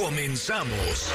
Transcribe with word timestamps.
Comenzamos. 0.00 1.12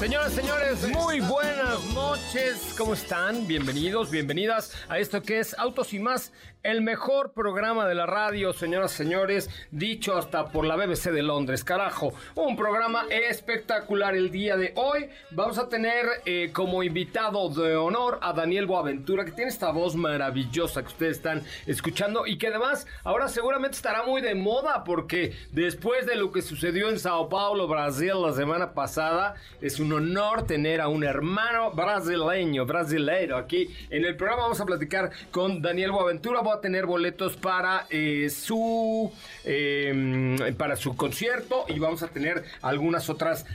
Señoras, 0.00 0.32
señores, 0.32 0.88
muy 0.88 1.20
buenas 1.20 1.84
noches. 1.94 2.74
¿Cómo 2.76 2.94
están? 2.94 3.46
Bienvenidos, 3.46 4.10
bienvenidas 4.10 4.74
a 4.88 4.98
esto 4.98 5.22
que 5.22 5.38
es 5.38 5.56
Autos 5.56 5.94
y 5.94 6.00
más, 6.00 6.32
el 6.62 6.82
mejor 6.82 7.32
programa 7.32 7.88
de 7.88 7.94
la 7.94 8.04
radio, 8.04 8.52
señoras, 8.52 8.92
señores, 8.92 9.48
dicho 9.70 10.16
hasta 10.16 10.48
por 10.48 10.66
la 10.66 10.76
BBC 10.76 11.10
de 11.10 11.22
Londres. 11.22 11.64
Carajo, 11.64 12.12
un 12.34 12.54
programa 12.54 13.06
espectacular 13.08 14.14
el 14.14 14.30
día 14.30 14.58
de 14.58 14.74
hoy. 14.76 15.08
Vamos 15.30 15.58
a 15.58 15.70
tener 15.70 16.04
eh, 16.26 16.50
como 16.52 16.82
invitado 16.82 17.48
de 17.48 17.76
honor 17.76 18.18
a 18.20 18.34
Daniel 18.34 18.66
Boaventura, 18.66 19.24
que 19.24 19.32
tiene 19.32 19.50
esta 19.50 19.70
voz 19.70 19.96
maravillosa 19.96 20.82
que 20.82 20.88
ustedes 20.88 21.16
están 21.16 21.42
escuchando 21.66 22.26
y 22.26 22.36
que 22.36 22.48
además 22.48 22.86
ahora 23.04 23.28
seguramente 23.28 23.76
estará 23.76 24.02
muy 24.02 24.20
de 24.20 24.34
moda 24.34 24.84
porque 24.84 25.34
después 25.52 26.04
de 26.04 26.16
lo 26.16 26.30
que 26.30 26.42
sucedió 26.42 26.90
en 26.90 26.98
Sao 26.98 27.30
Paulo, 27.30 27.68
Brasil, 27.68 28.12
la 28.20 28.32
semana 28.34 28.74
pasada, 28.74 29.34
es 29.62 29.80
un 29.80 29.92
honor 29.94 30.46
tener 30.46 30.82
a 30.82 30.88
un 30.88 31.04
hermano 31.04 31.70
brasileño, 31.70 32.66
brasileiro 32.66 33.38
aquí 33.38 33.74
en 33.88 34.04
el 34.04 34.14
programa. 34.16 34.42
Vamos 34.42 34.60
a 34.60 34.66
platicar 34.66 35.10
con 35.30 35.62
Daniel 35.62 35.92
Boaventura. 35.92 36.49
A 36.52 36.60
tener 36.60 36.86
boletos 36.86 37.36
para 37.36 37.86
eh, 37.90 38.28
su 38.28 39.12
eh, 39.44 40.54
para 40.58 40.76
su 40.76 40.96
concierto 40.96 41.64
y 41.68 41.78
vamos 41.78 42.02
a 42.02 42.08
tener 42.08 42.44
algunas 42.60 43.08
otras 43.08 43.46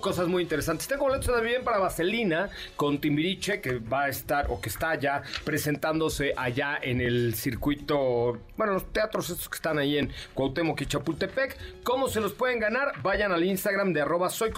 cosas 0.00 0.28
muy 0.28 0.42
interesantes. 0.42 0.88
Tengo 0.88 1.04
boletos 1.04 1.26
también 1.26 1.62
para 1.62 1.78
Vaselina 1.78 2.48
con 2.76 3.00
Timbiriche 3.00 3.60
que 3.60 3.78
va 3.78 4.04
a 4.04 4.08
estar 4.08 4.46
o 4.48 4.60
que 4.60 4.68
está 4.68 4.94
ya 4.94 5.22
presentándose 5.44 6.32
allá 6.36 6.78
en 6.80 7.00
el 7.00 7.34
circuito, 7.34 8.38
bueno, 8.56 8.74
los 8.74 8.92
teatros 8.92 9.30
estos 9.30 9.48
que 9.48 9.56
están 9.56 9.78
ahí 9.78 9.98
en 9.98 10.10
Cuauhtémoc 10.34 10.80
y 10.80 10.86
Chapultepec. 10.86 11.82
¿Cómo 11.82 12.08
se 12.08 12.20
los 12.20 12.32
pueden 12.32 12.58
ganar? 12.58 13.00
Vayan 13.02 13.32
al 13.32 13.44
Instagram 13.44 13.92
de 13.92 14.00
arroba 14.00 14.30
soy 14.30 14.52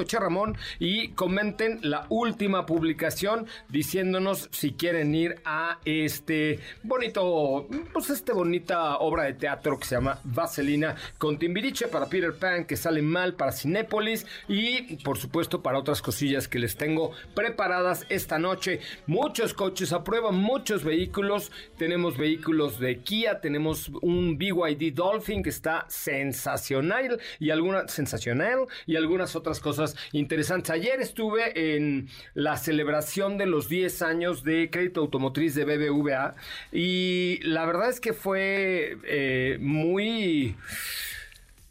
y 0.78 1.08
comenten 1.08 1.80
la 1.82 2.06
última 2.08 2.66
publicación 2.66 3.46
diciéndonos 3.68 4.48
si 4.52 4.72
quieren 4.72 5.14
ir 5.14 5.40
a 5.44 5.78
este 5.84 6.60
bonito, 6.82 7.66
pues 7.92 8.10
este 8.10 8.32
bonita 8.32 8.98
obra 8.98 9.24
de 9.24 9.34
teatro 9.34 9.78
que 9.78 9.86
se 9.86 9.94
llama 9.94 10.18
Vaselina 10.24 10.94
con 11.18 11.38
Timbiriche 11.38 11.88
para 11.88 12.06
Peter 12.06 12.34
Pan 12.34 12.64
que 12.64 12.76
sale 12.76 13.02
mal 13.02 13.34
para 13.34 13.52
Cinépolis 13.52 14.26
y 14.48 14.96
por 14.98 15.18
supuesto 15.18 15.62
para 15.62 15.78
otras 15.78 16.02
cosillas 16.02 16.48
que 16.48 16.58
les 16.58 16.76
tengo 16.76 17.12
preparadas 17.34 18.04
esta 18.08 18.38
noche. 18.38 18.80
Muchos 19.06 19.54
coches 19.54 19.92
a 19.92 20.04
prueba, 20.04 20.32
muchos 20.32 20.84
vehículos. 20.84 21.50
Tenemos 21.78 22.16
vehículos 22.16 22.78
de 22.78 23.00
Kia, 23.00 23.40
tenemos 23.40 23.90
un 24.02 24.38
BYD 24.38 24.94
Dolphin 24.94 25.42
que 25.42 25.50
está 25.50 25.86
sensacional 25.88 27.20
y 27.38 27.50
alguna 27.50 27.88
sensacional 27.88 28.66
y 28.86 28.96
algunas 28.96 29.36
otras 29.36 29.60
cosas 29.60 29.96
interesantes. 30.12 30.70
Ayer 30.70 31.00
estuve 31.00 31.76
en 31.76 32.08
la 32.34 32.56
celebración 32.56 33.38
de 33.38 33.46
los 33.46 33.68
10 33.68 34.02
años 34.02 34.44
de 34.44 34.70
crédito 34.70 35.00
automotriz 35.00 35.54
de 35.54 35.64
BBVA 35.64 36.34
y 36.72 37.40
la 37.42 37.61
verdad 37.66 37.88
es 37.90 38.00
que 38.00 38.12
fue 38.12 38.98
eh, 39.04 39.58
muy... 39.60 40.56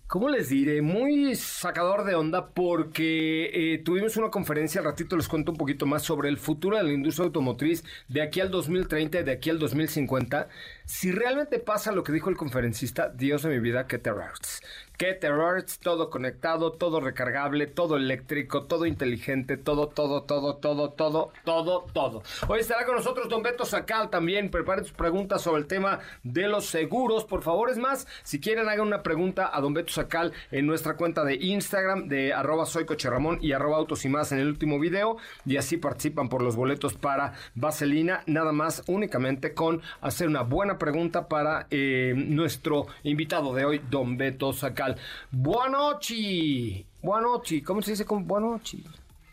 ¿Cómo 0.07 0.28
les 0.28 0.50
diré? 0.50 0.81
Muy 0.81 1.35
sacador 1.35 2.03
de 2.03 2.16
onda 2.16 2.50
porque 2.50 3.50
eh, 3.53 3.78
tuvimos 3.78 4.18
una 4.18 4.29
conferencia, 4.29 4.79
al 4.79 4.85
ratito 4.85 5.16
les 5.16 5.29
cuento 5.29 5.53
un 5.53 5.57
poquito 5.57 5.85
más 5.85 6.03
sobre 6.03 6.28
el 6.28 6.38
futuro 6.38 6.75
de 6.75 6.84
la 6.84 6.91
industria 6.91 7.28
automotriz 7.28 7.85
de 8.09 8.22
aquí 8.22 8.41
al 8.41 8.52
2030 8.52 9.22
y 9.22 9.24
de 9.24 9.31
aquí 9.31 9.50
al 9.50 9.57
2050. 9.57 10.50
Si 10.84 11.13
realmente 11.13 11.59
pasa 11.59 11.94
lo 11.94 12.03
que 12.03 12.12
dijo 12.12 12.29
el 12.29 12.35
conferencista, 12.35 13.08
Dios 13.08 13.44
de 13.44 13.52
mi 13.52 13.59
vida, 13.59 13.88
qué 13.88 14.00
terrores. 14.00 14.62
Qué 15.01 15.16
terrores, 15.16 15.79
todo 15.79 16.12
conectado, 16.12 16.73
todo 16.73 17.01
recargable, 17.01 17.66
todo 17.66 17.97
eléctrico, 17.97 18.66
todo 18.66 18.85
inteligente, 18.85 19.57
todo, 19.57 19.88
todo, 19.88 20.22
todo, 20.22 20.57
todo, 20.57 20.91
todo, 20.91 21.31
todo, 21.44 21.88
todo. 21.91 22.22
Hoy 22.47 22.59
estará 22.59 22.85
con 22.85 22.97
nosotros 22.97 23.28
Don 23.28 23.41
Beto 23.41 23.66
Sacal 23.66 24.11
también. 24.11 24.51
Preparen 24.51 24.85
sus 24.85 24.94
preguntas 24.94 25.41
sobre 25.41 25.61
el 25.61 25.66
tema 25.66 26.01
de 26.22 26.47
los 26.47 26.67
seguros. 26.67 27.25
Por 27.25 27.41
favor, 27.41 27.72
es 27.72 27.79
más, 27.79 28.06
si 28.22 28.40
quieren 28.40 28.69
hagan 28.69 28.85
una 28.85 29.01
pregunta 29.01 29.50
a 29.51 29.59
Don 29.59 29.73
Beto 29.73 29.91
Sacal 29.91 30.34
en 30.51 30.67
nuestra 30.67 30.95
cuenta 30.95 31.23
de 31.23 31.34
Instagram 31.34 32.07
de 32.07 32.31
arroba 32.31 32.67
soy 32.67 32.85
Ramón 32.85 33.40
y 33.41 33.53
arroba 33.53 33.78
autos 33.78 34.06
y 34.06 34.09
más 34.09 34.31
en 34.31 34.38
el 34.38 34.50
último 34.50 34.78
video. 34.78 35.17
Y 35.47 35.57
así 35.57 35.78
participan 35.78 36.29
por 36.29 36.44
los 36.44 36.56
boletos 36.56 36.94
para 36.94 37.34
Vaselina. 37.56 38.22
Nada 38.28 38.51
más 38.51 38.84
únicamente 38.85 39.56
con 39.56 39.81
hacer 40.00 40.28
una 40.28 40.44
buena 40.44 40.78
pregunta 40.78 41.28
para 41.28 41.66
eh, 41.72 42.13
nuestro 42.16 42.85
invitado 43.01 43.56
de 43.56 43.66
hoy, 43.66 43.81
Don 43.90 44.16
Beto 44.16 44.53
Sacal. 44.53 44.91
Buenochi. 45.31 46.85
Buenochi. 47.02 47.62
¿Cómo 47.62 47.81
se 47.81 47.91
dice 47.91 48.06
con 48.06 48.28
buenochi? 48.28 48.84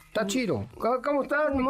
Está 0.09 0.27
chido. 0.27 0.67
¿Cómo, 0.79 1.03
cómo 1.03 1.23
estás? 1.23 1.55
Muy 1.55 1.63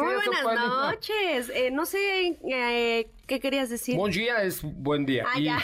buenas 0.43 0.67
noches. 0.67 1.51
Eh, 1.53 1.69
no 1.71 1.85
sé 1.85 2.37
eh, 2.49 3.11
qué 3.27 3.39
querías 3.39 3.69
decir. 3.69 3.95
Bom 3.97 4.09
dia 4.09 4.41
es 4.43 4.61
buen 4.63 5.05
día. 5.05 5.25
Ah, 5.27 5.39
y 5.39 5.43
ya. 5.43 5.59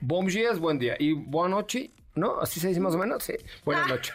Bom 0.00 0.26
dia 0.26 0.50
es 0.50 0.58
buen 0.58 0.78
día. 0.78 0.94
Y 0.98 1.12
buenochi, 1.12 1.92
¿no? 2.18 2.40
Así 2.40 2.60
se 2.60 2.68
dice 2.68 2.80
más 2.80 2.94
o 2.94 2.98
menos. 2.98 3.22
Sí. 3.22 3.34
Buenas 3.64 3.88
noches. 3.88 4.12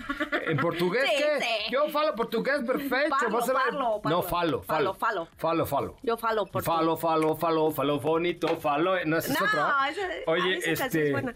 En 0.47 0.57
portugués, 0.57 1.03
Sí, 1.09 1.15
¿qué? 1.17 1.41
sí. 1.41 1.71
Yo 1.71 1.87
falo 1.89 2.13
portugués 2.15 2.59
perfecto. 2.65 3.15
Falo, 3.17 3.37
Vas 3.37 3.49
a 3.49 3.53
ver- 3.53 3.61
falo, 3.63 4.01
falo. 4.01 4.15
No, 4.15 4.21
falo, 4.23 4.61
falo. 4.63 4.93
Falo, 4.93 4.93
falo. 4.95 5.27
Falo, 5.37 5.65
falo. 5.65 5.95
Yo 6.03 6.17
falo 6.17 6.45
por 6.45 6.63
Falo, 6.63 6.97
falo, 6.97 7.35
falo, 7.35 7.71
falo 7.71 7.99
bonito, 7.99 8.47
falo. 8.57 9.03
¿No 9.05 9.17
es 9.17 9.29
No, 9.29 9.35
otra? 9.35 9.89
esa- 9.89 10.01
Oye, 10.31 10.55
ah, 10.55 10.59
esa 10.71 10.85
este. 10.85 11.05
es 11.07 11.11
buena. 11.11 11.33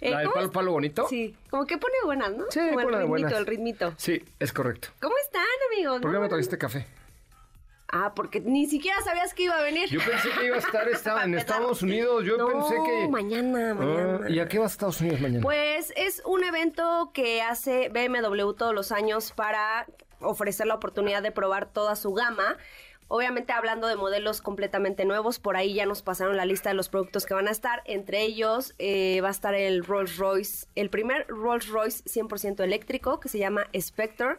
Eh, 0.00 0.10
¿La 0.10 0.18
del 0.18 0.26
¿cómo 0.28 0.34
palo, 0.34 0.50
palo 0.52 0.72
bonito? 0.72 1.06
Sí, 1.08 1.34
como 1.50 1.66
que 1.66 1.76
pone 1.76 1.94
buenas, 2.04 2.30
¿no? 2.32 2.44
Sí, 2.50 2.58
como 2.60 2.80
el 2.80 2.84
ponla 2.86 2.98
de 2.98 3.04
ritmito, 3.04 3.08
buenas. 3.08 3.32
el 3.40 3.46
ritmito. 3.46 3.92
Sí, 3.98 4.24
es 4.38 4.52
correcto. 4.52 4.88
¿Cómo 5.00 5.14
están, 5.24 5.44
amigos? 5.72 6.00
¿Por 6.00 6.10
qué 6.10 6.14
No, 6.16 6.22
me 6.22 6.28
trajiste 6.28 6.56
café? 6.56 6.86
Ah, 7.92 8.12
porque 8.14 8.40
ni 8.40 8.66
siquiera 8.66 9.00
sabías 9.02 9.34
que 9.34 9.44
iba 9.44 9.56
a 9.58 9.62
venir. 9.62 9.88
Yo 9.88 9.98
pensé 10.00 10.28
que 10.38 10.46
iba 10.46 10.56
a 10.56 10.60
estar 10.60 10.88
esta- 10.92 11.24
en. 11.24 11.34
Estados 11.34 11.82
Unidos. 11.82 12.24
Yo 12.24 12.36
no, 12.36 12.46
pensé 12.48 12.76
que. 12.86 13.08
mañana, 13.08 13.74
mañana. 13.74 14.20
Ah, 14.24 14.30
¿Y 14.30 14.38
a 14.38 14.46
qué 14.48 14.58
vas 14.58 14.70
a 14.70 14.74
Estados 14.74 15.00
Unidos 15.00 15.20
mañana? 15.20 15.42
Pues 15.42 15.92
es 15.96 16.22
un 16.24 16.44
evento 16.44 17.10
que 17.12 17.42
hace 17.42 17.88
BMW 17.88 18.52
todos 18.52 18.74
los 18.74 18.92
años 18.92 19.32
para 19.32 19.86
ofrecer 20.20 20.66
la 20.66 20.74
oportunidad 20.74 21.22
de 21.22 21.32
probar 21.32 21.66
toda 21.72 21.96
su 21.96 22.12
gama. 22.14 22.56
Obviamente 23.12 23.52
hablando 23.52 23.88
de 23.88 23.96
modelos 23.96 24.40
completamente 24.40 25.04
nuevos, 25.04 25.40
por 25.40 25.56
ahí 25.56 25.74
ya 25.74 25.84
nos 25.84 26.00
pasaron 26.00 26.36
la 26.36 26.44
lista 26.44 26.68
de 26.68 26.76
los 26.76 26.88
productos 26.88 27.26
que 27.26 27.34
van 27.34 27.48
a 27.48 27.50
estar. 27.50 27.82
Entre 27.84 28.22
ellos 28.22 28.72
eh, 28.78 29.20
va 29.20 29.26
a 29.26 29.30
estar 29.32 29.52
el 29.56 29.84
Rolls 29.84 30.16
Royce, 30.16 30.68
el 30.76 30.90
primer 30.90 31.26
Rolls 31.26 31.66
Royce 31.66 32.04
100% 32.04 32.62
eléctrico 32.62 33.18
que 33.18 33.28
se 33.28 33.40
llama 33.40 33.66
Spectre. 33.76 34.36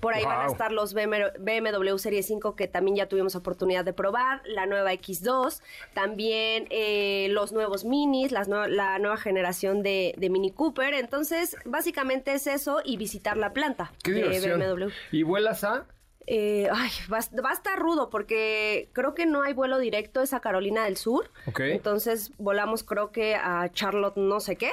Por 0.00 0.14
ahí 0.14 0.24
van 0.24 0.48
a 0.48 0.50
estar 0.50 0.72
los 0.72 0.94
BMW, 0.94 1.96
Serie 1.98 2.24
5 2.24 2.56
que 2.56 2.66
también 2.66 2.96
ya 2.96 3.06
tuvimos 3.06 3.36
oportunidad 3.36 3.84
de 3.84 3.92
probar, 3.92 4.42
la 4.46 4.66
nueva 4.66 4.92
X2, 4.94 5.62
también 5.94 6.66
eh, 6.70 7.28
los 7.30 7.52
nuevos 7.52 7.84
minis, 7.84 8.32
las 8.32 8.48
la 8.48 8.98
nueva 8.98 9.16
generación 9.16 9.84
de, 9.84 10.16
de 10.18 10.28
Mini 10.28 10.50
Cooper. 10.50 10.92
Entonces, 10.92 11.56
básicamente 11.64 12.32
es 12.32 12.48
eso 12.48 12.80
y 12.84 12.96
visitar 12.96 13.36
la 13.36 13.52
planta 13.52 13.92
Qué 14.02 14.10
de 14.10 14.22
diversión. 14.22 14.58
BMW. 14.58 14.88
¿Y 15.12 15.22
vuelas 15.22 15.62
a? 15.62 15.86
Eh, 16.30 16.68
ay, 16.70 16.90
va, 17.10 17.18
a- 17.18 17.40
va 17.40 17.50
a 17.50 17.54
estar 17.54 17.78
rudo 17.78 18.10
porque 18.10 18.90
creo 18.92 19.14
que 19.14 19.24
no 19.24 19.42
hay 19.42 19.54
vuelo 19.54 19.78
directo, 19.78 20.20
es 20.20 20.34
a 20.34 20.40
Carolina 20.40 20.84
del 20.84 20.98
Sur. 20.98 21.30
Ok. 21.46 21.60
Entonces 21.60 22.32
volamos 22.36 22.84
creo 22.84 23.10
que 23.12 23.34
a 23.34 23.70
Charlotte 23.72 24.16
no 24.18 24.38
sé 24.40 24.56
qué. 24.56 24.70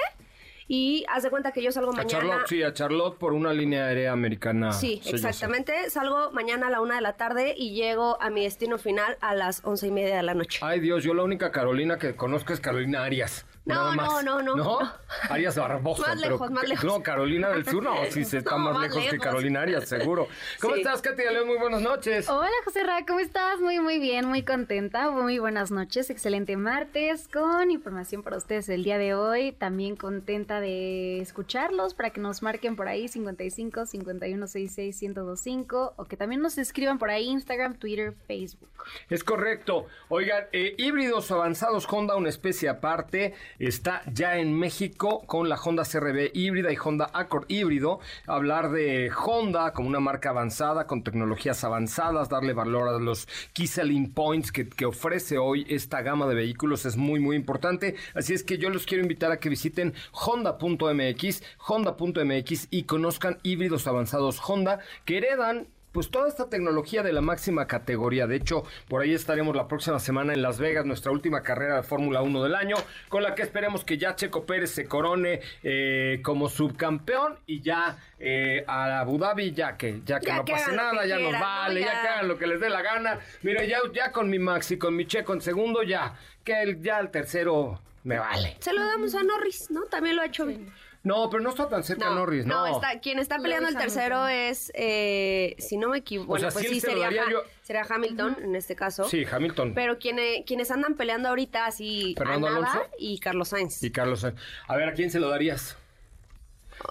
Y 0.68 1.04
haz 1.08 1.22
de 1.22 1.30
cuenta 1.30 1.52
que 1.52 1.62
yo 1.62 1.70
salgo 1.70 1.92
A 1.92 1.94
mañana. 1.94 2.10
Charlotte, 2.10 2.46
sí, 2.48 2.62
a 2.62 2.72
Charlotte 2.74 3.16
por 3.18 3.32
una 3.32 3.52
línea 3.52 3.86
aérea 3.86 4.10
americana. 4.12 4.72
Sí, 4.72 5.00
exactamente. 5.06 5.88
Salgo 5.90 6.32
mañana 6.32 6.66
a 6.66 6.70
la 6.70 6.80
una 6.80 6.96
de 6.96 7.02
la 7.02 7.12
tarde 7.16 7.54
y 7.56 7.70
llego 7.74 8.20
a 8.20 8.30
mi 8.30 8.42
destino 8.42 8.76
final 8.76 9.16
a 9.20 9.34
las 9.36 9.64
once 9.64 9.86
y 9.86 9.92
media 9.92 10.16
de 10.16 10.24
la 10.24 10.34
noche. 10.34 10.58
Ay 10.62 10.80
Dios, 10.80 11.04
yo 11.04 11.14
la 11.14 11.22
única 11.22 11.52
Carolina 11.52 11.98
que 11.98 12.16
conozco 12.16 12.52
es 12.52 12.58
Carolina 12.60 13.04
Arias. 13.04 13.46
No, 13.66 13.74
Nada 13.74 13.96
no, 13.96 14.02
más. 14.12 14.24
no, 14.24 14.42
no, 14.42 14.54
¿No? 14.56 14.64
no. 14.80 14.92
Arias 15.28 15.56
Barbosa. 15.56 16.02
Más 16.06 16.16
pero- 16.22 16.30
lejos, 16.34 16.50
más 16.52 16.68
lejos. 16.68 16.84
No, 16.84 17.02
Carolina 17.02 17.48
del 17.48 17.64
Sur, 17.66 17.82
no, 17.82 17.96
sí, 18.10 18.24
se 18.24 18.38
está 18.38 18.52
No, 18.52 18.58
más, 18.58 18.74
más 18.74 18.94
lejos, 18.94 19.10
que. 19.10 19.18
Carolina 19.18 19.62
Arias, 19.62 19.88
seguro. 19.88 20.28
¿Cómo 20.60 20.74
Sí. 20.74 20.80
estás, 20.82 21.02
Katy 21.02 21.20
de 21.22 21.32
León? 21.32 21.48
Muy 21.48 21.58
buenas 21.58 21.82
noches. 21.82 22.28
Hola 22.28 22.48
José 22.64 22.84
Ra, 22.84 23.04
¿cómo 23.06 23.18
estás? 23.18 23.60
Muy 23.60 23.80
muy 23.80 23.98
bien, 23.98 24.26
muy 24.26 24.44
contenta. 24.44 25.10
Muy 25.10 25.38
buenas 25.40 25.72
noches, 25.72 26.10
excelente 26.10 26.56
martes 26.56 27.28
con 27.28 27.70
información 27.72 28.22
para 28.22 28.36
ustedes 28.36 28.68
el 28.68 28.84
día 28.84 28.98
de 28.98 29.14
hoy. 29.14 29.50
También 29.50 29.96
contenta 29.96 30.60
de 30.60 31.20
escucharlos 31.20 31.94
para 31.94 32.10
que 32.10 32.20
nos 32.20 32.42
marquen 32.42 32.76
por 32.76 32.86
ahí 32.86 33.08
55 33.08 33.84
5166 33.86 35.02
1025 35.02 35.94
o 35.96 36.04
que 36.04 36.16
también 36.16 36.40
nos 36.40 36.56
escriban 36.56 36.98
por 36.98 37.10
ahí 37.10 37.26
Instagram, 37.26 37.74
Twitter, 37.78 38.14
Facebook. 38.28 38.70
Es 39.10 39.24
correcto. 39.24 39.86
Oigan, 40.08 40.44
eh, 40.52 40.74
híbridos 40.78 41.30
avanzados 41.32 41.86
Honda, 41.90 42.14
una 42.14 42.28
especie 42.28 42.68
aparte, 42.68 43.34
está 43.58 44.02
ya 44.12 44.38
en 44.38 44.58
México 44.58 45.22
con 45.26 45.48
la 45.48 45.56
Honda 45.56 45.84
CRB 45.84 46.30
híbrida 46.34 46.72
y 46.72 46.76
Honda 46.76 47.10
Accord 47.12 47.44
híbrido. 47.48 48.00
Hablar 48.26 48.70
de 48.70 49.10
Honda 49.10 49.72
como 49.72 49.88
una 49.88 50.00
marca 50.00 50.30
avanzada, 50.30 50.86
con 50.86 51.02
tecnologías 51.02 51.64
avanzadas, 51.64 52.28
darle 52.28 52.52
valor 52.52 52.88
a 52.88 52.98
los 52.98 53.28
Key 53.52 53.66
Points 54.14 54.52
que, 54.52 54.68
que 54.68 54.86
ofrece 54.86 55.38
hoy 55.38 55.66
esta 55.68 56.02
gama 56.02 56.26
de 56.26 56.34
vehículos 56.34 56.86
es 56.86 56.96
muy, 56.96 57.20
muy 57.20 57.36
importante. 57.36 57.96
Así 58.14 58.34
es 58.34 58.42
que 58.42 58.58
yo 58.58 58.70
los 58.70 58.86
quiero 58.86 59.02
invitar 59.02 59.32
a 59.32 59.38
que 59.38 59.48
visiten 59.48 59.94
honda.mx, 60.12 61.42
honda.mx 61.66 62.68
y 62.70 62.82
conozcan 62.84 63.38
híbridos 63.42 63.86
avanzados 63.86 64.40
Honda 64.46 64.80
que 65.04 65.18
heredan 65.18 65.68
pues 65.96 66.10
toda 66.10 66.28
esta 66.28 66.50
tecnología 66.50 67.02
de 67.02 67.10
la 67.10 67.22
máxima 67.22 67.66
categoría. 67.66 68.26
De 68.26 68.36
hecho, 68.36 68.64
por 68.86 69.00
ahí 69.00 69.14
estaremos 69.14 69.56
la 69.56 69.66
próxima 69.66 69.98
semana 69.98 70.34
en 70.34 70.42
Las 70.42 70.58
Vegas, 70.58 70.84
nuestra 70.84 71.10
última 71.10 71.42
carrera 71.42 71.76
de 71.76 71.82
Fórmula 71.84 72.20
1 72.20 72.42
del 72.42 72.54
año, 72.54 72.76
con 73.08 73.22
la 73.22 73.34
que 73.34 73.40
esperemos 73.40 73.82
que 73.82 73.96
ya 73.96 74.14
Checo 74.14 74.44
Pérez 74.44 74.72
se 74.72 74.84
corone 74.84 75.40
eh, 75.62 76.20
como 76.22 76.50
subcampeón 76.50 77.38
y 77.46 77.62
ya 77.62 77.96
eh, 78.18 78.62
a 78.66 79.00
Abu 79.00 79.16
Dhabi, 79.16 79.52
ya 79.52 79.78
que, 79.78 80.02
ya 80.04 80.20
que 80.20 80.26
Ya 80.26 80.36
no 80.36 80.44
que 80.44 80.52
pase 80.52 80.76
nada, 80.76 81.06
ya 81.06 81.14
nos 81.14 81.30
quieran, 81.30 81.32
¿no? 81.32 81.46
vale, 81.46 81.80
ya. 81.80 81.86
Ya. 81.86 82.02
que 82.02 82.08
hagan 82.08 82.28
lo 82.28 82.36
que 82.36 82.46
les 82.46 82.60
dé 82.60 82.68
la 82.68 82.82
gana. 82.82 83.18
Mira, 83.40 83.64
ya, 83.64 83.78
ya 83.94 84.12
con 84.12 84.28
mi 84.28 84.38
Maxi, 84.38 84.76
con 84.76 84.94
mi 84.94 85.06
Checo 85.06 85.32
en 85.32 85.40
segundo, 85.40 85.82
ya, 85.82 86.14
que 86.44 86.60
el, 86.60 86.82
ya 86.82 87.00
el 87.00 87.10
tercero 87.10 87.80
me 88.04 88.18
vale. 88.18 88.58
Se 88.60 88.74
lo 88.74 88.84
damos 88.84 89.14
a 89.14 89.22
Norris, 89.22 89.70
¿no? 89.70 89.84
También 89.84 90.16
lo 90.16 90.20
ha 90.20 90.26
hecho 90.26 90.44
bien. 90.44 90.70
No, 91.06 91.30
pero 91.30 91.40
no 91.42 91.50
está 91.50 91.68
tan 91.68 91.84
cerca 91.84 92.10
Norris, 92.10 92.46
no. 92.46 92.66
está, 92.66 92.98
quien 92.98 93.20
está 93.20 93.38
peleando 93.38 93.68
el 93.68 93.76
tercero 93.76 94.26
es, 94.26 94.72
eh, 94.74 95.54
si 95.58 95.76
no 95.76 95.88
me 95.90 95.98
equivoco, 95.98 96.32
O 96.32 96.38
sea, 96.38 96.48
bueno, 96.48 96.54
pues 96.54 96.66
sí 96.68 96.74
sí, 96.74 96.80
se 96.80 96.86
lo 96.88 96.92
sería, 96.94 97.04
daría 97.06 97.22
Ha- 97.22 97.30
yo- 97.30 97.42
sería 97.62 97.82
Hamilton 97.88 98.36
en 98.42 98.56
este 98.56 98.74
caso. 98.74 99.04
Sí, 99.04 99.24
Hamilton. 99.30 99.72
Pero 99.74 99.98
quienes, 100.00 100.44
quienes 100.46 100.70
andan 100.72 100.94
peleando 100.94 101.28
ahorita 101.28 101.66
así 101.66 102.14
Fernando 102.18 102.48
Alonso. 102.48 102.82
y 102.98 103.18
Carlos 103.20 103.48
Sainz. 103.50 103.82
Y 103.84 103.90
Carlos 103.92 104.20
Sainz. 104.20 104.40
A 104.66 104.76
ver, 104.76 104.88
¿a 104.88 104.94
quién 104.94 105.10
se 105.12 105.20
lo 105.20 105.28
darías? 105.30 105.76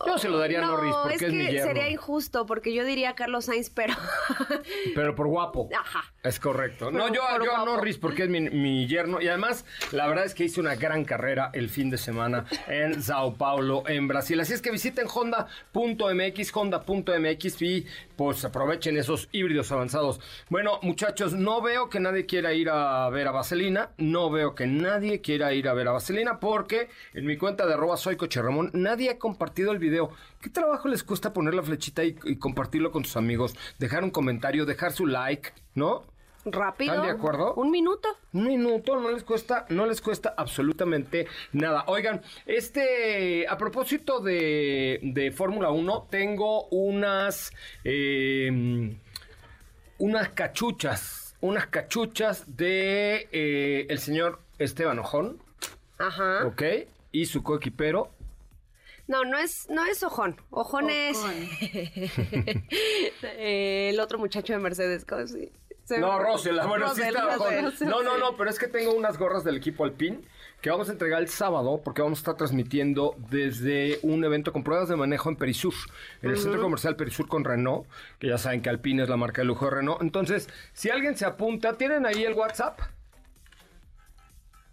Yo 0.05 0.17
se 0.17 0.29
lo 0.29 0.37
daría 0.37 0.59
a 0.59 0.61
no, 0.61 0.71
Norris 0.73 0.95
porque 0.95 1.15
es, 1.15 1.21
es 1.21 1.29
que 1.29 1.35
mi 1.35 1.45
yerno. 1.45 1.67
sería 1.67 1.89
injusto 1.89 2.45
porque 2.45 2.73
yo 2.73 2.83
diría 2.85 3.15
Carlos 3.15 3.45
Sainz, 3.45 3.69
pero 3.69 3.93
Pero 4.95 5.15
por 5.15 5.27
guapo. 5.27 5.69
Ajá. 5.77 6.03
Es 6.23 6.39
correcto. 6.39 6.91
No, 6.91 7.07
yo, 7.07 7.21
yo 7.43 7.55
a. 7.55 7.65
Norris 7.65 7.97
porque 7.97 8.23
es 8.23 8.29
mi, 8.29 8.41
mi 8.41 8.87
yerno. 8.87 9.21
Y 9.21 9.27
además, 9.27 9.65
la 9.91 10.07
verdad 10.07 10.25
es 10.25 10.33
que 10.33 10.45
hice 10.45 10.59
una 10.59 10.75
gran 10.75 11.05
carrera 11.05 11.51
el 11.53 11.69
fin 11.69 11.89
de 11.89 11.97
semana 11.97 12.45
en 12.67 13.01
Sao 13.01 13.35
Paulo, 13.35 13.83
en 13.87 14.07
Brasil. 14.07 14.39
Así 14.39 14.53
es 14.53 14.61
que 14.61 14.71
visiten 14.71 15.07
honda.mx, 15.13 16.55
honda.mx 16.55 17.61
y 17.61 17.85
pues 18.15 18.43
aprovechen 18.45 18.97
esos 18.97 19.29
híbridos 19.31 19.71
avanzados. 19.71 20.19
Bueno, 20.49 20.79
muchachos, 20.81 21.33
no 21.33 21.61
veo 21.61 21.89
que 21.89 21.99
nadie 21.99 22.25
quiera 22.25 22.53
ir 22.53 22.69
a 22.69 23.09
ver 23.09 23.27
a 23.27 23.31
Vaselina. 23.31 23.91
No 23.97 24.29
veo 24.29 24.55
que 24.55 24.67
nadie 24.67 25.21
quiera 25.21 25.53
ir 25.53 25.67
a 25.67 25.73
ver 25.73 25.87
a 25.87 25.93
Vaselina 25.93 26.39
porque 26.39 26.89
en 27.13 27.25
mi 27.25 27.37
cuenta 27.37 27.65
de 27.65 27.73
arroba 27.73 27.97
soy 27.97 28.17
nadie 28.73 29.09
ha 29.09 29.19
compartido 29.19 29.71
el 29.71 29.79
video. 29.79 30.11
¿Qué 30.41 30.49
trabajo 30.49 30.87
les 30.87 31.03
cuesta 31.03 31.33
poner 31.33 31.53
la 31.53 31.63
flechita 31.63 32.03
y, 32.03 32.15
y 32.25 32.37
compartirlo 32.37 32.91
con 32.91 33.05
sus 33.05 33.17
amigos? 33.17 33.55
Dejar 33.79 34.03
un 34.03 34.11
comentario, 34.11 34.65
dejar 34.65 34.91
su 34.91 35.05
like, 35.05 35.53
¿no? 35.73 36.05
Rápido. 36.45 36.93
¿Están 36.93 37.07
de 37.07 37.11
acuerdo? 37.13 37.53
Un 37.55 37.71
minuto. 37.71 38.07
Un 38.33 38.47
minuto, 38.47 38.99
no 38.99 39.11
les 39.11 39.23
cuesta, 39.23 39.65
no 39.69 39.85
les 39.85 39.99
cuesta 40.01 40.33
absolutamente 40.37 41.27
nada. 41.53 41.83
Oigan, 41.87 42.21
este, 42.45 43.47
a 43.47 43.57
propósito 43.57 44.19
de, 44.19 44.99
de 45.01 45.31
Fórmula 45.31 45.71
1, 45.71 46.07
tengo 46.09 46.67
unas, 46.67 47.51
eh, 47.83 48.95
unas 49.97 50.29
cachuchas, 50.29 51.35
unas 51.41 51.67
cachuchas 51.67 52.55
de 52.57 53.27
eh, 53.31 53.87
el 53.89 53.99
señor 53.99 54.39
Esteban 54.57 54.99
Ojón, 54.99 55.41
Ajá. 55.97 56.45
¿ok? 56.45 56.61
Y 57.11 57.25
su 57.25 57.43
coequipero. 57.43 58.11
No, 59.07 59.23
no 59.23 59.37
es, 59.37 59.69
no 59.69 59.85
es 59.85 60.01
Ojón. 60.03 60.35
Ojón 60.49 60.89
es 60.89 61.17
eh, 61.61 62.61
el 63.91 63.99
otro 63.99 64.17
muchacho 64.17 64.53
de 64.53 64.59
Mercedes. 64.59 65.05
¿cómo 65.05 65.27
se- 65.27 65.51
se- 65.85 65.99
No, 65.99 66.19
Russell, 66.19 66.59
ah, 66.59 66.65
bueno, 66.65 66.93
sí 66.93 67.01
está 67.01 67.37
Ojón. 67.37 67.65
Russell. 67.65 67.87
No, 67.87 68.03
no, 68.03 68.17
no, 68.17 68.35
pero 68.35 68.49
es 68.49 68.59
que 68.59 68.67
tengo 68.67 68.93
unas 68.93 69.17
gorras 69.17 69.43
del 69.45 69.55
equipo 69.55 69.85
Alpine 69.85 70.19
que 70.61 70.69
vamos 70.71 70.89
a 70.89 70.93
entregar 70.93 71.21
el 71.21 71.29
sábado 71.29 71.79
porque 71.83 72.01
vamos 72.01 72.17
a 72.19 72.21
estar 72.21 72.35
transmitiendo 72.37 73.15
desde 73.29 73.99
un 74.01 74.23
evento 74.23 74.51
con 74.51 74.63
pruebas 74.63 74.89
de 74.89 74.95
manejo 74.95 75.29
en 75.29 75.35
Perisur, 75.35 75.73
en 76.23 76.31
el 76.31 76.37
centro 76.39 76.59
comercial 76.61 76.95
Perisur 76.95 77.27
con 77.27 77.43
Renault, 77.43 77.85
que 78.19 78.27
ya 78.27 78.37
saben 78.39 78.61
que 78.63 78.69
Alpine 78.69 79.03
es 79.03 79.09
la 79.09 79.15
marca 79.17 79.41
de 79.43 79.45
lujo 79.45 79.65
de 79.65 79.71
Renault. 79.71 80.01
Entonces, 80.01 80.49
si 80.73 80.89
alguien 80.89 81.15
se 81.15 81.25
apunta, 81.25 81.73
¿tienen 81.77 82.05
ahí 82.07 82.23
el 82.23 82.33
WhatsApp? 82.33 82.79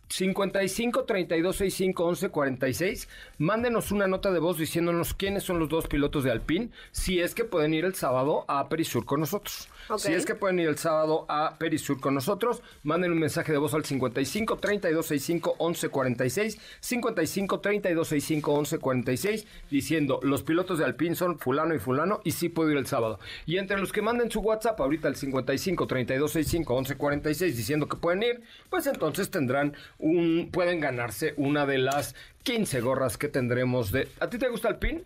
55 0.08 1.04
32 1.04 1.56
65 1.56 2.04
11 2.04 2.28
46. 2.28 3.08
Mándenos 3.38 3.92
una 3.92 4.06
nota 4.06 4.30
de 4.30 4.40
voz 4.40 4.58
diciéndonos 4.58 5.14
quiénes 5.14 5.42
son 5.42 5.58
los 5.58 5.70
dos 5.70 5.86
pilotos 5.88 6.24
de 6.24 6.30
Alpine, 6.30 6.70
si 6.90 7.20
es 7.20 7.34
que 7.34 7.44
pueden 7.44 7.72
ir 7.72 7.86
el 7.86 7.94
sábado 7.94 8.44
a 8.46 8.68
Perisur 8.68 9.06
con 9.06 9.20
nosotros. 9.20 9.68
Si 9.98 10.12
es 10.12 10.24
que 10.24 10.34
pueden 10.34 10.58
ir 10.58 10.68
el 10.68 10.78
sábado 10.78 11.26
a 11.28 11.56
Perisur 11.58 12.00
con 12.00 12.14
nosotros, 12.14 12.62
manden 12.82 13.12
un 13.12 13.18
mensaje 13.18 13.52
de 13.52 13.58
voz 13.58 13.74
al 13.74 13.84
55 13.84 14.58
32 14.58 15.06
65 15.06 15.54
11 15.58 15.88
46. 15.88 16.58
55 16.80 17.60
32 17.60 18.08
65 18.08 18.52
11 18.52 18.78
46 18.78 19.46
diciendo 19.70 20.20
los 20.22 20.42
pilotos 20.42 20.78
de 20.78 20.84
Alpine 20.84 21.14
son 21.14 21.38
fulano 21.38 21.74
y 21.74 21.78
fulano 21.78 22.20
y 22.24 22.32
sí 22.32 22.48
puedo 22.48 22.70
ir 22.70 22.76
el 22.76 22.86
sábado. 22.86 23.18
Y 23.46 23.58
entre 23.58 23.78
los 23.78 23.92
que 23.92 24.02
manden 24.02 24.30
su 24.30 24.40
WhatsApp 24.40 24.80
ahorita 24.80 25.08
al 25.08 25.16
55 25.16 25.86
32 25.86 26.32
65 26.32 26.74
11 26.74 26.96
46 26.96 27.56
diciendo 27.56 27.88
que 27.88 27.96
pueden 27.96 28.22
ir, 28.22 28.42
pues 28.70 28.86
entonces 28.86 29.30
tendrán 29.30 29.74
un 29.98 30.50
pueden 30.52 30.80
ganarse 30.80 31.34
una 31.36 31.66
de 31.66 31.78
las 31.78 32.14
15 32.44 32.80
gorras 32.80 33.18
que 33.18 33.28
tendremos 33.28 33.92
de 33.92 34.08
¿A 34.20 34.28
ti 34.28 34.38
te 34.38 34.48
gusta 34.48 34.68
Alpine? 34.68 35.04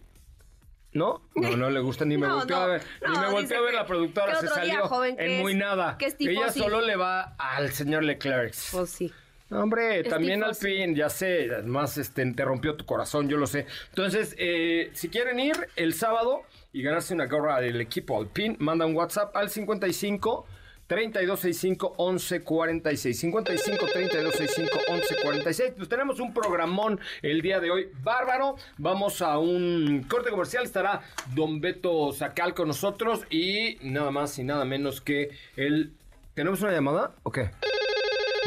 ¿No? 0.96 1.22
No, 1.34 1.56
no 1.56 1.70
le 1.70 1.80
gusta 1.80 2.04
ni 2.04 2.16
me 2.16 2.26
No, 2.28 2.36
volteó 2.36 2.56
no, 2.56 2.62
a 2.62 2.66
ver. 2.66 2.82
ni 3.08 3.18
me 3.18 3.30
volteó 3.30 3.58
a 3.58 3.60
ver 3.60 3.70
que- 3.70 3.76
la 3.76 3.86
productora, 3.86 4.40
se 4.40 4.48
salió 4.48 4.86
joven, 4.88 5.16
en 5.18 5.40
muy 5.42 5.52
es- 5.52 5.58
nada. 5.58 5.96
que 5.98 6.06
es 6.06 6.16
tipo 6.16 6.30
Ella 6.30 6.50
solo 6.52 6.80
le 6.80 6.96
va 6.96 7.34
al 7.38 7.70
señor 7.72 8.02
Leclerc. 8.04 8.54
Pues 8.72 8.90
sí. 8.90 9.12
Hombre, 9.50 10.02
también 10.02 10.40
tifosi. 10.40 10.66
Alpine, 10.66 10.94
ya 10.96 11.08
sé, 11.08 11.48
además 11.52 11.96
este, 11.98 12.24
te 12.32 12.44
rompió 12.44 12.74
tu 12.74 12.84
corazón, 12.84 13.28
yo 13.28 13.36
lo 13.36 13.46
sé. 13.46 13.66
Entonces, 13.90 14.34
eh, 14.38 14.90
si 14.94 15.08
quieren 15.08 15.38
ir 15.38 15.54
el 15.76 15.94
sábado 15.94 16.42
y 16.72 16.82
ganarse 16.82 17.14
una 17.14 17.26
gorra 17.26 17.60
del 17.60 17.80
equipo 17.80 18.18
Alpine, 18.20 18.56
manda 18.58 18.86
un 18.86 18.96
WhatsApp 18.96 19.36
al 19.36 19.48
55 19.50 20.46
3265 20.86 21.94
1146. 21.98 23.18
55 23.18 23.86
3265 23.92 24.78
1146. 24.88 25.72
Pues 25.76 25.88
tenemos 25.88 26.20
un 26.20 26.32
programón 26.32 27.00
el 27.22 27.40
día 27.42 27.60
de 27.60 27.70
hoy 27.70 27.90
bárbaro. 28.02 28.56
Vamos 28.78 29.22
a 29.22 29.38
un 29.38 30.06
corte 30.08 30.30
comercial. 30.30 30.64
Estará 30.64 31.02
Don 31.34 31.60
Beto 31.60 32.12
Sacal 32.12 32.54
con 32.54 32.68
nosotros 32.68 33.24
y 33.30 33.78
nada 33.82 34.10
más 34.10 34.38
y 34.38 34.44
nada 34.44 34.64
menos 34.64 35.00
que 35.00 35.30
el. 35.56 35.94
¿Tenemos 36.34 36.60
una 36.62 36.72
llamada? 36.72 37.14
¿O 37.22 37.32
qué? 37.32 37.50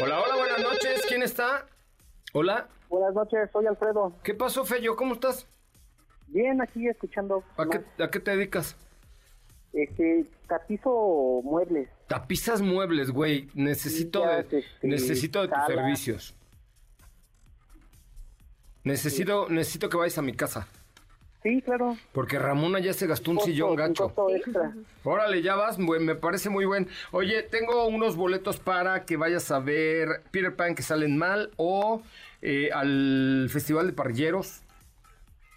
Hola, 0.02 0.20
hola, 0.20 0.36
buenas 0.36 0.60
noches. 0.60 1.04
¿Quién 1.06 1.22
está? 1.22 1.66
Hola. 2.32 2.68
Buenas 2.88 3.14
noches, 3.14 3.50
soy 3.52 3.66
Alfredo. 3.66 4.12
¿Qué 4.22 4.34
pasó, 4.34 4.64
Feyo? 4.64 4.96
¿Cómo 4.96 5.14
estás? 5.14 5.46
Bien, 6.28 6.60
aquí 6.62 6.88
escuchando. 6.88 7.44
¿A 7.56 7.66
qué, 7.66 8.02
a 8.02 8.10
qué 8.10 8.20
te 8.20 8.30
dedicas? 8.32 8.76
Este, 9.72 10.24
tapizo 10.48 11.40
muebles. 11.44 11.88
Tapizas 12.10 12.60
muebles, 12.60 13.12
güey. 13.12 13.48
Necesito, 13.54 14.26
de, 14.26 14.40
este, 14.40 14.64
necesito 14.82 15.42
de 15.42 15.46
tus 15.46 15.56
sala. 15.58 15.66
servicios. 15.76 16.34
Necesito, 18.82 19.48
necesito 19.48 19.88
que 19.88 19.96
vayas 19.96 20.18
a 20.18 20.22
mi 20.22 20.32
casa. 20.32 20.66
Sí, 21.44 21.62
claro. 21.62 21.96
Porque 22.12 22.36
Ramona 22.38 22.80
ya 22.80 22.92
se 22.94 23.06
gastó 23.06 23.30
un 23.30 23.36
Costo- 23.36 23.50
sillón 23.52 23.76
gacho. 23.76 24.08
costo 24.12 24.28
extra. 24.34 24.74
Órale, 25.04 25.40
ya 25.40 25.54
vas, 25.54 25.78
me 25.78 26.16
parece 26.16 26.50
muy 26.50 26.64
buen. 26.64 26.88
Oye, 27.12 27.44
tengo 27.44 27.86
unos 27.86 28.16
boletos 28.16 28.58
para 28.58 29.04
que 29.04 29.16
vayas 29.16 29.48
a 29.52 29.60
ver 29.60 30.22
Peter 30.32 30.56
Pan 30.56 30.74
que 30.74 30.82
salen 30.82 31.16
mal 31.16 31.52
o 31.56 32.02
eh, 32.42 32.70
al 32.74 33.46
Festival 33.50 33.86
de 33.86 33.92
Parrilleros 33.92 34.62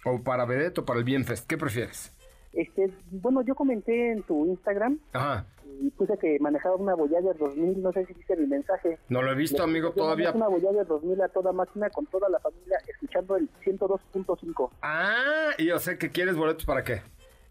o 0.04 0.22
para 0.22 0.44
Vedette 0.44 0.78
o 0.78 0.84
para 0.84 1.00
el 1.00 1.04
Bienfest. 1.04 1.48
¿Qué 1.48 1.58
prefieres? 1.58 2.12
Este, 2.52 2.92
bueno, 3.10 3.42
yo 3.42 3.56
comenté 3.56 4.12
en 4.12 4.22
tu 4.22 4.46
Instagram 4.46 5.00
Ajá. 5.12 5.44
Y 5.80 5.90
puse 5.90 6.16
que 6.18 6.38
manejaba 6.40 6.76
una 6.76 6.94
Voyager 6.94 7.36
2000, 7.36 7.82
no 7.82 7.92
sé 7.92 8.04
si 8.06 8.14
viste 8.14 8.36
mi 8.36 8.46
mensaje. 8.46 8.98
No 9.08 9.22
lo 9.22 9.32
he 9.32 9.34
visto, 9.34 9.58
Le- 9.58 9.64
amigo, 9.64 9.90
todavía. 9.92 10.32
Una 10.32 10.48
Voyager 10.48 10.86
2000 10.86 11.20
a 11.22 11.28
toda 11.28 11.52
máquina 11.52 11.90
con 11.90 12.06
toda 12.06 12.28
la 12.28 12.38
familia 12.40 12.78
escuchando 12.88 13.36
el 13.36 13.48
102.5. 13.64 14.70
Ah, 14.82 15.50
y 15.58 15.66
yo 15.66 15.78
sé 15.78 15.98
que 15.98 16.10
quieres 16.10 16.36
boletos 16.36 16.64
para 16.64 16.82
qué. 16.84 17.02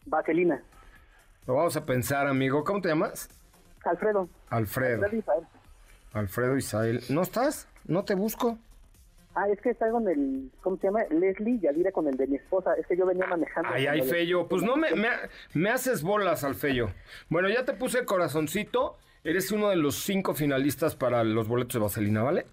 Vaselina. 0.06 0.62
Lo 1.48 1.56
vamos 1.56 1.75
a 1.77 1.86
pensar, 1.86 2.27
amigo. 2.27 2.63
¿Cómo 2.63 2.82
te 2.82 2.89
llamas? 2.89 3.30
Alfredo. 3.84 4.30
Alfredo. 4.50 5.03
Alfredo 5.03 5.18
Isabel. 5.18 5.48
Alfredo 6.13 6.58
Isael. 6.58 7.00
¿No 7.10 7.22
estás? 7.22 7.68
¿No 7.86 8.03
te 8.06 8.15
busco? 8.15 8.58
Ah, 9.36 9.50
es 9.50 9.60
que 9.62 9.72
está 9.72 9.90
con 9.90 10.08
el, 10.08 10.52
¿cómo 10.62 10.78
se 10.78 10.88
llama? 10.88 11.02
Leslie 11.10 11.60
Yadira 11.60 11.92
con 11.92 12.08
el 12.08 12.16
de 12.18 12.28
mi 12.28 12.36
esposa. 12.36 12.75
Es 12.75 12.86
que 12.86 12.96
yo 12.96 13.06
venía 13.06 13.25
manejando. 13.25 13.70
Ay, 13.74 13.88
ay, 13.88 14.02
Feyo. 14.04 14.48
Pues 14.48 14.62
no 14.62 14.75
me, 14.75 14.92
me, 14.92 15.10
me 15.54 15.70
haces 15.72 16.04
bolas 16.04 16.44
al 16.44 16.54
Feyo. 16.56 16.90
Bueno, 17.30 17.50
ya 17.50 17.66
te 17.66 17.74
puse 17.74 18.06
corazoncito. 18.06 18.98
Eres 19.24 19.52
uno 19.52 19.70
de 19.70 19.78
los 19.78 19.96
cinco 19.96 20.34
finalistas 20.34 20.96
para 20.96 21.24
los 21.24 21.48
boletos 21.48 21.74
de 21.74 21.80
Vaselina, 21.80 22.22
¿vale? 22.22 22.46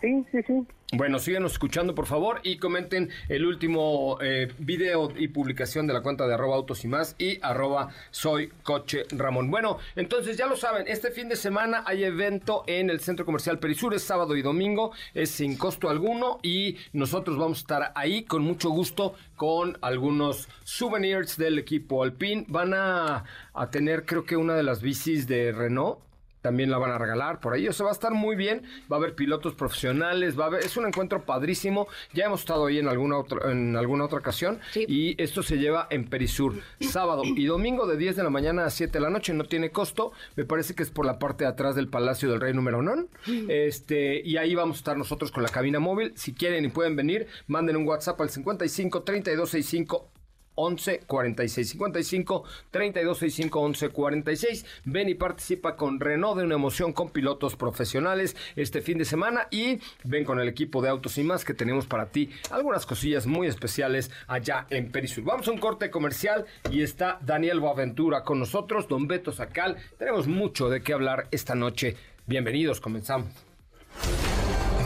Sí, 0.00 0.24
sí, 0.32 0.42
sí. 0.46 0.66
Bueno, 0.90 1.18
síguenos 1.18 1.52
escuchando, 1.52 1.94
por 1.94 2.06
favor, 2.06 2.40
y 2.44 2.56
comenten 2.56 3.10
el 3.28 3.44
último 3.44 4.16
eh, 4.22 4.50
video 4.58 5.12
y 5.14 5.28
publicación 5.28 5.86
de 5.86 5.92
la 5.92 6.00
cuenta 6.00 6.26
de 6.26 6.32
arroba 6.32 6.56
autos 6.56 6.82
y 6.82 6.88
más 6.88 7.14
y 7.18 7.38
arroba 7.42 7.90
soy 8.10 8.48
coche 8.62 9.04
Ramón. 9.10 9.50
Bueno, 9.50 9.76
entonces 9.96 10.38
ya 10.38 10.46
lo 10.46 10.56
saben, 10.56 10.88
este 10.88 11.10
fin 11.10 11.28
de 11.28 11.36
semana 11.36 11.82
hay 11.84 12.04
evento 12.04 12.64
en 12.66 12.88
el 12.88 13.00
Centro 13.00 13.26
Comercial 13.26 13.58
Perisur, 13.58 13.92
es 13.92 14.02
sábado 14.02 14.34
y 14.34 14.40
domingo, 14.40 14.92
es 15.12 15.28
sin 15.28 15.58
costo 15.58 15.90
alguno 15.90 16.38
y 16.42 16.78
nosotros 16.94 17.36
vamos 17.36 17.58
a 17.58 17.60
estar 17.60 17.92
ahí 17.94 18.22
con 18.22 18.42
mucho 18.42 18.70
gusto 18.70 19.14
con 19.36 19.76
algunos 19.82 20.48
souvenirs 20.64 21.36
del 21.36 21.58
equipo 21.58 22.02
Alpine. 22.02 22.46
Van 22.48 22.72
a, 22.72 23.24
a 23.52 23.70
tener 23.70 24.06
creo 24.06 24.24
que 24.24 24.38
una 24.38 24.54
de 24.54 24.62
las 24.62 24.80
bicis 24.80 25.26
de 25.26 25.52
Renault 25.52 26.07
también 26.40 26.70
la 26.70 26.78
van 26.78 26.90
a 26.90 26.98
regalar 26.98 27.40
por 27.40 27.54
ahí. 27.54 27.68
O 27.68 27.72
sea, 27.72 27.84
va 27.84 27.90
a 27.90 27.92
estar 27.92 28.12
muy 28.12 28.36
bien. 28.36 28.62
Va 28.90 28.96
a 28.96 28.98
haber 28.98 29.14
pilotos 29.14 29.54
profesionales, 29.54 30.38
va 30.38 30.44
a 30.44 30.46
haber, 30.48 30.64
es 30.64 30.76
un 30.76 30.86
encuentro 30.86 31.24
padrísimo. 31.24 31.88
Ya 32.12 32.26
hemos 32.26 32.40
estado 32.40 32.66
ahí 32.66 32.78
en 32.78 32.88
alguna 32.88 33.18
otra, 33.18 33.50
en 33.50 33.76
alguna 33.76 34.04
otra 34.04 34.18
ocasión. 34.18 34.60
Sí. 34.72 34.84
Y 34.88 35.22
esto 35.22 35.42
se 35.42 35.58
lleva 35.58 35.86
en 35.90 36.08
Perisur, 36.08 36.54
sábado 36.80 37.22
y 37.24 37.46
domingo 37.46 37.86
de 37.86 37.96
10 37.96 38.16
de 38.16 38.22
la 38.22 38.30
mañana 38.30 38.64
a 38.64 38.70
7 38.70 38.92
de 38.92 39.00
la 39.00 39.10
noche. 39.10 39.32
No 39.34 39.44
tiene 39.44 39.70
costo. 39.70 40.12
Me 40.36 40.44
parece 40.44 40.74
que 40.74 40.82
es 40.82 40.90
por 40.90 41.06
la 41.06 41.18
parte 41.18 41.44
de 41.44 41.50
atrás 41.50 41.74
del 41.74 41.88
Palacio 41.88 42.30
del 42.30 42.40
Rey 42.40 42.54
número 42.54 42.82
9. 42.82 43.06
Este, 43.48 44.20
y 44.24 44.36
ahí 44.36 44.54
vamos 44.54 44.76
a 44.76 44.78
estar 44.78 44.96
nosotros 44.96 45.30
con 45.30 45.42
la 45.42 45.48
cabina 45.48 45.78
móvil. 45.78 46.12
Si 46.16 46.34
quieren 46.34 46.64
y 46.64 46.68
pueden 46.68 46.96
venir, 46.96 47.26
manden 47.46 47.76
un 47.76 47.86
WhatsApp 47.86 48.20
al 48.20 48.30
55 48.30 49.02
3265 49.02 50.17
11 50.58 51.00
46 51.06 51.70
55 51.70 52.44
32 52.70 53.18
65 53.18 53.60
11 53.60 53.88
46. 53.90 54.66
Ven 54.84 55.08
y 55.08 55.14
participa 55.14 55.76
con 55.76 56.00
Renault 56.00 56.38
de 56.38 56.44
una 56.44 56.56
emoción 56.56 56.92
con 56.92 57.10
pilotos 57.10 57.56
profesionales 57.56 58.36
este 58.56 58.80
fin 58.80 58.98
de 58.98 59.04
semana 59.04 59.46
y 59.50 59.78
ven 60.04 60.24
con 60.24 60.40
el 60.40 60.48
equipo 60.48 60.82
de 60.82 60.88
Autos 60.88 61.16
y 61.18 61.22
más 61.22 61.44
que 61.44 61.54
tenemos 61.54 61.86
para 61.86 62.06
ti 62.06 62.30
algunas 62.50 62.86
cosillas 62.86 63.26
muy 63.26 63.46
especiales 63.46 64.10
allá 64.26 64.66
en 64.70 64.90
Perisur. 64.90 65.24
Vamos 65.24 65.46
a 65.48 65.52
un 65.52 65.58
corte 65.58 65.90
comercial 65.90 66.44
y 66.70 66.82
está 66.82 67.18
Daniel 67.22 67.60
Boaventura 67.60 68.24
con 68.24 68.38
nosotros, 68.38 68.88
Don 68.88 69.06
Beto 69.06 69.32
Sacal. 69.32 69.76
Tenemos 69.98 70.26
mucho 70.26 70.68
de 70.68 70.82
qué 70.82 70.92
hablar 70.92 71.28
esta 71.30 71.54
noche. 71.54 71.96
Bienvenidos, 72.26 72.80
comenzamos. 72.80 73.28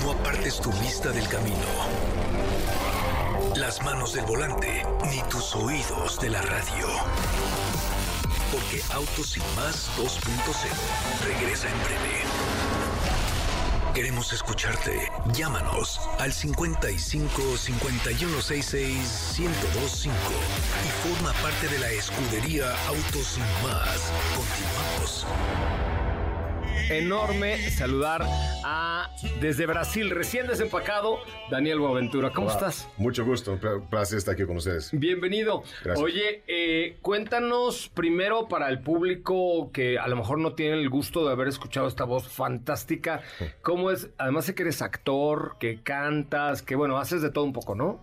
No 0.03 0.13
apartes 0.13 0.61
tu 0.61 0.71
vista 0.73 1.11
del 1.11 1.29
camino. 1.29 2.12
Las 3.63 3.81
manos 3.85 4.13
del 4.13 4.25
volante, 4.25 4.85
ni 5.09 5.23
tus 5.31 5.55
oídos 5.55 6.19
de 6.19 6.31
la 6.31 6.43
radio. 6.43 6.89
Porque 8.51 8.83
Autos 8.93 9.37
y 9.37 9.41
más 9.55 9.89
2.0 9.97 10.19
regresa 11.25 11.69
en 11.69 11.79
breve. 11.85 12.25
Queremos 13.95 14.33
escucharte. 14.33 15.09
Llámanos 15.33 16.01
al 16.19 16.33
55 16.33 17.57
5166 17.57 19.37
1025 19.39 20.13
y 20.85 21.09
forma 21.09 21.33
parte 21.35 21.69
de 21.69 21.79
la 21.79 21.91
escudería 21.93 22.67
Autos 22.89 23.39
y 23.39 23.65
más. 23.65 24.11
Continuamos. 24.35 26.02
Enorme 26.91 27.57
saludar 27.71 28.23
a 28.65 29.09
desde 29.41 29.67
Brasil, 29.67 30.11
recién 30.11 30.47
desempacado, 30.47 31.19
Daniel 31.51 31.79
Boaventura. 31.79 32.31
¿Cómo 32.31 32.49
Hola, 32.49 32.55
estás? 32.57 32.89
Mucho 32.99 33.25
gusto, 33.25 33.53
un 33.53 33.59
pla- 33.61 33.81
placer 33.89 34.19
estar 34.19 34.35
aquí 34.35 34.45
con 34.45 34.57
ustedes. 34.57 34.91
Bienvenido. 34.93 35.63
Gracias. 35.85 36.05
Oye, 36.05 36.43
eh, 36.47 36.97
cuéntanos 37.01 37.89
primero 37.95 38.49
para 38.49 38.69
el 38.69 38.81
público 38.81 39.71
que 39.73 39.99
a 39.99 40.07
lo 40.09 40.17
mejor 40.17 40.39
no 40.39 40.55
tiene 40.55 40.75
el 40.81 40.89
gusto 40.91 41.25
de 41.27 41.33
haber 41.33 41.49
escuchado 41.49 41.89
esta 41.89 42.05
voz 42.05 42.29
fantástica, 42.29 43.23
¿cómo 43.63 43.91
es? 43.91 44.11
Además 44.19 44.45
sé 44.47 44.55
que 44.55 44.63
eres 44.63 44.83
actor, 44.83 45.57
que 45.59 45.83
cantas, 45.83 46.63
que 46.63 46.75
bueno, 46.77 46.99
haces 46.99 47.23
de 47.23 47.31
todo 47.31 47.45
un 47.45 47.53
poco, 47.53 47.75
¿no? 47.75 48.01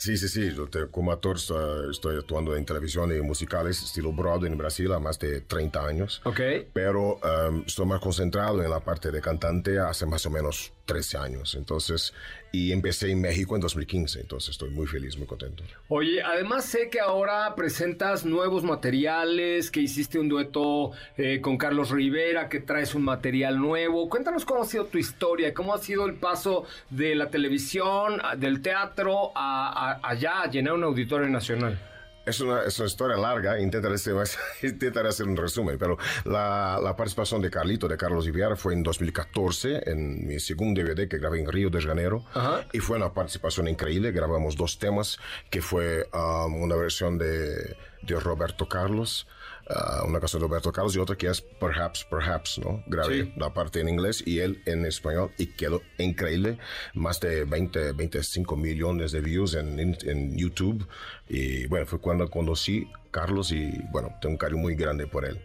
Sí, 0.00 0.16
sí, 0.16 0.28
sí, 0.28 0.50
yo 0.56 0.66
te- 0.66 0.86
como 0.86 1.12
actor 1.12 1.36
estoy, 1.36 1.90
estoy 1.90 2.16
actuando 2.16 2.56
en 2.56 2.64
televisión 2.64 3.14
y 3.14 3.20
musicales 3.20 3.82
estilo 3.82 4.14
Broadway 4.14 4.50
en 4.50 4.56
Brasil 4.56 4.90
a 4.94 4.98
más 4.98 5.18
de 5.18 5.42
30 5.42 5.86
años. 5.86 6.22
Ok. 6.24 6.40
Pero 6.72 7.16
um, 7.50 7.64
estoy 7.66 7.84
más 7.84 8.00
concentrado 8.00 8.62
en 8.62 8.70
la 8.70 8.80
parte 8.80 9.10
de 9.10 9.20
cantante 9.20 9.78
hace 9.78 10.06
más 10.06 10.24
o 10.24 10.30
menos 10.30 10.72
13 10.86 11.18
años. 11.18 11.54
Entonces, 11.54 12.14
y 12.52 12.72
empecé 12.72 13.10
en 13.10 13.20
México 13.20 13.54
en 13.54 13.60
2015. 13.60 14.20
Entonces, 14.20 14.50
estoy 14.50 14.70
muy 14.70 14.86
feliz, 14.86 15.16
muy 15.16 15.26
contento. 15.26 15.62
Oye, 15.88 16.20
además 16.22 16.64
sé 16.64 16.88
que 16.90 16.98
ahora 17.00 17.54
presentas 17.54 18.24
nuevos 18.24 18.64
materiales, 18.64 19.70
que 19.70 19.80
hiciste 19.80 20.18
un 20.18 20.28
dueto 20.28 20.90
eh, 21.16 21.40
con 21.40 21.56
Carlos 21.56 21.90
Rivera, 21.90 22.48
que 22.48 22.60
traes 22.60 22.94
un 22.94 23.02
material 23.02 23.58
nuevo. 23.58 24.08
Cuéntanos 24.08 24.44
cómo 24.44 24.62
ha 24.62 24.66
sido 24.66 24.86
tu 24.86 24.98
historia, 24.98 25.54
cómo 25.54 25.74
ha 25.74 25.78
sido 25.78 26.06
el 26.06 26.14
paso 26.14 26.64
de 26.90 27.14
la 27.14 27.30
televisión, 27.30 28.20
del 28.38 28.62
teatro, 28.62 29.30
a, 29.36 29.92
a- 30.02 30.08
allá, 30.08 30.42
a 30.42 30.50
llenar 30.50 30.74
un 30.74 30.84
auditorio 30.84 31.28
nacional. 31.28 31.78
Es 32.30 32.40
una, 32.40 32.62
es 32.62 32.78
una 32.78 32.86
historia 32.86 33.16
larga, 33.16 33.58
intentaré 33.60 33.96
hacer, 33.96 34.14
intentaré 34.62 35.08
hacer 35.08 35.26
un 35.26 35.36
resumen, 35.36 35.76
pero 35.78 35.98
la, 36.24 36.78
la 36.80 36.94
participación 36.94 37.42
de 37.42 37.50
Carlito, 37.50 37.88
de 37.88 37.96
Carlos 37.96 38.24
Rivera, 38.24 38.54
fue 38.54 38.72
en 38.72 38.84
2014, 38.84 39.90
en 39.90 40.26
mi 40.28 40.38
segundo 40.38 40.80
DVD 40.80 41.08
que 41.08 41.18
grabé 41.18 41.40
en 41.40 41.50
Río 41.50 41.70
de 41.70 41.82
Janeiro, 41.82 42.24
Ajá. 42.32 42.66
y 42.72 42.78
fue 42.78 42.98
una 42.98 43.12
participación 43.12 43.66
increíble, 43.66 44.12
grabamos 44.12 44.54
dos 44.54 44.78
temas, 44.78 45.18
que 45.50 45.60
fue 45.60 46.08
um, 46.14 46.62
una 46.62 46.76
versión 46.76 47.18
de, 47.18 47.76
de 48.02 48.20
Roberto 48.20 48.68
Carlos, 48.68 49.26
uh, 49.70 50.06
una 50.06 50.18
canción 50.20 50.42
de 50.42 50.48
Roberto 50.48 50.72
Carlos 50.72 50.94
y 50.96 50.98
otra 50.98 51.16
que 51.16 51.28
es 51.28 51.40
Perhaps, 51.40 52.04
Perhaps, 52.10 52.58
¿no? 52.58 52.82
Grabé 52.86 53.24
Sí. 53.24 53.32
la 53.36 53.52
parte 53.54 53.80
en 53.80 53.88
inglés 53.88 54.22
y 54.26 54.40
él 54.40 54.62
en 54.66 54.84
español 54.84 55.30
y 55.38 55.46
quedó 55.46 55.80
increíble. 55.98 56.58
Más 56.94 57.20
de 57.20 57.44
20, 57.44 57.92
25 57.92 58.56
millones 58.56 59.12
de 59.12 59.20
views 59.20 59.54
en, 59.54 59.78
en, 59.78 59.96
en 60.02 60.36
YouTube. 60.36 60.86
Y 61.28 61.66
bueno, 61.68 61.86
fue 61.86 62.00
cuando 62.00 62.28
conocí 62.28 62.88
Carlos 63.10 63.52
y 63.52 63.70
bueno, 63.90 64.10
tengo 64.20 64.32
un 64.34 64.38
cariño 64.38 64.60
muy 64.60 64.74
grande 64.74 65.06
por 65.06 65.24
él. 65.24 65.40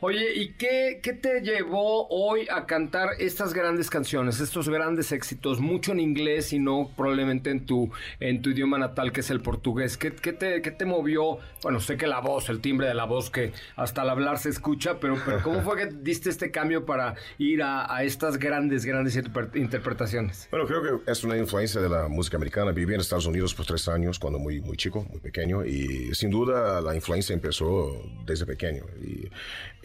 Oye, 0.00 0.34
¿y 0.34 0.52
qué, 0.52 1.00
qué 1.02 1.14
te 1.14 1.40
llevó 1.40 2.06
hoy 2.08 2.46
a 2.50 2.66
cantar 2.66 3.08
estas 3.18 3.54
grandes 3.54 3.88
canciones, 3.88 4.40
estos 4.40 4.68
grandes 4.68 5.10
éxitos, 5.10 5.58
mucho 5.58 5.92
en 5.92 6.00
inglés 6.00 6.52
y 6.52 6.58
no 6.58 6.90
probablemente 6.94 7.48
en 7.48 7.64
tu, 7.64 7.90
en 8.20 8.42
tu 8.42 8.50
idioma 8.50 8.76
natal, 8.76 9.10
que 9.10 9.20
es 9.20 9.30
el 9.30 9.40
portugués? 9.40 9.96
¿Qué, 9.96 10.12
qué 10.12 10.34
te, 10.34 10.60
qué 10.60 10.70
te 10.70 10.84
movió? 10.84 11.38
Bueno, 11.62 11.80
sé 11.80 11.96
que 11.96 12.06
la 12.06 12.20
voz, 12.20 12.50
el 12.50 12.60
timbre 12.60 12.88
de 12.88 12.92
la 12.92 13.04
voz 13.04 13.30
que 13.30 13.52
hasta 13.74 14.02
al 14.02 14.10
hablar 14.10 14.38
se 14.38 14.50
escucha, 14.50 15.00
pero, 15.00 15.16
pero 15.24 15.42
¿cómo 15.42 15.62
fue 15.62 15.78
que 15.78 15.86
diste 15.86 16.28
este 16.28 16.50
cambio 16.50 16.84
para 16.84 17.14
ir 17.38 17.62
a, 17.62 18.04
estas 18.04 18.36
grandes, 18.38 18.84
grandes 18.84 19.16
interpre- 19.16 19.56
interpretaciones? 19.56 20.46
Bueno, 20.50 20.66
creo 20.66 20.82
que 20.82 21.10
es 21.10 21.24
una 21.24 21.38
influencia 21.38 21.80
de 21.80 21.88
la 21.88 22.06
música 22.08 22.36
americana. 22.36 22.70
Viví 22.72 22.92
en 22.92 23.00
Estados 23.00 23.24
Unidos 23.26 23.54
por 23.54 23.64
tres 23.64 23.88
años 23.88 24.18
cuando 24.18 24.38
muy, 24.38 24.60
muy 24.60 24.76
chico, 24.76 25.06
muy 25.10 25.20
pequeño, 25.20 25.64
y 25.64 26.14
sin 26.14 26.28
duda 26.28 26.82
la 26.82 26.94
influencia 26.94 27.32
empezó 27.32 28.02
desde 28.26 28.44
pequeño. 28.44 28.84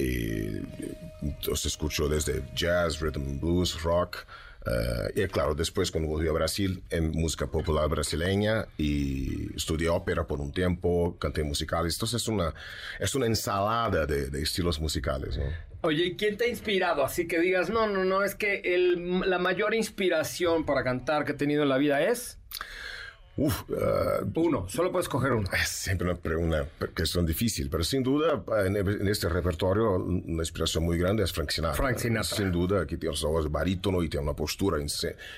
Y 0.01 0.61
entonces 1.21 1.67
escucho 1.67 2.07
desde 2.07 2.43
jazz, 2.55 2.99
rhythm 2.99 3.39
blues, 3.39 3.81
rock. 3.83 4.25
eh, 4.65 5.23
y 5.23 5.27
claro, 5.27 5.55
después 5.55 5.91
cuando 5.91 6.09
volví 6.09 6.27
a 6.27 6.31
Brasil, 6.31 6.83
en 6.89 7.11
música 7.11 7.47
popular 7.47 7.87
brasileña 7.89 8.67
y 8.77 9.55
estudié 9.55 9.89
ópera 9.89 10.25
por 10.25 10.39
un 10.39 10.51
tiempo, 10.51 11.17
canté 11.19 11.43
musicales. 11.43 11.95
Entonces 11.95 12.21
es 12.21 12.27
una, 12.27 12.53
es 12.99 13.15
una 13.15 13.25
ensalada 13.27 14.05
de, 14.05 14.41
estilos 14.41 14.79
musicales. 14.79 15.39
Oye, 15.81 16.05
¿y 16.05 16.15
¿quién 16.15 16.37
te 16.37 16.45
ha 16.45 16.47
inspirado? 16.47 17.03
Así 17.03 17.27
que 17.27 17.39
digas, 17.39 17.69
no, 17.69 17.87
no, 17.87 18.03
no, 18.05 18.23
es 18.23 18.35
que 18.35 18.61
la 19.25 19.39
mayor 19.39 19.73
inspiración 19.73 20.65
para 20.65 20.83
cantar 20.83 21.25
que 21.25 21.31
he 21.31 21.35
tenido 21.35 21.63
en 21.63 21.69
la 21.69 21.77
vida 21.77 22.01
es... 22.01 22.37
Uf, 23.37 23.63
uh, 23.69 24.39
uno, 24.39 24.67
solo 24.67 24.91
puedes 24.91 25.05
escoger 25.05 25.31
uno. 25.31 25.47
Es 25.53 25.69
siempre 25.69 26.09
una, 26.09 26.37
una 26.37 26.67
cuestión 26.93 27.25
difícil, 27.25 27.69
pero 27.69 27.83
sin 27.83 28.03
duda 28.03 28.43
en, 28.65 28.75
en, 28.75 29.07
este 29.07 29.29
repertorio 29.29 29.95
una 29.95 30.41
inspiración 30.41 30.83
muy 30.83 30.97
grande 30.97 31.23
es 31.23 31.31
Frank 31.31 31.49
Sinatra. 31.49 31.77
Frank 31.77 31.97
Sinatra. 31.97 32.37
Sin 32.37 32.51
duda, 32.51 32.85
que 32.85 32.97
tiene 32.97 33.15
una 33.15 33.29
voz 33.29 33.49
barítono 33.49 34.03
y 34.03 34.09
tiene 34.09 34.25
una 34.25 34.35
postura 34.35 34.77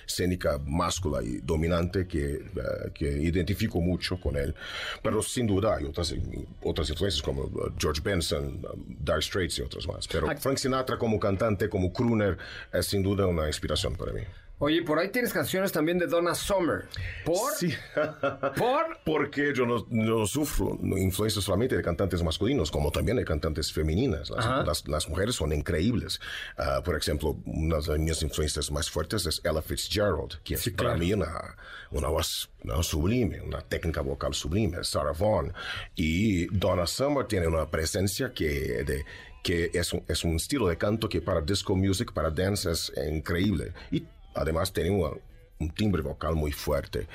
escénica 0.06 0.60
máscula 0.66 1.22
y 1.22 1.38
dominante 1.38 2.08
que, 2.08 2.44
uh, 2.56 2.92
que 2.92 3.06
identifico 3.06 3.80
mucho 3.80 4.20
con 4.20 4.38
él. 4.38 4.56
Pero 5.04 5.22
sin 5.22 5.46
duda 5.46 5.76
hay 5.76 5.86
otras, 5.86 6.16
otras 6.64 6.90
influencias 6.90 7.22
como 7.22 7.50
George 7.78 8.02
Benson, 8.04 8.60
Dark 9.02 9.22
Straits 9.22 9.60
y 9.60 9.62
otras 9.62 9.88
más. 9.88 10.08
Pero 10.08 10.28
Frank 10.38 10.58
Sinatra 10.58 10.98
como 10.98 11.20
cantante, 11.20 11.70
como 11.70 11.94
crooner, 11.94 12.40
es 12.72 12.88
sin 12.88 13.04
duda 13.04 13.28
una 13.28 13.46
inspiración 13.46 13.96
para 13.96 14.14
mí. 14.14 14.22
Oye, 14.64 14.82
por 14.82 14.98
ahí 14.98 15.10
tienes 15.10 15.34
canciones 15.34 15.74
también 15.74 16.00
de 16.00 16.08
Donna 16.08 16.34
Summer. 16.34 16.86
¿Por? 17.26 17.52
Sí. 17.54 17.74
¿Por? 18.58 18.98
Porque 19.04 19.54
yo 19.54 19.66
no, 19.66 19.86
no 19.90 20.26
sufro 20.26 20.78
no 20.82 20.98
influencia 20.98 21.42
solamente 21.42 21.76
de 21.76 21.84
cantantes 21.84 22.24
masculinos, 22.24 22.72
como 22.72 22.90
también 22.90 23.18
de 23.18 23.26
cantantes 23.26 23.74
femeninas. 23.74 24.30
Las, 24.30 24.66
las, 24.66 24.88
las 24.88 25.10
mujeres 25.10 25.36
son 25.36 25.52
increíbles. 25.52 26.22
Uh, 26.58 26.82
por 26.82 26.96
ejemplo, 26.96 27.36
una 27.46 27.80
de 27.82 28.00
mis 28.00 28.24
influencias 28.24 28.72
más 28.72 28.90
fuertes 28.90 29.26
es 29.26 29.42
Ella 29.44 29.62
Fitzgerald, 29.62 30.42
que 30.46 30.56
sí, 30.56 30.70
es 30.70 30.76
para 30.78 30.96
mí 30.96 31.12
una, 31.12 31.58
una 31.92 32.08
voz 32.08 32.50
una 32.64 32.82
sublime, 32.84 33.42
una 33.42 33.60
técnica 33.60 34.00
vocal 34.00 34.34
sublime. 34.34 34.82
Sarah 34.86 35.12
Vaughan. 35.12 35.52
Y 35.94 36.46
Donna 36.58 36.88
Summer 36.88 37.26
tiene 37.26 37.48
una 37.48 37.70
presencia 37.70 38.34
que... 38.34 38.86
De, 38.86 39.06
que 39.44 39.72
es 39.74 39.92
un, 39.92 40.02
es 40.08 40.24
un 40.24 40.38
estilo 40.38 40.70
de 40.70 40.78
canto 40.78 41.10
que 41.10 41.20
para 41.22 41.42
disco 41.42 41.76
music, 41.76 42.14
para 42.14 42.30
dance 42.30 42.72
es 42.72 42.94
increíble. 43.12 43.74
Y 43.92 44.06
además 44.34 44.74
tiene 44.74 44.92
un 44.92 45.70
timbre 45.72 46.02
vocal 46.02 46.36
muy 46.36 46.52
fuerte. 46.52 47.08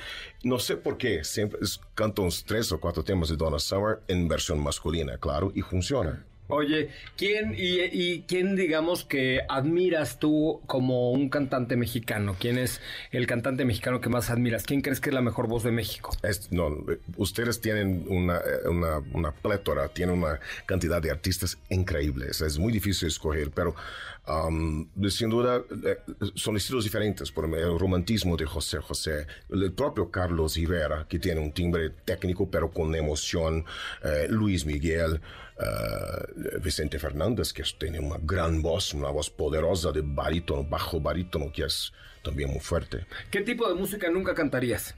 No 0.42 0.58
sé 0.58 0.76
por 0.76 0.96
qué, 0.96 1.24
siempre 1.24 1.60
canto 1.94 2.22
unos 2.22 2.44
tres 2.44 2.70
o 2.72 2.80
cuatro 2.80 3.02
temas 3.02 3.28
de 3.28 3.36
Donna 3.36 3.58
Summer 3.58 4.00
en 4.08 4.28
versión 4.28 4.60
masculina, 4.60 5.18
claro, 5.18 5.52
y 5.54 5.62
funciona. 5.62 6.24
Oye, 6.50 6.88
¿quién 7.18 7.54
y, 7.56 8.22
quién 8.22 8.56
digamos 8.56 9.04
que 9.04 9.42
admiras 9.50 10.18
tú 10.18 10.62
como 10.66 11.12
un 11.12 11.28
cantante 11.28 11.76
mexicano? 11.76 12.36
¿Quién 12.38 12.56
es 12.56 12.80
el 13.10 13.26
cantante 13.26 13.66
mexicano 13.66 14.00
que 14.00 14.08
más 14.08 14.30
admiras? 14.30 14.64
¿Quién 14.64 14.80
crees 14.80 14.98
que 15.00 15.10
es 15.10 15.14
la 15.14 15.20
mejor 15.20 15.46
voz 15.46 15.62
de 15.62 15.72
México? 15.72 16.10
Es, 16.22 16.50
no, 16.50 16.74
ustedes 17.18 17.60
tienen 17.60 18.06
una, 18.08 18.40
una, 18.64 18.98
una, 19.12 19.32
plétora, 19.32 19.88
tienen 19.88 20.18
una 20.18 20.40
cantidad 20.64 21.02
de 21.02 21.10
artistas 21.10 21.58
increíbles. 21.68 22.40
Es 22.40 22.58
muy 22.58 22.72
difícil 22.72 23.08
escoger, 23.08 23.50
pero 23.50 23.74
um, 24.26 24.88
sin 25.10 25.28
duda 25.28 25.62
eh, 25.84 25.98
son 26.34 26.56
estilos 26.56 26.84
diferentes. 26.84 27.30
Por 27.30 27.44
el 27.44 27.78
romantismo 27.78 28.38
de 28.38 28.46
José 28.46 28.78
José, 28.78 29.26
el 29.50 29.72
propio 29.72 30.10
Carlos 30.10 30.56
Rivera, 30.56 31.06
que 31.06 31.18
tiene 31.18 31.42
un 31.42 31.52
timbre 31.52 31.90
técnico 31.90 32.50
pero 32.50 32.70
con 32.70 32.94
emoción, 32.94 33.66
eh, 34.02 34.28
Luis 34.30 34.64
Miguel. 34.64 35.20
Uh, 35.58 36.60
Vicente 36.60 37.00
Fernández, 37.00 37.52
que 37.52 37.64
tiene 37.78 37.98
una 37.98 38.16
gran 38.22 38.62
voz, 38.62 38.94
una 38.94 39.10
voz 39.10 39.28
poderosa 39.28 39.90
de 39.90 40.02
barítono, 40.04 40.62
bajo 40.62 41.00
barítono, 41.00 41.50
que 41.52 41.64
es 41.64 41.92
también 42.22 42.50
muy 42.50 42.60
fuerte. 42.60 43.06
¿Qué 43.30 43.40
tipo 43.40 43.68
de 43.68 43.74
música 43.74 44.08
nunca 44.08 44.34
cantarías? 44.34 44.94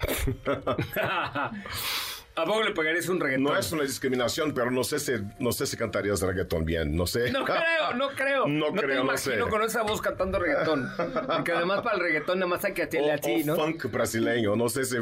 ¿A 2.36 2.44
poco 2.44 2.62
le 2.62 2.72
pegarías 2.72 3.08
un 3.08 3.20
reggaetón? 3.20 3.44
No 3.44 3.56
es 3.56 3.70
una 3.70 3.82
discriminación, 3.84 4.52
pero 4.54 4.70
no 4.70 4.82
sé 4.82 4.98
si, 4.98 5.12
no 5.38 5.52
sé 5.52 5.66
si 5.66 5.76
cantarías 5.76 6.20
reggaetón 6.20 6.64
bien, 6.64 6.96
no 6.96 7.06
sé. 7.06 7.30
No 7.30 7.44
creo, 7.44 7.94
no 7.96 8.08
creo. 8.10 8.44
No, 8.54 8.70
no 8.70 8.80
creo, 8.82 9.02
te 9.02 9.06
no 9.12 9.16
sé. 9.16 9.38
con 9.38 9.62
esa 9.62 9.82
voz 9.82 10.00
cantando 10.00 10.38
reggaetón. 10.38 10.90
Porque 11.26 11.52
además 11.52 11.82
para 11.82 11.96
el 11.96 12.02
reggaetón 12.02 12.38
nada 12.40 12.48
más 12.50 12.64
hay 12.64 12.72
que 12.74 12.82
hacerle 12.82 13.12
así, 13.12 13.42
o 13.42 13.46
¿no? 13.46 13.56
funk 13.56 13.84
brasileño, 13.90 14.56
no 14.56 14.68
sé 14.68 14.84
si 14.84 14.96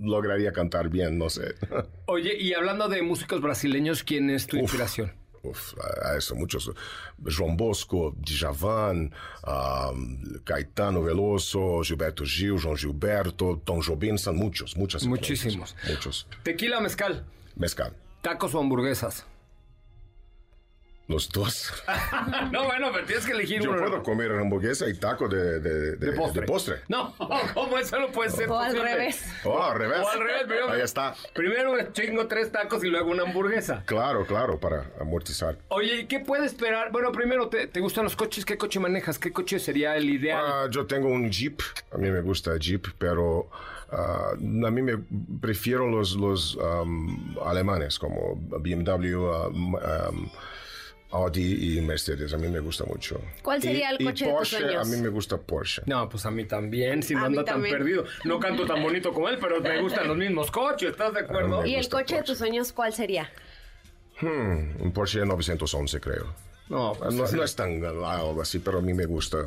lograría 0.00 0.52
cantar 0.52 0.88
bien, 0.88 1.18
no 1.18 1.28
sé. 1.28 1.54
Oye, 2.06 2.36
y 2.36 2.54
hablando 2.54 2.88
de 2.88 3.02
músicos 3.02 3.40
brasileños, 3.40 4.02
¿quién 4.04 4.30
es 4.30 4.46
tu 4.46 4.56
Uf. 4.56 4.62
inspiración? 4.62 5.12
Uf, 5.42 5.74
a 6.02 6.16
eso 6.16 6.34
muchos. 6.34 6.70
João 7.26 7.56
Bosco, 7.56 8.14
Djavan, 8.18 9.10
um, 9.46 10.40
Caetano 10.44 11.02
Veloso, 11.02 11.82
Gilberto 11.84 12.24
Gil, 12.24 12.58
João 12.58 12.76
Gilberto, 12.76 13.56
Tom 13.64 13.80
Jobim, 13.80 14.16
son 14.18 14.36
muchos, 14.36 14.74
muchas. 14.74 15.04
Muchísimos. 15.04 15.74
Muchos. 15.88 16.26
Tequila, 16.42 16.80
mezcal, 16.80 17.24
Mezcal. 17.56 17.92
tacos 18.22 18.54
o 18.54 18.58
hamburguesas. 18.58 19.24
Los 21.08 21.28
dos. 21.28 21.72
no, 22.52 22.64
bueno, 22.64 22.88
pero 22.92 23.06
tienes 23.06 23.24
que 23.24 23.32
elegir 23.32 23.62
Yo 23.62 23.70
uno. 23.70 23.78
puedo 23.80 24.02
comer 24.02 24.32
hamburguesa 24.32 24.88
y 24.88 24.94
taco 24.94 25.28
de, 25.28 25.60
de, 25.60 25.96
de, 25.96 25.96
de 25.96 26.12
postre. 26.12 26.40
de 26.40 26.46
postre. 26.46 26.74
No, 26.88 27.14
¿cómo 27.54 27.78
eso 27.78 28.00
no 28.00 28.08
puede 28.08 28.30
ser 28.30 28.50
O 28.50 28.58
al 28.58 28.76
revés. 28.76 29.24
Oh, 29.44 29.62
al 29.62 29.78
revés. 29.78 30.00
O 30.02 30.08
al 30.08 30.18
revés, 30.18 30.42
primero, 30.46 30.70
Ahí 30.70 30.80
está. 30.80 31.14
Primero 31.32 31.74
me 31.74 31.92
chingo 31.92 32.26
tres 32.26 32.50
tacos 32.50 32.82
y 32.82 32.88
luego 32.88 33.10
una 33.12 33.22
hamburguesa. 33.22 33.84
Claro, 33.86 34.26
claro, 34.26 34.58
para 34.58 34.90
amortizar. 35.00 35.56
Oye, 35.68 36.00
¿y 36.00 36.06
qué 36.06 36.18
puede 36.18 36.44
esperar? 36.46 36.90
Bueno, 36.90 37.12
primero, 37.12 37.48
¿te, 37.48 37.68
te 37.68 37.78
gustan 37.80 38.02
los 38.04 38.16
coches? 38.16 38.44
¿Qué 38.44 38.58
coche 38.58 38.80
manejas? 38.80 39.18
¿Qué 39.18 39.32
coche 39.32 39.60
sería 39.60 39.96
el 39.96 40.10
ideal? 40.10 40.42
Ah, 40.44 40.66
yo 40.70 40.86
tengo 40.86 41.08
un 41.08 41.30
Jeep, 41.30 41.60
a 41.92 41.98
mí 41.98 42.10
me 42.10 42.20
gusta 42.20 42.52
el 42.52 42.58
Jeep, 42.58 42.84
pero 42.98 43.48
ah, 43.92 44.32
a 44.32 44.70
mí 44.70 44.82
me 44.82 44.98
prefiero 45.40 45.88
los, 45.88 46.16
los 46.16 46.56
um, 46.56 47.36
alemanes 47.44 47.96
como 47.98 48.34
BMW, 48.34 49.14
um, 49.18 49.74
um, 49.74 50.30
Audi 51.10 51.76
y 51.76 51.80
Mercedes, 51.80 52.32
a 52.34 52.36
mí 52.38 52.48
me 52.48 52.58
gusta 52.60 52.84
mucho. 52.84 53.20
¿Cuál 53.42 53.62
sería 53.62 53.92
Y- 53.92 53.94
el 53.96 54.02
y 54.02 54.04
coche 54.06 54.24
de 54.24 54.30
tus 54.32 54.38
Porsche, 54.38 54.58
sueños? 54.58 54.86
A 54.88 54.90
mí 54.96 55.00
me 55.00 55.08
gusta 55.08 55.36
Porsche. 55.38 55.82
No, 55.86 56.08
pues 56.08 56.26
a 56.26 56.30
mí 56.30 56.44
también, 56.44 57.02
si 57.02 57.14
no 57.14 57.24
anda 57.24 57.44
tan 57.44 57.62
perdido. 57.62 58.04
No 58.24 58.40
canto 58.40 58.66
tan 58.66 58.82
bonito 58.82 59.12
como 59.12 59.28
él, 59.28 59.38
pero 59.40 59.60
me 59.60 59.80
gustan 59.80 60.08
los 60.08 60.16
mismos 60.16 60.50
coches, 60.50 60.90
¿estás 60.90 61.14
de 61.14 61.20
acuerdo? 61.20 61.64
¿Y 61.64 61.76
el 61.76 61.88
coche 61.88 62.16
de 62.16 62.22
tus 62.22 62.38
sueños 62.38 62.72
cuál 62.72 62.92
sería? 62.92 63.30
Hmm, 64.20 64.82
un 64.82 64.92
Porsche 64.92 65.24
911 65.24 66.00
creo. 66.00 66.34
No, 66.68 66.94
pues 66.98 67.14
No, 67.14 67.24
no 67.30 67.44
es 67.44 67.54
tan 67.54 67.84
algo 67.84 68.42
así, 68.42 68.58
pero 68.58 68.78
a 68.78 68.82
mí 68.82 68.92
me 68.92 69.06
gusta. 69.06 69.46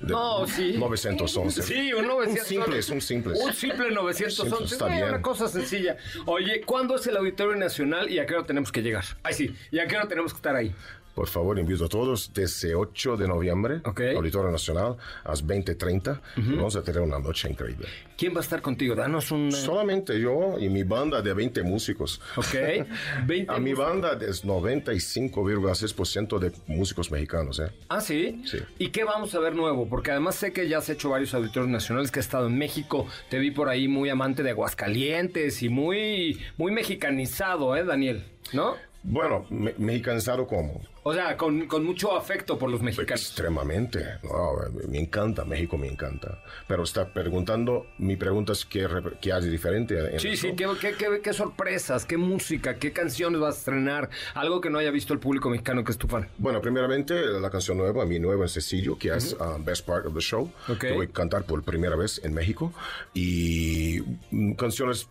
De- 0.00 0.12
No, 0.12 0.46
sí. 0.46 0.74
911. 0.78 1.62
Sí, 1.62 1.92
un 1.92 2.06
900. 2.06 2.40
Un 2.42 2.46
simple, 2.48 2.78
es 2.78 2.88
un 2.90 3.00
simple. 3.00 3.34
Un 3.38 3.52
simple 3.52 3.90
911. 3.90 4.56
Sí, 4.66 4.74
está 4.74 4.86
bien. 4.86 5.04
Una 5.04 5.20
cosa 5.22 5.46
sencilla. 5.48 5.96
Oye, 6.26 6.62
¿cuándo 6.62 6.96
es 6.96 7.06
el 7.06 7.16
Auditorio 7.16 7.56
Nacional 7.56 8.10
y 8.10 8.18
a 8.18 8.26
qué 8.26 8.34
hora 8.34 8.46
tenemos 8.46 8.72
que 8.72 8.82
llegar? 8.82 9.04
Ay, 9.22 9.34
sí. 9.34 9.54
¿Y 9.70 9.78
a 9.78 9.86
qué 9.86 9.96
hora 9.96 10.08
tenemos 10.08 10.32
que 10.32 10.36
estar 10.36 10.56
ahí? 10.56 10.74
Por 11.20 11.28
favor, 11.28 11.58
invito 11.58 11.84
a 11.84 11.88
todos 11.90 12.32
desde 12.32 12.74
8 12.74 13.18
de 13.18 13.28
noviembre, 13.28 13.82
Ok. 13.84 14.00
Auditorio 14.16 14.50
Nacional, 14.50 14.96
a 15.22 15.28
las 15.28 15.46
20.30. 15.46 16.18
Vamos 16.56 16.76
a 16.76 16.82
tener 16.82 17.02
una 17.02 17.18
noche 17.18 17.46
increíble. 17.50 17.86
¿Quién 18.16 18.32
va 18.34 18.38
a 18.38 18.40
estar 18.40 18.62
contigo? 18.62 18.94
Danos 18.94 19.30
un... 19.30 19.52
Solamente 19.52 20.18
yo 20.18 20.58
y 20.58 20.70
mi 20.70 20.82
banda 20.82 21.20
de 21.20 21.34
20 21.34 21.62
músicos. 21.62 22.22
Ok. 22.36 22.86
20 23.26 23.52
A 23.52 23.58
mi 23.58 23.74
banda 23.74 24.16
es 24.26 24.46
95,6% 24.46 26.38
de 26.38 26.52
músicos 26.68 27.10
mexicanos. 27.10 27.58
¿eh? 27.60 27.70
Ah, 27.90 28.00
¿sí? 28.00 28.40
Sí. 28.46 28.56
¿Y 28.78 28.88
qué 28.88 29.04
vamos 29.04 29.34
a 29.34 29.40
ver 29.40 29.54
nuevo? 29.54 29.90
Porque 29.90 30.10
además 30.12 30.36
sé 30.36 30.54
que 30.54 30.70
ya 30.70 30.78
has 30.78 30.88
hecho 30.88 31.10
varios 31.10 31.34
auditorios 31.34 31.70
nacionales, 31.70 32.10
que 32.10 32.20
has 32.20 32.24
estado 32.26 32.46
en 32.46 32.56
México. 32.56 33.06
Te 33.28 33.38
vi 33.38 33.50
por 33.50 33.68
ahí 33.68 33.88
muy 33.88 34.08
amante 34.08 34.42
de 34.42 34.50
Aguascalientes 34.50 35.62
y 35.62 35.68
muy, 35.68 36.40
muy 36.56 36.72
mexicanizado, 36.72 37.76
¿eh, 37.76 37.84
Daniel? 37.84 38.24
¿No? 38.54 38.74
Bueno, 39.02 39.46
me- 39.50 39.74
mexicanizado 39.78 40.46
como. 40.46 40.80
O 41.02 41.14
sea, 41.14 41.34
con, 41.36 41.66
con 41.66 41.84
mucho 41.84 42.14
afecto 42.16 42.58
por 42.58 42.68
los 42.70 42.82
mexicanos. 42.82 43.22
Extremadamente. 43.22 44.18
No, 44.22 44.52
me 44.88 44.98
encanta, 44.98 45.44
México 45.46 45.78
me 45.78 45.88
encanta. 45.88 46.42
Pero 46.68 46.82
está 46.82 47.10
preguntando, 47.12 47.86
mi 47.98 48.16
pregunta 48.16 48.52
es 48.52 48.66
qué, 48.66 48.86
qué 49.20 49.32
hay 49.32 49.42
de 49.42 49.50
diferente. 49.50 49.98
en 50.14 50.20
Sí, 50.20 50.36
sí? 50.36 50.52
¿qué, 50.54 50.68
qué, 50.78 50.92
qué- 50.98 51.20
qué 51.22 51.32
sorpresas, 51.32 52.04
qué 52.04 52.18
música, 52.18 52.74
qué 52.76 52.92
canciones 52.92 53.40
vas 53.40 53.54
a 53.54 53.58
estrenar, 53.58 54.10
algo 54.34 54.60
que 54.60 54.68
no 54.68 54.78
haya 54.78 54.90
visto 54.90 55.14
el 55.14 55.20
público 55.20 55.48
mexicano 55.48 55.84
que 55.84 55.92
es 55.92 55.98
tu 55.98 56.06
fan. 56.06 56.28
Bueno, 56.36 56.60
primeramente 56.60 57.14
la 57.40 57.48
canción 57.50 57.78
nueva, 57.78 58.04
mi 58.04 58.18
nuevo 58.18 58.46
sencillo, 58.46 58.98
que 58.98 59.08
es 59.14 59.32
uh, 59.40 59.62
Best 59.64 59.86
Part 59.86 60.04
of 60.06 60.14
the 60.14 60.20
Show, 60.20 60.52
Ok. 60.68 60.78
que 60.80 60.92
voy 60.92 61.06
a 61.06 61.10
cantar 61.10 61.44
por 61.44 61.62
primera 61.62 61.96
vez 61.96 62.20
en 62.24 62.34
México. 62.34 62.72
Y 63.14 64.00
mm, 64.30 64.52
canciones, 64.52 65.08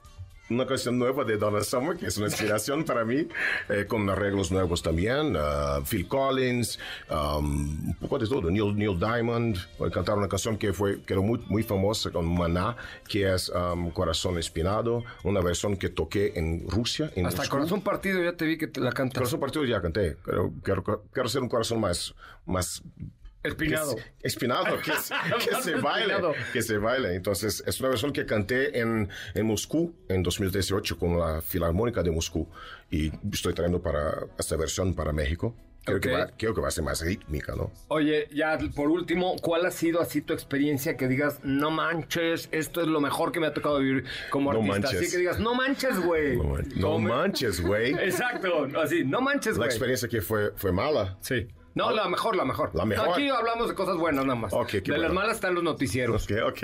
una 0.49 0.65
canción 0.65 0.97
nueva 0.97 1.23
de 1.23 1.37
Donna 1.37 1.63
Summer, 1.63 1.97
que 1.97 2.07
es 2.07 2.17
una 2.17 2.27
inspiración 2.27 2.83
para 2.83 3.05
mí, 3.05 3.27
eh, 3.69 3.85
con 3.87 4.09
arreglos 4.09 4.51
nuevos 4.51 4.81
también. 4.81 5.35
uh, 5.35 5.83
Phil 5.83 6.07
Collins, 6.07 6.79
um, 7.09 7.87
un 7.87 7.95
poco 7.99 8.19
de 8.19 8.27
todo. 8.27 8.49
Neil, 8.49 8.75
Neil 8.75 8.99
Diamond, 8.99 9.57
voy 9.77 9.89
a 9.89 9.91
cantar 9.91 10.17
una 10.17 10.27
canción 10.27 10.57
que 10.57 10.73
fue 10.73 11.01
quedó 11.03 11.21
muy, 11.21 11.39
muy 11.47 11.63
famosa 11.63 12.11
con 12.11 12.25
Maná, 12.25 12.75
que 13.07 13.33
es 13.33 13.49
um, 13.49 13.91
Corazón 13.91 14.37
Espinado, 14.37 15.03
una 15.23 15.41
versión 15.41 15.77
que 15.77 15.89
toqué 15.89 16.33
en 16.35 16.67
Rusia. 16.69 17.11
En 17.15 17.25
Hasta 17.25 17.41
Moscú. 17.41 17.57
Corazón 17.57 17.81
Partido 17.81 18.23
ya 18.23 18.33
te 18.33 18.45
vi 18.45 18.57
que 18.57 18.67
te 18.67 18.79
la 18.79 18.91
cantas. 18.91 19.17
Corazón 19.17 19.39
partido 19.39 19.65
ya 19.65 19.81
canté. 19.81 20.17
Pero 20.25 20.51
quiero, 20.63 20.83
quiero 21.11 21.29
ser 21.29 21.41
un 21.41 21.49
corazón 21.49 21.79
más, 21.79 22.13
más 22.45 22.83
Espinado. 23.43 23.95
que 23.95 24.03
espinado, 24.27 24.77
que, 24.81 24.91
se- 24.93 25.13
que 25.49 25.55
se 25.61 25.75
baile. 25.81 26.13
Que 26.51 26.61
se 26.61 26.77
baile. 26.77 27.15
Entonces, 27.15 27.63
es 27.65 27.79
una 27.79 27.89
versión 27.89 28.11
que 28.11 28.25
canté 28.25 28.79
en, 28.79 29.07
en 29.33 29.45
Moscú 29.45 29.95
en 30.09 30.23
2018 30.23 30.97
con 30.97 31.17
la 31.17 31.41
Filarmónica 31.41 32.03
de 32.03 32.11
Moscú. 32.11 32.47
Y 32.91 33.11
estoy 33.31 33.53
trayendo 33.53 33.81
para 33.81 34.25
esta 34.37 34.57
versión 34.57 34.93
para 34.93 35.13
México. 35.13 35.55
Creo, 35.85 36.01
que 36.01 36.11
va, 36.11 36.27
creo 36.37 36.53
que 36.53 36.61
va 36.61 36.67
a 36.67 36.71
ser 36.71 36.83
más 36.83 37.01
rítmica, 37.01 37.55
¿no? 37.55 37.71
Oye, 37.87 38.27
ya 38.33 38.59
por 38.75 38.89
último, 38.89 39.37
¿cuál 39.41 39.65
ha 39.65 39.71
sido 39.71 40.01
así 40.01 40.21
tu 40.21 40.33
experiencia 40.33 40.97
que 40.97 41.07
digas, 41.07 41.39
no 41.41 41.71
manches, 41.71 42.49
esto 42.51 42.81
es 42.81 42.87
lo 42.87 42.99
mejor 42.99 43.31
que 43.31 43.39
me 43.39 43.47
ha 43.47 43.53
tocado 43.53 43.79
vivir 43.79 44.03
como 44.29 44.51
No 44.53 44.59
artista? 44.59 44.79
manches. 44.81 45.01
Así 45.01 45.11
que 45.11 45.17
digas, 45.17 45.39
no 45.39 45.55
manches, 45.55 45.97
güey. 45.99 46.35
No, 46.37 46.43
man- 46.43 46.69
no 46.75 46.99
manches, 46.99 47.61
güey. 47.61 47.93
Exacto, 48.03 48.67
así, 48.79 49.03
no 49.05 49.21
manches, 49.21 49.53
La 49.53 49.59
güey. 49.59 49.69
experiencia 49.69 50.07
que 50.09 50.21
fue, 50.21 50.51
fue 50.57 50.71
mala. 50.73 51.17
Sí. 51.21 51.47
No, 51.79 51.91
la 51.91 52.07
mejor, 52.09 52.35
la 52.35 52.45
mejor. 52.45 52.71
La 52.75 52.85
mejor. 52.85 53.09
Aquí 53.13 53.29
hablamos 53.29 53.67
de 53.69 53.75
cosas 53.75 53.95
buenas 53.97 54.25
nada 54.25 54.39
más. 54.39 54.53
Ok, 54.53 54.67
qué 54.67 54.81
de 54.81 54.89
las 54.91 54.99
bueno. 55.09 55.13
malas 55.15 55.35
están 55.35 55.55
los 55.55 55.63
noticieros. 55.63 56.25
Ok, 56.25 56.31
ok. 56.47 56.63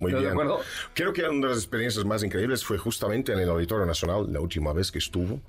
Muy 0.00 0.10
¿Estás 0.10 0.12
de 0.12 0.18
bien. 0.18 0.30
acuerdo? 0.32 0.60
Creo 0.92 1.12
que 1.12 1.22
una 1.22 1.46
de 1.46 1.54
las 1.54 1.58
experiencias 1.58 2.04
más 2.04 2.22
increíbles 2.24 2.64
fue 2.64 2.76
justamente 2.78 3.32
en 3.32 3.38
el 3.38 3.48
Auditorio 3.48 3.86
Nacional, 3.86 4.30
la 4.32 4.40
última 4.40 4.72
vez 4.72 4.90
que 4.90 4.98
estuvo. 4.98 5.40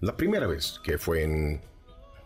La 0.00 0.16
primera 0.16 0.46
vez, 0.46 0.80
que 0.84 0.98
fue 0.98 1.24
en 1.24 1.60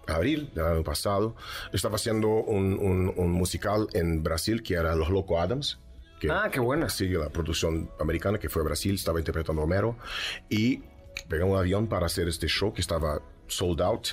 abril 0.06 0.50
del 0.54 0.66
año 0.66 0.82
pasado. 0.84 1.34
Estaba 1.72 1.94
haciendo 1.96 2.28
un, 2.28 2.74
un- 2.78 3.12
un 3.16 3.30
musical 3.32 3.88
en 3.94 4.22
Brasil 4.22 4.62
que 4.62 4.74
era 4.74 4.94
Los 4.94 5.08
Loco 5.08 5.40
Adams. 5.40 5.78
Que 6.20 6.30
Ah, 6.30 6.48
qué 6.52 6.60
buena. 6.60 6.88
Sigue 6.88 7.16
la 7.18 7.30
producción 7.30 7.90
americana 7.98 8.38
que 8.38 8.48
fue 8.48 8.62
a 8.62 8.64
Brasil, 8.66 8.94
estaba 8.94 9.18
interpretando 9.18 9.62
Homero. 9.62 9.96
Y 10.50 10.82
pegué 11.28 11.42
un 11.44 11.56
avión 11.56 11.86
para 11.88 12.06
hacer 12.06 12.28
este 12.28 12.46
show 12.48 12.72
que 12.74 12.80
estaba 12.80 13.22
sold 13.46 13.80
out. 13.80 14.08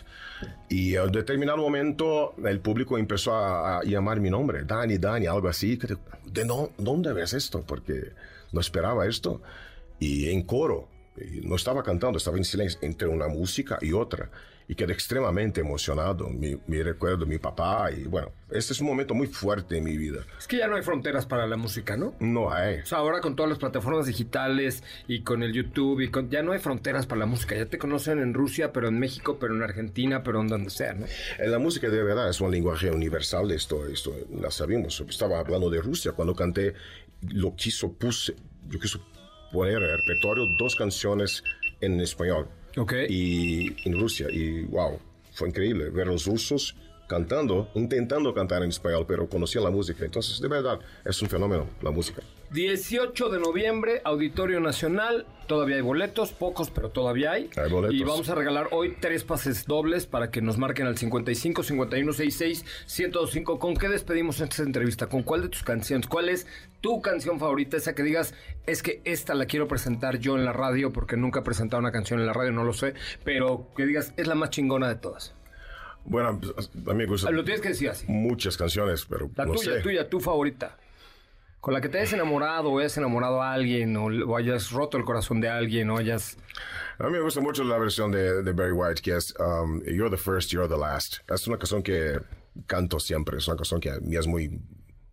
Y 0.70 0.96
en 0.96 1.12
determinado 1.12 1.58
momento 1.58 2.34
el 2.46 2.60
público 2.60 2.98
empezó 2.98 3.34
a, 3.36 3.80
a 3.80 3.84
llamar 3.84 4.20
mi 4.20 4.30
nombre, 4.30 4.64
Dani, 4.64 4.98
Dani, 4.98 5.28
algo 5.28 5.48
así. 5.50 5.80
¿De 6.26 6.46
no- 6.46 6.72
dónde 6.78 7.14
ves 7.14 7.34
esto? 7.34 7.62
Porque 7.66 8.14
no 8.52 8.60
esperaba 8.62 9.06
esto. 9.08 9.42
Y 10.00 10.30
en 10.30 10.44
coro, 10.44 10.88
y 11.18 11.42
no 11.48 11.56
estaba 11.56 11.84
cantando, 11.84 12.18
estaba 12.18 12.38
en 12.38 12.46
silencio 12.46 12.80
entre 12.84 13.08
una 13.08 13.28
música 13.28 13.78
y 13.82 13.92
otra. 13.94 14.30
Y 14.70 14.76
quedé 14.76 14.94
extremadamente 14.94 15.62
emocionado. 15.62 16.30
Mi, 16.30 16.56
mi 16.68 16.84
recuerdo 16.84 17.26
mi 17.26 17.40
papá. 17.40 17.92
Y 17.92 18.04
bueno, 18.04 18.32
este 18.52 18.74
es 18.74 18.80
un 18.82 18.86
momento 18.86 19.16
muy 19.16 19.26
fuerte 19.26 19.78
en 19.78 19.84
mi 19.84 19.98
vida. 19.98 20.20
Es 20.38 20.46
que 20.46 20.58
ya 20.58 20.68
no 20.68 20.76
hay 20.76 20.84
fronteras 20.84 21.26
para 21.26 21.48
la 21.48 21.58
música, 21.58 21.98
¿no? 21.98 22.14
No 22.20 22.54
hay. 22.54 22.82
O 22.82 22.86
sea, 22.86 23.00
ahora 23.00 23.20
con 23.20 23.36
todas 23.36 23.50
las 23.50 23.58
plataformas 23.58 24.06
digitales 24.06 24.84
y 25.08 25.24
con 25.24 25.42
el 25.42 25.54
YouTube 25.54 26.02
y 26.02 26.10
con, 26.10 26.30
ya 26.30 26.44
no 26.44 26.52
hay 26.52 26.60
fronteras 26.60 27.08
para 27.08 27.18
la 27.18 27.26
música. 27.26 27.56
Ya 27.56 27.66
te 27.66 27.80
conocen 27.80 28.20
en 28.20 28.36
Rusia, 28.36 28.72
pero 28.72 28.88
en 28.88 29.00
México, 29.00 29.40
pero 29.40 29.56
en 29.56 29.64
Argentina, 29.64 30.22
pero 30.22 30.40
en 30.40 30.48
donde 30.48 30.70
sea, 30.70 30.94
¿no? 30.94 31.08
En 31.40 31.52
la 31.52 31.58
música 31.58 31.90
de 31.90 32.04
verdad 32.04 32.30
es 32.30 32.40
un 32.40 32.52
lenguaje 32.52 32.92
universal, 32.92 33.50
esto, 33.50 33.88
esto 33.88 34.16
la 34.40 34.52
sabemos. 34.52 35.04
Estaba 35.10 35.40
hablando 35.40 35.72
de 35.72 35.82
Rusia 35.82 36.12
cuando 36.12 36.36
canté, 36.36 36.76
lo 37.28 37.56
quiso, 37.56 37.92
puse, 37.94 38.36
yo 38.68 38.80
quiso 38.80 39.00
poner 39.52 39.78
en 39.78 39.84
el 39.90 39.98
repertorio 39.98 40.46
dos 40.60 40.76
canciones 40.76 41.44
en 41.82 42.00
español. 42.00 42.48
Ok. 42.78 42.94
Y 43.10 43.76
en 43.88 44.00
Rusia, 44.00 44.28
y 44.32 44.64
wow, 44.64 45.00
fue 45.34 45.50
increíble 45.50 45.90
ver 45.90 46.08
a 46.08 46.12
los 46.12 46.26
rusos 46.26 46.76
cantando, 47.08 47.70
intentando 47.74 48.34
cantar 48.34 48.64
en 48.64 48.70
español, 48.70 49.06
pero 49.08 49.28
conocían 49.28 49.64
la 49.64 49.72
música. 49.72 50.06
Entonces, 50.06 50.40
de 50.40 50.48
verdad, 50.48 50.80
es 51.04 51.22
un 51.22 51.30
fenómeno 51.30 51.68
la 51.82 51.92
música. 51.92 52.22
18 52.52 53.30
de 53.30 53.40
noviembre, 53.40 54.02
Auditorio 54.04 54.60
Nacional. 54.60 55.26
Todavía 55.48 55.78
hay 55.78 55.82
boletos, 55.82 56.32
pocos, 56.32 56.70
pero 56.70 56.90
todavía 56.90 57.32
hay. 57.32 57.50
Hay 57.58 57.70
boletos. 57.72 57.96
Y 57.96 58.04
vamos 58.04 58.30
a 58.30 58.36
regalar 58.36 58.68
hoy 58.72 58.96
tres 59.00 59.24
pases 59.24 59.66
dobles 59.66 60.06
para 60.06 60.30
que 60.32 60.42
nos 60.42 60.58
marquen 60.58 60.86
al 60.88 60.98
55 60.98 61.64
51 61.64 62.14
66 62.14 62.66
1025. 63.00 63.60
¿Con 63.60 63.76
qué 63.76 63.90
despedimos 63.90 64.42
esta 64.42 64.64
entrevista? 64.64 65.08
¿Con 65.08 65.24
cuál 65.24 65.42
de 65.44 65.50
tus 65.50 65.64
canciones? 65.64 66.08
¿Cuál 66.08 66.30
es 66.30 66.48
tu 66.82 67.02
canción 67.02 67.40
favorita? 67.40 67.78
Esa 67.78 67.94
que 67.96 68.04
digas, 68.04 68.34
es 68.68 68.84
que 68.84 69.02
esta 69.06 69.34
la 69.36 69.46
quiero 69.46 69.68
presentar 69.68 70.20
yo 70.20 70.36
en 70.38 70.46
la 70.46 70.54
radio 70.54 70.92
porque 70.94 71.18
nunca 71.18 71.40
he 71.40 71.44
presentado 71.44 71.80
una 71.80 71.92
canción 71.92 72.20
en 72.20 72.26
la 72.26 72.34
radio, 72.34 72.52
no 72.52 72.64
lo 72.64 72.74
sé. 72.74 72.94
Pero 73.24 73.68
que 73.76 73.86
digas, 73.86 74.14
es 74.18 74.28
la 74.28 74.36
más 74.36 74.50
chingona 74.52 74.88
de 74.88 74.96
todas. 74.96 75.36
Bueno, 76.06 76.40
pues, 76.40 76.70
a 76.74 76.90
mí 76.92 76.96
me 76.96 77.06
gustan 77.06 77.36
Lo 77.36 77.44
tienes 77.44 77.62
que 77.62 77.70
decir 77.70 77.90
así. 77.90 78.06
muchas 78.08 78.56
canciones, 78.58 79.06
pero 79.08 79.30
La 79.36 79.46
no 79.46 79.54
tuya, 79.54 79.74
sé. 79.76 79.82
tuya, 79.82 80.10
tu 80.10 80.20
favorita. 80.20 80.78
Con 81.62 81.74
la 81.74 81.82
que 81.82 81.90
te 81.90 81.98
hayas 81.98 82.14
enamorado 82.14 82.70
o 82.70 82.80
hayas 82.80 82.98
enamorado 82.98 83.42
a 83.42 83.52
alguien 83.54 83.96
o, 83.98 84.06
o 84.06 84.38
hayas 84.38 84.72
roto 84.72 84.98
el 84.98 85.04
corazón 85.04 85.42
de 85.42 85.50
alguien 85.50 85.90
o 85.90 85.98
hayas... 85.98 86.38
A 87.00 87.06
mí 87.08 87.12
me 87.12 87.20
gusta 87.22 87.42
mucho 87.42 87.64
la 87.64 87.78
versión 87.78 88.12
de, 88.12 88.44
de 88.44 88.52
Barry 88.54 88.72
White, 88.72 89.02
que 89.02 89.16
es 89.16 89.34
um, 89.40 89.82
You're 89.84 90.10
the 90.10 90.18
First, 90.22 90.52
You're 90.52 90.70
the 90.70 90.78
Last. 90.80 91.18
Es 91.30 91.48
una 91.48 91.58
canción 91.58 91.84
que 91.84 92.20
canto 92.66 93.00
siempre, 93.00 93.38
es 93.38 93.48
una 93.48 93.58
canción 93.58 93.80
que 93.82 93.90
a 93.92 94.00
mí 94.00 94.16
es 94.16 94.26
muy 94.28 94.62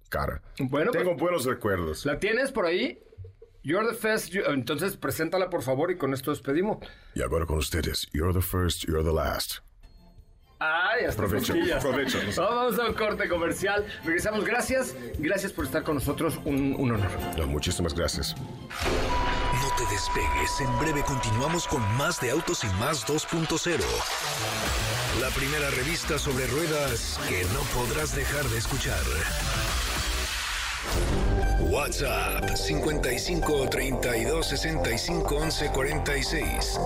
cara. 0.09 0.41
Bueno, 0.59 0.91
Tengo 0.93 1.11
pues- 1.13 1.21
buenos 1.21 1.45
recuerdos. 1.45 2.07
¿La 2.07 2.19
tienes 2.19 2.53
por 2.53 2.67
ahí? 2.67 3.03
You're 3.63 3.89
the 3.89 3.95
first. 3.97 4.29
you- 4.33 4.45
Entonces, 4.47 4.97
preséntala 4.97 5.51
por 5.51 5.63
favor 5.63 5.91
y 5.91 5.97
con 5.97 6.15
esto 6.15 6.31
despedimos. 6.31 6.79
Y 7.17 7.23
ahora 7.23 7.47
con 7.47 7.59
ustedes, 7.59 8.09
You're 8.13 8.33
the 8.33 8.41
First, 8.41 8.85
You're 8.87 9.03
the 9.05 9.13
Last. 9.13 9.59
Ay, 10.59 11.05
hasta 11.05 11.23
Provecho, 11.23 11.53
provecho. 11.81 12.19
Vamos 12.37 12.79
a 12.79 12.87
un 12.87 12.95
corte 12.95 13.29
comercial. 13.29 13.85
Regresamos. 14.05 14.45
Gracias. 14.45 14.95
Gracias 15.19 15.53
por 15.53 15.67
estar 15.67 15.83
con 15.83 15.97
nosotros. 15.97 16.39
Un, 16.45 16.75
un 16.79 16.93
honor. 16.93 17.11
No, 17.37 17.47
muchísimas 17.47 17.93
gracias. 17.95 18.35
No 18.37 19.77
te 19.77 19.93
despegues, 19.93 20.61
en 20.61 20.79
breve 20.79 21.03
continuamos 21.03 21.67
con 21.67 21.83
más 21.97 22.21
de 22.21 22.31
Autos 22.31 22.65
y 22.65 22.69
Más 22.79 23.07
2.0. 23.07 23.81
La 25.21 25.29
primera 25.31 25.69
revista 25.71 26.19
sobre 26.19 26.47
ruedas 26.47 27.21
que 27.29 27.43
no 27.53 27.61
podrás 27.75 28.15
dejar 28.15 28.45
de 28.45 28.59
escuchar. 28.59 29.03
WhatsApp 31.61 32.49
55 32.55 33.69
32 33.69 34.47
65 34.47 35.37
11 35.37 35.71
46. 35.71 36.81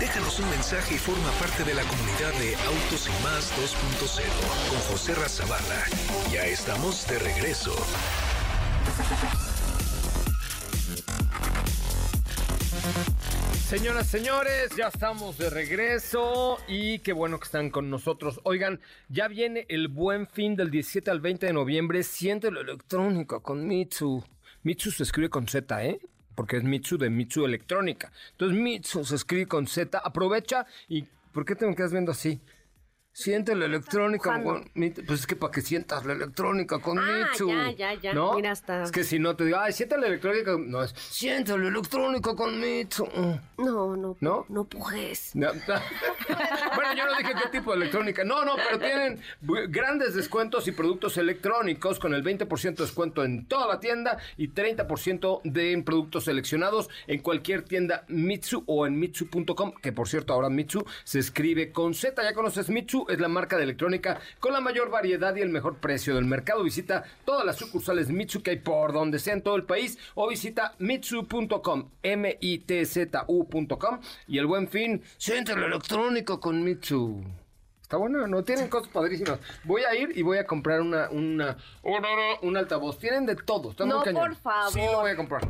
Déjanos 0.00 0.38
un 0.38 0.48
mensaje 0.50 0.94
y 0.94 0.98
forma 0.98 1.28
parte 1.40 1.64
de 1.64 1.74
la 1.74 1.82
comunidad 1.82 2.32
de 2.38 2.54
Autos 2.66 3.08
y 3.08 3.22
Más 3.24 3.50
2.0 3.58 4.70
con 4.70 4.78
José 4.92 5.14
Razabala. 5.16 5.84
Ya 6.32 6.46
estamos 6.46 7.04
de 7.08 7.18
regreso. 7.18 7.72
Señoras, 13.66 14.06
señores, 14.06 14.70
ya 14.76 14.86
estamos 14.86 15.36
de 15.36 15.50
regreso 15.50 16.58
y 16.68 17.00
qué 17.00 17.12
bueno 17.12 17.40
que 17.40 17.46
están 17.46 17.68
con 17.68 17.90
nosotros. 17.90 18.40
Oigan, 18.44 18.80
ya 19.08 19.26
viene 19.26 19.66
el 19.68 19.88
buen 19.88 20.28
fin 20.28 20.54
del 20.54 20.70
17 20.70 21.10
al 21.10 21.20
20 21.20 21.46
de 21.46 21.52
noviembre. 21.52 22.04
Siente 22.04 22.52
lo 22.52 22.60
electrónico 22.60 23.42
con 23.42 23.66
Mitsu. 23.66 24.22
Mitsu 24.62 24.92
se 24.92 25.02
escribe 25.02 25.28
con 25.28 25.48
Z, 25.48 25.84
¿eh? 25.84 25.98
Porque 26.38 26.56
es 26.56 26.62
Mitsu 26.62 26.96
de 26.98 27.10
Mitsu 27.10 27.44
Electrónica. 27.44 28.12
Entonces, 28.30 28.56
Mitsu 28.56 29.04
se 29.04 29.16
escribe 29.16 29.48
con 29.48 29.66
Z. 29.66 29.98
Aprovecha 29.98 30.66
y. 30.88 31.02
¿Por 31.32 31.44
qué 31.44 31.56
te 31.56 31.66
me 31.66 31.74
quedas 31.74 31.90
viendo 31.90 32.12
así? 32.12 32.40
Siente 33.18 33.56
la 33.56 33.64
electrónica 33.64 34.40
con. 34.40 34.70
Pues 34.72 35.20
es 35.20 35.26
que 35.26 35.34
para 35.34 35.50
que 35.50 35.60
sientas 35.60 36.06
la 36.06 36.12
electrónica 36.12 36.78
con 36.78 37.00
Ah, 37.00 37.26
Mitsu. 37.32 37.48
ya, 37.48 37.72
ya, 37.72 37.94
ya. 37.94 38.14
¿No? 38.14 38.34
Mira, 38.34 38.52
hasta- 38.52 38.84
Es 38.84 38.92
que 38.92 39.02
si 39.02 39.18
no 39.18 39.34
te 39.34 39.44
digo, 39.44 39.58
ay, 39.58 39.72
siente 39.72 39.98
la 39.98 40.06
electrónica. 40.06 40.52
No, 40.56 40.84
es 40.84 40.94
siente 40.96 41.58
la 41.58 41.66
electrónica 41.66 42.36
con 42.36 42.60
Mitsu. 42.60 43.08
No, 43.56 43.96
no. 43.96 44.16
¿No? 44.20 44.46
No 44.48 44.64
pujes. 44.66 45.34
No. 45.34 45.48
bueno, 46.76 46.94
yo 46.96 47.06
no 47.06 47.16
dije 47.18 47.32
qué 47.42 47.48
tipo 47.58 47.72
de 47.72 47.78
electrónica. 47.78 48.22
No, 48.22 48.44
no, 48.44 48.52
pero 48.54 48.78
tienen 48.78 49.20
grandes 49.68 50.14
descuentos 50.14 50.68
y 50.68 50.70
productos 50.70 51.16
electrónicos 51.16 51.98
con 51.98 52.14
el 52.14 52.22
20% 52.22 52.76
de 52.76 52.84
descuento 52.84 53.24
en 53.24 53.46
toda 53.46 53.66
la 53.66 53.80
tienda 53.80 54.18
y 54.36 54.50
30% 54.52 55.40
de 55.42 55.82
productos 55.84 56.22
seleccionados 56.26 56.88
en 57.08 57.18
cualquier 57.20 57.62
tienda 57.62 58.04
Mitsu 58.06 58.62
o 58.66 58.86
en 58.86 58.96
mitsu.com, 58.96 59.72
que 59.82 59.90
por 59.92 60.08
cierto 60.08 60.34
ahora 60.34 60.48
Mitsu 60.50 60.84
se 61.02 61.18
escribe 61.18 61.72
con 61.72 61.94
Z. 61.94 62.22
Ya 62.22 62.32
conoces 62.32 62.68
Mitsu, 62.68 63.06
es 63.08 63.20
la 63.20 63.28
marca 63.28 63.56
de 63.56 63.64
electrónica 63.64 64.20
con 64.40 64.52
la 64.52 64.60
mayor 64.60 64.90
variedad 64.90 65.34
y 65.36 65.40
el 65.40 65.48
mejor 65.48 65.76
precio 65.76 66.14
del 66.14 66.24
mercado. 66.24 66.62
Visita 66.62 67.04
todas 67.24 67.44
las 67.44 67.56
sucursales 67.56 68.10
Mitsu 68.10 68.42
que 68.42 68.50
hay 68.50 68.58
por 68.58 68.92
donde 68.92 69.18
sea 69.18 69.34
en 69.34 69.42
todo 69.42 69.56
el 69.56 69.64
país 69.64 69.98
o 70.14 70.28
visita 70.28 70.74
mitsu.com, 70.78 71.90
M-I-T-Z-U.com 72.02 74.00
y 74.26 74.38
el 74.38 74.46
buen 74.46 74.68
fin, 74.68 75.02
siente 75.16 75.54
lo 75.56 75.66
electrónico 75.66 76.40
con 76.40 76.62
Mitsu. 76.62 77.24
Está 77.82 77.96
bueno, 77.96 78.26
¿no? 78.26 78.44
Tienen 78.44 78.68
cosas 78.68 78.92
padrísimas. 78.92 79.40
Voy 79.64 79.82
a 79.82 79.94
ir 79.94 80.12
y 80.14 80.20
voy 80.20 80.36
a 80.36 80.46
comprar 80.46 80.82
una, 80.82 81.08
una, 81.08 81.56
un 82.42 82.56
altavoz. 82.56 82.98
Tienen 82.98 83.24
de 83.24 83.34
todo. 83.34 83.70
Está 83.70 83.86
No, 83.86 84.02
por 84.02 84.34
favor. 84.36 84.72
Sí, 84.72 84.80
lo 84.80 85.00
voy 85.00 85.12
a 85.12 85.16
comprar. 85.16 85.48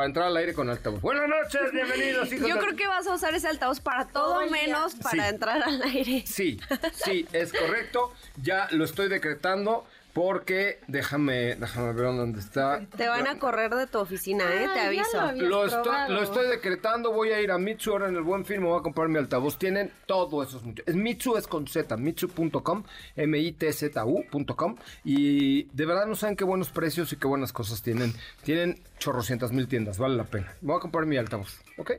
Para 0.00 0.06
entrar 0.08 0.26
al 0.28 0.36
aire 0.38 0.54
con 0.54 0.70
altavoz. 0.70 1.02
Buenas 1.02 1.28
noches, 1.28 1.60
bienvenidos, 1.74 2.32
hijos 2.32 2.48
Yo 2.48 2.54
de- 2.54 2.60
creo 2.62 2.74
que 2.74 2.86
vas 2.86 3.06
a 3.06 3.12
usar 3.12 3.34
ese 3.34 3.48
altavoz 3.48 3.80
para 3.80 4.06
todo 4.08 4.40
menos 4.48 4.94
para 4.94 5.10
Sí. 5.24 5.28
entrar 5.28 5.62
al 5.62 5.82
aire. 5.82 6.22
Sí, 6.26 6.58
sí, 6.94 7.28
es 7.34 7.52
correcto. 7.52 8.10
Ya 8.42 8.66
lo 8.70 8.86
estoy 8.86 9.10
decretando 9.10 9.86
porque 10.12 10.80
déjame, 10.88 11.54
déjame 11.56 11.92
ver 11.92 12.06
dónde 12.06 12.40
está. 12.40 12.80
Te 12.96 13.08
van 13.08 13.26
a 13.26 13.38
correr 13.38 13.74
de 13.74 13.86
tu 13.86 13.98
oficina, 13.98 14.44
¿eh? 14.44 14.68
Te 14.74 14.80
aviso. 14.80 15.32
lo 15.32 15.64
estoy, 15.64 15.82
probado. 15.82 16.14
lo 16.14 16.22
estoy 16.22 16.48
decretando, 16.48 17.12
voy 17.12 17.30
a 17.30 17.40
ir 17.40 17.50
a 17.50 17.58
Mitsu 17.58 17.92
ahora 17.92 18.08
en 18.08 18.16
el 18.16 18.22
buen 18.22 18.44
fin, 18.44 18.60
me 18.60 18.66
voy 18.66 18.80
a 18.80 18.82
comprar 18.82 19.08
mi 19.08 19.18
altavoz. 19.18 19.58
Tienen 19.58 19.92
todo 20.06 20.42
eso. 20.42 20.58
Es 20.58 20.62
mucho. 20.62 20.82
Es 20.86 20.94
Mitsu 20.94 21.36
es 21.36 21.46
con 21.46 21.66
Z, 21.66 21.96
mitsu.com, 21.96 22.84
M-I-T-Z-U.com. 23.16 24.76
Y 25.04 25.64
de 25.64 25.86
verdad 25.86 26.06
no 26.06 26.14
saben 26.14 26.36
qué 26.36 26.44
buenos 26.44 26.70
precios 26.70 27.12
y 27.12 27.16
qué 27.16 27.26
buenas 27.26 27.52
cosas 27.52 27.82
tienen. 27.82 28.12
Tienen 28.42 28.80
chorrocientas 28.98 29.52
mil 29.52 29.68
tiendas, 29.68 29.98
vale 29.98 30.16
la 30.16 30.24
pena. 30.24 30.52
Voy 30.60 30.76
a 30.76 30.80
comprar 30.80 31.06
mi 31.06 31.16
altavoz, 31.16 31.60
¿ok? 31.78 31.92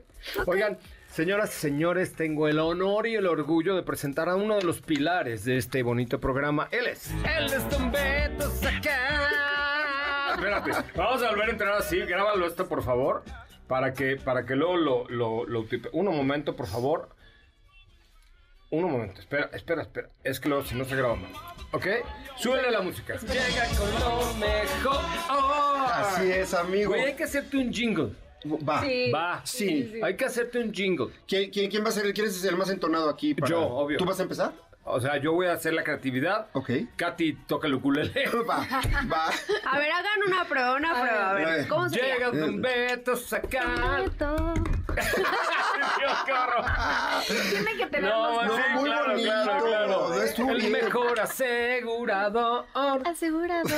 Oigan, 0.48 0.78
Señoras 1.12 1.50
y 1.56 1.60
señores, 1.60 2.14
tengo 2.14 2.48
el 2.48 2.58
honor 2.60 3.06
y 3.06 3.16
el 3.16 3.28
orgullo 3.28 3.76
de 3.76 3.84
presentar 3.84 4.30
a 4.30 4.36
uno 4.36 4.56
de 4.56 4.64
los 4.64 4.82
pilares 4.82 5.44
de 5.44 5.58
este 5.58 5.84
bonito 5.84 6.20
programa. 6.22 6.70
Él 6.72 6.88
es, 6.88 7.12
él 7.38 7.46
es 7.54 7.70
Don 7.70 7.92
Beto 7.92 8.50
Saca. 8.50 10.34
Espérate, 10.36 10.72
vamos 10.96 11.22
a 11.22 11.30
volver 11.32 11.50
a 11.50 11.52
entrar 11.52 11.74
así. 11.74 12.00
Grábalo 12.00 12.48
esto, 12.48 12.68
por 12.70 12.82
favor, 12.82 13.24
para 13.68 13.94
que, 13.94 14.16
para 14.16 14.46
que 14.46 14.56
luego 14.56 14.78
lo, 14.78 15.10
lo, 15.10 15.46
lo 15.46 15.62
utipe- 15.64 15.90
Un 15.92 16.06
momento, 16.06 16.56
por 16.56 16.68
favor. 16.68 17.10
Un 18.70 18.90
momento, 18.90 19.20
espera, 19.20 19.50
espera, 19.52 19.82
espera. 19.82 20.08
Es 20.24 20.40
que 20.40 20.48
luego 20.48 20.64
si 20.64 20.76
no 20.76 20.86
se 20.86 20.96
graba 20.96 21.16
mal. 21.16 21.32
¿Ok? 21.74 21.88
Súbele 22.38 22.72
la 22.72 22.80
música. 22.80 23.16
Llega 23.18 23.66
con 23.78 23.92
lo 24.00 24.34
mejor. 24.36 25.02
Así 25.94 26.32
es, 26.32 26.54
amigo. 26.54 26.92
Güey, 26.92 27.04
hay 27.08 27.16
que 27.16 27.26
hacerte 27.26 27.58
un 27.58 27.74
jingle. 27.74 28.14
Va. 28.46 28.82
Sí. 28.82 29.12
Va. 29.12 29.42
Sí. 29.44 29.94
Hay 30.04 30.16
que 30.16 30.26
hacerte 30.26 30.60
un 30.60 30.74
jingle. 30.74 31.08
¿Quién, 31.28 31.50
quién, 31.52 31.70
quién 31.70 31.84
va 31.84 31.90
a 31.90 31.92
ser 31.92 32.06
el, 32.06 32.14
quién 32.14 32.28
es 32.28 32.44
el 32.44 32.58
más 32.58 32.70
entonado 32.70 33.10
aquí? 33.10 33.34
para- 33.34 33.50
Yo, 33.50 33.62
obvio. 33.62 33.98
¿Tú 33.98 34.06
vas 34.06 34.20
a 34.20 34.24
empezar? 34.24 34.52
O 34.84 35.00
sea, 35.00 35.18
yo 35.18 35.34
voy 35.34 35.46
a 35.46 35.54
hacer 35.54 35.74
la 35.74 35.84
creatividad. 35.84 36.48
Ok. 36.54 36.72
Katy 36.96 37.34
toca 37.48 37.68
el 37.68 37.76
ukulele. 37.76 38.12
Va, 38.50 38.66
va. 39.12 39.28
A 39.72 39.78
ver, 39.80 39.92
hagan 39.92 40.20
una 40.28 40.44
prueba, 40.46 40.76
una 40.76 40.90
prueba. 41.00 41.28
A 41.28 41.32
a 41.32 41.34
ver, 41.36 41.46
ver. 41.46 41.68
¿cómo 41.68 41.88
se 41.88 42.02
Llega 42.02 42.18
llama? 42.32 42.40
Don 42.40 42.62
Beto 42.62 43.16
sacar. 43.16 44.04
Beto. 44.10 44.54
Dios, 44.88 46.18
qué 46.26 46.32
horror. 46.34 46.66
Tiene 47.50 47.78
que 47.78 47.86
tener 47.88 48.10
No, 48.12 48.44
los 48.44 48.56
sí, 48.56 48.62
muy 48.74 48.84
claro, 48.86 49.06
bonito. 49.12 49.30
claro, 49.32 49.66
claro. 49.66 50.10
No 50.38 50.50
El 50.52 50.58
bien. 50.58 50.72
mejor 50.72 51.20
asegurador. 51.20 52.66
asegurado. 53.08 53.70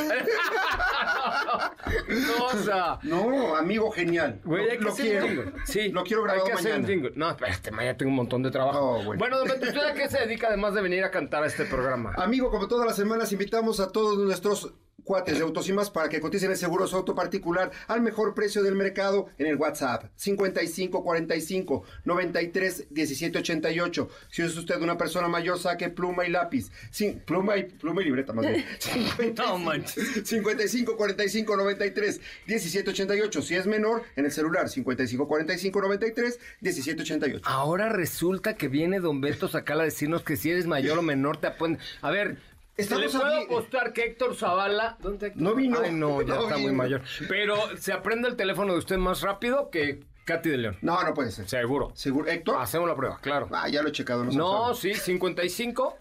Cosa. 2.37 2.99
No, 3.03 3.55
amigo 3.55 3.91
genial. 3.91 4.39
Güey, 4.43 4.69
hay 4.71 4.77
que 4.77 4.83
lo 4.83 4.91
hacer 4.91 5.05
quiero. 5.05 5.25
un 5.25 5.31
jingle. 5.31 5.53
Sí, 5.65 5.89
Lo 5.89 6.03
quiero 6.03 6.23
grabado 6.23 6.45
hay 6.45 6.51
que 6.51 6.57
hacer 6.59 6.71
un 6.75 6.81
mañana. 6.81 6.93
jingle. 6.93 7.11
No, 7.15 7.29
espérate, 7.29 7.71
mañana 7.71 7.97
tengo 7.97 8.09
un 8.09 8.15
montón 8.15 8.43
de 8.43 8.51
trabajo. 8.51 8.79
Oh, 8.79 9.03
bueno. 9.03 9.19
bueno, 9.19 9.37
Don 9.39 9.47
Beto, 9.47 9.65
¿usted 9.67 9.81
a 9.83 9.93
qué 9.93 10.09
se 10.09 10.19
dedica 10.19 10.47
además 10.47 10.73
de 10.73 10.81
venir 10.81 11.03
a 11.03 11.11
cantar 11.11 11.43
a 11.43 11.47
este 11.47 11.65
programa? 11.65 12.13
Amigo, 12.17 12.49
como 12.49 12.67
todas 12.67 12.85
las 12.85 12.95
semanas, 12.95 13.31
invitamos 13.31 13.79
a 13.79 13.91
todos 13.91 14.17
nuestros 14.17 14.73
cuates 15.03 15.37
de 15.37 15.43
Autosimas 15.43 15.89
para 15.89 16.09
que 16.09 16.21
coticen 16.21 16.51
el 16.51 16.57
seguro 16.57 16.87
su 16.87 16.95
auto 16.95 17.15
particular 17.15 17.71
al 17.87 18.01
mejor 18.01 18.33
precio 18.33 18.63
del 18.63 18.75
mercado 18.75 19.27
en 19.37 19.47
el 19.47 19.55
WhatsApp 19.55 20.05
55 20.15 21.03
45 21.03 21.83
93 22.05 22.87
17 22.89 23.37
88. 23.39 24.09
Si 24.29 24.41
es 24.41 24.57
usted 24.57 24.81
una 24.81 24.97
persona 24.97 25.27
mayor, 25.27 25.59
saque 25.59 25.89
pluma 25.89 26.25
y 26.25 26.31
lápiz. 26.31 26.71
Sin, 26.91 27.19
pluma 27.19 27.57
y 27.57 27.63
pluma 27.63 28.01
y 28.01 28.05
libreta 28.05 28.33
más 28.33 28.45
bien. 28.45 28.65
55, 28.79 29.43
No 29.43 29.57
manches. 29.57 30.21
55 30.23 30.95
45 30.95 31.57
93 31.57 32.21
17 32.47 32.89
88. 32.89 33.41
Si 33.41 33.55
es 33.55 33.67
menor, 33.67 34.03
en 34.15 34.25
el 34.25 34.31
celular 34.31 34.69
55 34.69 35.27
45 35.27 35.81
93 35.81 36.39
17 36.61 37.01
88. 37.01 37.41
Ahora 37.45 37.89
resulta 37.89 38.55
que 38.55 38.67
viene 38.67 38.99
Don 38.99 39.21
Beto 39.21 39.47
Sacala 39.47 39.83
a 39.83 39.85
decirnos 39.85 40.23
que 40.23 40.37
si 40.37 40.51
eres 40.51 40.67
mayor 40.67 40.97
o 40.97 41.01
menor 41.01 41.37
te 41.37 41.47
apueden. 41.47 41.79
A 42.01 42.11
ver, 42.11 42.37
¿se 42.77 42.95
le 42.97 43.05
Estamos 43.05 43.12
puedo 43.27 43.36
aquí- 43.38 43.45
apostar 43.45 43.93
que 43.93 44.03
Héctor 44.05 44.36
Zavala... 44.36 44.97
¿Dónde 44.99 45.15
está 45.15 45.27
Héctor? 45.27 45.41
No 45.43 45.55
vino. 45.55 45.79
Ay, 45.83 45.91
no, 45.91 46.21
ya 46.21 46.36
No 46.36 46.41
está 46.43 46.53
muy 46.55 46.63
vino. 46.71 46.73
mayor. 46.73 47.01
Pero 47.29 47.55
se 47.77 47.93
aprende 47.93 48.27
el 48.29 48.36
teléfono 48.36 48.73
de 48.73 48.79
usted 48.79 48.97
más 48.97 49.21
rápido 49.21 49.69
que 49.69 50.03
Katy 50.25 50.49
de 50.49 50.57
León. 50.57 50.77
No, 50.81 51.03
no 51.03 51.13
puede 51.13 51.31
ser. 51.31 51.47
Seguro. 51.49 51.91
¿Seguro? 51.95 52.29
¿Héctor? 52.29 52.57
Hacemos 52.62 52.88
la 52.88 52.95
prueba, 52.95 53.19
claro. 53.21 53.47
Ah, 53.51 53.67
ya 53.69 53.81
lo 53.81 53.89
he 53.89 53.91
checado. 53.91 54.23
No, 54.23 54.31
No, 54.69 54.73
sí, 54.73 54.93
55 54.93 55.97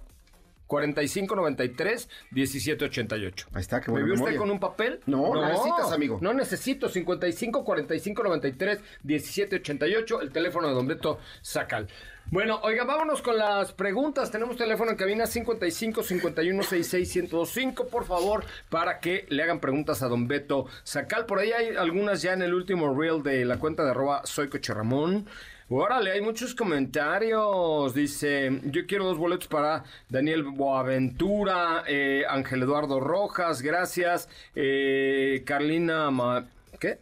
45 0.66 1.36
93 1.36 2.08
17 2.30 2.84
88. 2.86 3.48
Ahí 3.52 3.60
está, 3.60 3.80
qué 3.80 3.88
¿Me 3.90 4.00
buena 4.00 4.06
vio 4.06 4.24
usted 4.24 4.36
con 4.38 4.50
un 4.50 4.58
papel? 4.58 5.00
No, 5.04 5.34
no 5.34 5.46
necesitas, 5.46 5.92
amigo. 5.92 6.18
No 6.22 6.32
necesito. 6.32 6.88
55 6.88 7.62
45 7.64 8.22
93 8.22 8.80
17 9.02 9.56
88. 9.56 10.20
El 10.22 10.32
teléfono 10.32 10.68
de 10.68 10.74
Don 10.74 10.86
Beto 10.86 11.18
Sacal. 11.42 11.88
Bueno, 12.32 12.60
oiga, 12.62 12.84
vámonos 12.84 13.20
con 13.20 13.36
las 13.36 13.74
preguntas. 13.74 14.30
Tenemos 14.30 14.56
teléfono 14.56 14.90
en 14.90 14.96
cabina 14.96 15.26
55 15.26 16.02
51 16.02 16.62
66 16.62 17.24
1025, 17.24 17.88
por 17.88 18.06
favor, 18.06 18.42
para 18.70 19.00
que 19.00 19.26
le 19.28 19.42
hagan 19.42 19.60
preguntas 19.60 20.02
a 20.02 20.08
Don 20.08 20.26
Beto 20.26 20.64
Sacal. 20.82 21.26
Por 21.26 21.40
ahí 21.40 21.52
hay 21.52 21.76
algunas 21.76 22.22
ya 22.22 22.32
en 22.32 22.40
el 22.40 22.54
último 22.54 22.98
reel 22.98 23.22
de 23.22 23.44
la 23.44 23.58
cuenta 23.58 23.84
de 23.84 23.90
arroba 23.90 24.22
soy 24.24 24.48
Ramón. 24.48 25.26
Órale, 25.68 26.12
hay 26.12 26.22
muchos 26.22 26.54
comentarios. 26.54 27.92
Dice, 27.92 28.60
yo 28.64 28.86
quiero 28.86 29.04
dos 29.04 29.18
boletos 29.18 29.48
para 29.48 29.84
Daniel 30.08 30.42
Boaventura, 30.42 31.84
eh, 31.86 32.24
Ángel 32.26 32.62
Eduardo 32.62 32.98
Rojas, 32.98 33.60
gracias. 33.60 34.30
Eh, 34.54 35.42
Carlina, 35.44 36.10
Ma- 36.10 36.46
¿qué? 36.80 36.98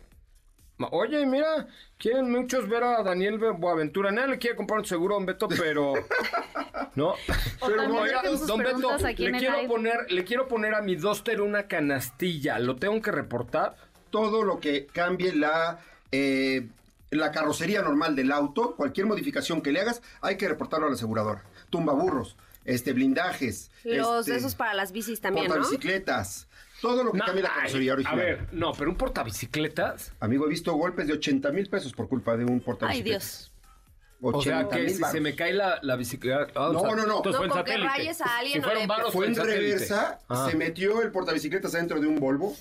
Oye, 0.90 1.26
mira, 1.26 1.66
quieren 1.98 2.30
muchos 2.30 2.68
ver 2.68 2.84
a 2.84 3.02
Daniel 3.02 3.38
Boaventura. 3.38 4.10
Nadie 4.10 4.28
le 4.28 4.38
quiere 4.38 4.56
comprar 4.56 4.80
un 4.80 4.86
seguro 4.86 5.14
a 5.14 5.18
Don 5.18 5.26
Beto, 5.26 5.48
pero... 5.48 5.94
No, 6.94 7.14
pero 7.64 8.00
oiga, 8.00 8.22
Don 8.46 8.58
Beto, 8.58 8.96
le 8.98 9.14
quiero, 9.14 9.56
live. 9.56 9.68
poner, 9.68 10.10
le 10.10 10.24
quiero 10.24 10.48
poner 10.48 10.74
a 10.74 10.82
mi 10.82 10.96
Duster 10.96 11.40
una 11.40 11.68
canastilla. 11.68 12.58
¿Lo 12.58 12.76
tengo 12.76 13.00
que 13.00 13.12
reportar? 13.12 13.76
todo 14.10 14.42
lo 14.42 14.60
que 14.60 14.86
cambie 14.86 15.34
la, 15.34 15.78
eh, 16.12 16.68
la 17.10 17.32
carrocería 17.32 17.82
normal 17.82 18.14
del 18.14 18.32
auto, 18.32 18.76
cualquier 18.76 19.06
modificación 19.06 19.62
que 19.62 19.72
le 19.72 19.80
hagas, 19.80 20.02
hay 20.20 20.36
que 20.36 20.48
reportarlo 20.48 20.86
a 20.86 20.90
la 20.90 20.96
aseguradora. 20.96 21.44
Tumbaburros, 21.70 22.36
este, 22.64 22.92
blindajes. 22.92 23.70
Los 23.84 24.26
este, 24.26 24.38
esos 24.38 24.54
para 24.54 24.74
las 24.74 24.92
bicis 24.92 25.20
también, 25.20 25.46
¿no? 25.46 25.54
portabicicletas, 25.54 26.48
todo 26.80 27.04
lo 27.04 27.12
que 27.12 27.18
No, 27.18 27.24
cambie 27.26 27.42
la 27.42 27.48
ay, 27.50 27.54
carrocería 27.56 27.92
a 27.92 28.14
ver, 28.14 28.48
no, 28.52 28.72
pero 28.72 28.90
un 28.90 28.96
portabicicletas... 28.96 30.12
Amigo, 30.20 30.46
he 30.46 30.48
visto 30.48 30.72
golpes 30.74 31.06
de 31.06 31.14
80 31.14 31.50
mil 31.52 31.68
pesos 31.68 31.92
por 31.92 32.08
culpa 32.08 32.36
de 32.36 32.44
un 32.44 32.54
Ay, 32.54 32.60
portabicicletas. 32.60 33.22
Dios. 33.22 33.46
O 34.22 34.42
sea, 34.42 34.58
80 34.66 34.76
que 34.76 34.82
mil 34.82 34.94
si 34.94 35.04
se 35.04 35.20
me 35.20 35.34
cae 35.34 35.52
la, 35.54 35.78
la 35.82 35.96
bicicleta... 35.96 36.46
ah, 36.54 36.70
No, 36.72 36.80
o 36.80 36.86
sea, 36.86 36.96
no, 36.96 37.06
no. 37.06 37.16
entonces 37.18 37.32
No, 37.32 37.38
fue 37.38 37.48
con 37.48 37.64
que 37.64 37.70
satélite. 37.72 37.88
rayes 37.88 38.20
a 38.20 38.36
alguien 38.38 38.52
Si 38.54 38.58
no 38.58 38.64
fueron 38.64 38.82
le- 38.82 38.86
varos, 38.86 39.12
Fue 39.12 39.26
en 39.26 39.34
satélite. 39.34 39.60
reversa, 39.60 40.18
Ah. 40.28 40.48
se 40.50 40.56
metió 40.56 41.00
el 41.02 41.10
portabicicletas 41.10 41.74
adentro 41.74 42.00
de 42.00 42.06
un 42.06 42.16
Volvo 42.16 42.54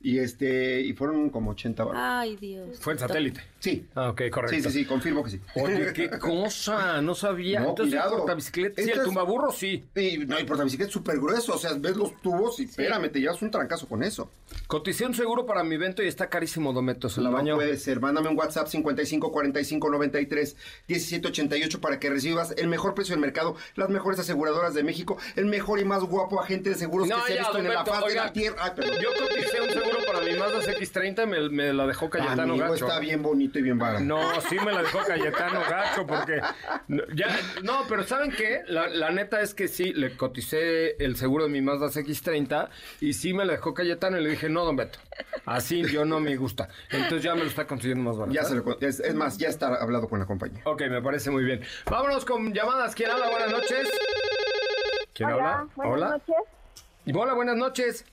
y 0.00 0.18
este 0.18 0.80
y 0.82 0.92
fueron 0.94 1.30
como 1.30 1.50
80 1.52 1.84
baros. 1.84 2.00
Ay, 2.04 2.36
Dios. 2.36 2.78
Fue 2.80 2.92
en 2.94 2.98
satélite. 2.98 3.40
Sí. 3.60 3.86
Ah, 3.94 4.08
ok, 4.08 4.22
correcto. 4.30 4.56
Sí, 4.56 4.62
sí, 4.62 4.70
sí, 4.80 4.84
confirmo 4.86 5.22
que 5.22 5.30
sí. 5.30 5.40
Oye, 5.54 5.92
qué 5.92 6.08
cosa, 6.18 7.00
no 7.02 7.14
sabía. 7.14 7.60
No, 7.60 7.68
Entonces 7.70 7.94
cuidado. 7.94 8.12
el 8.14 8.18
portabicicleta, 8.20 8.82
sí, 8.82 8.90
el 8.90 9.02
tumbaburro 9.02 9.52
sí. 9.52 9.84
Y 9.94 10.18
no, 10.18 10.38
el 10.38 10.46
portabicicleta 10.46 10.88
es 10.88 10.92
súper 10.94 11.18
grueso, 11.18 11.54
o 11.54 11.58
sea, 11.58 11.74
ves 11.74 11.94
los 11.96 12.20
tubos 12.22 12.58
y 12.58 12.64
espérame, 12.64 13.10
te 13.10 13.20
llevas 13.20 13.40
un 13.42 13.50
trancazo 13.50 13.86
con 13.86 14.02
eso. 14.02 14.30
Coticé 14.66 15.04
un 15.04 15.14
seguro 15.14 15.44
para 15.46 15.62
mi 15.62 15.74
evento 15.74 16.02
y 16.02 16.06
está 16.08 16.28
carísimo, 16.28 16.72
Dometo, 16.72 17.08
se 17.08 17.20
la 17.20 17.30
no 17.30 17.54
puede 17.56 17.76
ser, 17.76 18.00
mándame 18.00 18.28
un 18.28 18.38
WhatsApp 18.38 18.66
55 18.66 19.30
45 19.30 19.90
93 19.90 20.56
17 20.88 21.28
88 21.28 21.80
para 21.80 21.98
que 22.00 22.08
recibas 22.08 22.52
el 22.56 22.66
mejor 22.68 22.94
precio 22.94 23.12
del 23.14 23.20
mercado, 23.20 23.56
las 23.76 23.90
mejores 23.90 24.18
aseguradoras 24.20 24.72
de 24.74 24.82
México, 24.82 25.18
el 25.36 25.46
mejor 25.46 25.80
y 25.80 25.84
más 25.84 26.02
guapo 26.02 26.40
agente 26.40 26.70
de 26.70 26.76
seguros 26.76 27.08
No, 27.08 27.16
que 27.24 27.32
se 27.32 27.38
ha 27.38 27.42
visto 27.42 27.58
en 27.58 27.68
la 27.68 27.84
faz 27.84 28.06
de 28.06 28.14
la 28.14 28.32
tierra. 28.32 28.56
Ay. 28.58 28.72
Yo 29.02 29.10
coticé 29.18 29.60
un 29.60 29.68
seguro 29.70 29.98
para 30.06 30.20
mi 30.24 30.32
Mazda 30.38 30.60
CX-30 30.62 31.24
y 31.24 31.26
me, 31.26 31.48
me 31.50 31.72
la 31.74 31.86
dejó 31.86 32.08
Cayetano 32.08 32.54
Amigo, 32.54 32.70
Gacho. 32.70 32.86
está 32.86 32.98
bien 32.98 33.22
bonito 33.22 33.49
y 33.58 33.62
bien 33.62 33.78
barato. 33.78 34.04
No, 34.04 34.40
sí 34.42 34.56
me 34.64 34.72
la 34.72 34.82
dejó 34.82 35.00
Cayetano 35.06 35.60
Gacho 35.68 36.06
porque 36.06 36.40
no, 36.88 37.02
ya 37.14 37.28
no, 37.62 37.84
pero 37.88 38.04
¿saben 38.04 38.30
qué? 38.32 38.62
La, 38.68 38.88
la 38.88 39.10
neta 39.10 39.40
es 39.40 39.54
que 39.54 39.68
sí 39.68 39.92
le 39.92 40.16
coticé 40.16 40.96
el 41.04 41.16
seguro 41.16 41.44
de 41.44 41.50
mi 41.50 41.60
Mazda 41.60 41.86
CX30 41.88 42.68
y 43.00 43.12
sí 43.14 43.32
me 43.34 43.44
la 43.44 43.52
dejó 43.52 43.74
Cayetano 43.74 44.18
y 44.18 44.22
le 44.22 44.30
dije, 44.30 44.48
"No, 44.48 44.64
don 44.64 44.76
Beto. 44.76 44.98
Así 45.46 45.82
yo 45.90 46.04
no 46.04 46.20
me 46.20 46.36
gusta." 46.36 46.68
Entonces 46.90 47.22
ya 47.22 47.34
me 47.34 47.40
lo 47.42 47.46
está 47.46 47.66
consiguiendo 47.66 48.04
más 48.08 48.16
barato. 48.18 48.34
Ya 48.34 48.44
se 48.44 48.54
lo 48.54 48.78
es, 48.80 49.00
es 49.00 49.14
más, 49.14 49.38
ya 49.38 49.48
está 49.48 49.74
hablado 49.74 50.08
con 50.08 50.18
la 50.20 50.26
compañía. 50.26 50.60
Ok, 50.64 50.82
me 50.90 51.02
parece 51.02 51.30
muy 51.30 51.44
bien. 51.44 51.60
Vámonos 51.90 52.24
con 52.24 52.52
llamadas. 52.52 52.94
¿Quién 52.94 53.10
habla? 53.10 53.30
Buenas 53.30 53.50
noches. 53.50 53.88
¿Quién 55.14 55.30
habla? 55.30 55.66
buenas 55.74 55.94
Hola. 55.96 56.10
noches. 56.10 56.34
Y 57.06 57.12
Hola, 57.16 57.34
buenas 57.34 57.56
noches. 57.56 58.04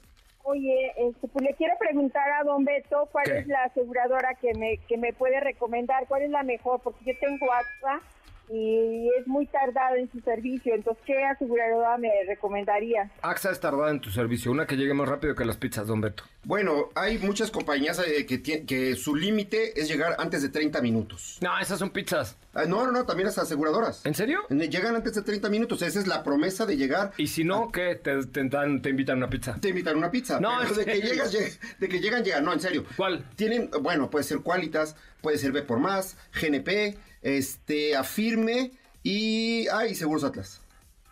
Oye, 0.50 0.94
este, 0.96 1.28
pues 1.28 1.44
le 1.44 1.54
quiero 1.56 1.78
preguntar 1.78 2.24
a 2.32 2.44
don 2.46 2.64
Beto 2.64 3.10
cuál 3.12 3.26
¿Qué? 3.26 3.40
es 3.40 3.48
la 3.48 3.64
aseguradora 3.66 4.34
que 4.36 4.54
me, 4.54 4.78
que 4.88 4.98
me 4.98 5.12
puede 5.12 5.42
recomendar, 5.42 6.08
cuál 6.08 6.22
es 6.22 6.30
la 6.30 6.42
mejor, 6.44 6.80
porque 6.82 7.04
yo 7.04 7.20
tengo 7.20 7.52
AXA 7.52 8.02
y 8.50 9.10
es 9.20 9.28
muy 9.28 9.46
tardado 9.48 9.96
en 9.96 10.10
su 10.12 10.20
servicio, 10.22 10.74
entonces, 10.74 11.04
¿qué 11.06 11.24
aseguradora 11.26 11.98
me 11.98 12.10
recomendaría? 12.28 13.12
AXA 13.22 13.52
es 13.52 13.60
tardada 13.60 13.92
en 13.92 14.00
tu 14.00 14.10
servicio. 14.10 14.52
Una 14.52 14.66
que 14.66 14.76
llegue 14.78 14.94
más 14.94 15.08
rápido 15.10 15.36
que 15.36 15.44
las 15.46 15.58
pizzas, 15.58 15.88
don 15.88 16.02
Beto. 16.02 16.24
Bueno, 16.44 16.90
hay 16.96 17.18
muchas 17.18 17.52
compañías 17.52 18.00
eh, 18.00 18.26
que, 18.26 18.42
tien- 18.42 18.66
que 18.66 18.96
su 18.96 19.16
límite 19.16 19.80
es 19.80 19.88
llegar 19.90 20.16
antes 20.18 20.42
de 20.42 20.50
30 20.50 20.82
minutos. 20.82 21.38
No, 21.42 21.60
esas 21.60 21.78
son 21.80 21.90
pizzas. 21.90 22.38
Ah, 22.54 22.64
no, 22.66 22.86
no, 22.86 22.92
no, 22.92 23.06
también 23.06 23.28
las 23.28 23.38
aseguradoras. 23.38 24.06
¿En 24.06 24.16
serio? 24.16 24.40
Llegan 24.50 24.96
antes 24.96 25.14
de 25.14 25.22
30 25.22 25.50
minutos, 25.50 25.82
esa 25.82 26.00
es 26.00 26.08
la 26.08 26.24
promesa 26.24 26.66
de 26.66 26.78
llegar. 26.78 27.12
Y 27.18 27.28
si 27.28 27.44
no, 27.44 27.72
¿qué? 27.72 27.96
Te, 27.96 28.26
te, 28.28 28.44
dan- 28.48 28.82
te 28.82 28.90
invitan 28.90 29.16
a 29.16 29.18
una 29.26 29.30
pizza. 29.30 29.58
Te 29.60 29.70
invitan 29.70 29.98
una 29.98 30.10
pizza. 30.10 30.40
No, 30.40 30.52
pero 30.62 30.70
¿en 30.72 30.78
de 30.78 30.86
que, 30.86 30.92
serio? 30.98 31.12
llegas, 31.12 31.34
lleg- 31.34 31.78
de 31.80 31.90
que 31.90 32.00
llegan, 32.00 32.24
llegan. 32.24 32.46
No, 32.46 32.54
en 32.54 32.60
serio. 32.62 32.86
¿Cuál? 32.96 33.26
Tienen, 33.36 33.70
bueno, 33.82 34.10
puede 34.10 34.24
ser 34.24 34.40
Qualitas, 34.40 34.96
puede 35.22 35.38
ser 35.38 35.52
B 35.52 35.62
por 35.64 35.80
más, 35.80 36.18
GNP, 36.42 36.98
este, 37.36 37.96
Afirme 37.96 38.72
y. 39.04 39.68
Ay, 39.68 39.96
Seguros 39.96 40.24
Atlas. 40.24 40.62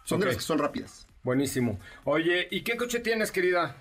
Son 0.04 0.20
de 0.20 0.26
Ok. 0.26 0.28
las 0.30 0.38
que 0.38 0.44
son 0.44 0.60
rápidas. 0.60 1.08
Buenísimo. 1.24 1.80
Oye, 2.04 2.48
¿y 2.52 2.62
qué 2.62 2.78
coche 2.78 3.00
tienes, 3.00 3.32
querida? 3.32 3.76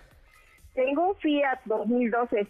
Tengo 0.74 1.10
un 1.10 1.16
Fiat 1.16 1.60
2012. 1.66 2.46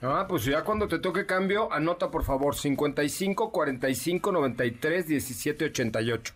Ah, 0.00 0.26
pues 0.28 0.44
ya 0.44 0.62
cuando 0.64 0.88
te 0.88 0.98
toque 0.98 1.26
cambio, 1.26 1.72
anota 1.72 2.10
por 2.10 2.24
favor 2.24 2.54
55 2.56 3.52
45 3.52 4.32
93 4.32 5.06
17 5.06 5.64
88. 5.66 6.34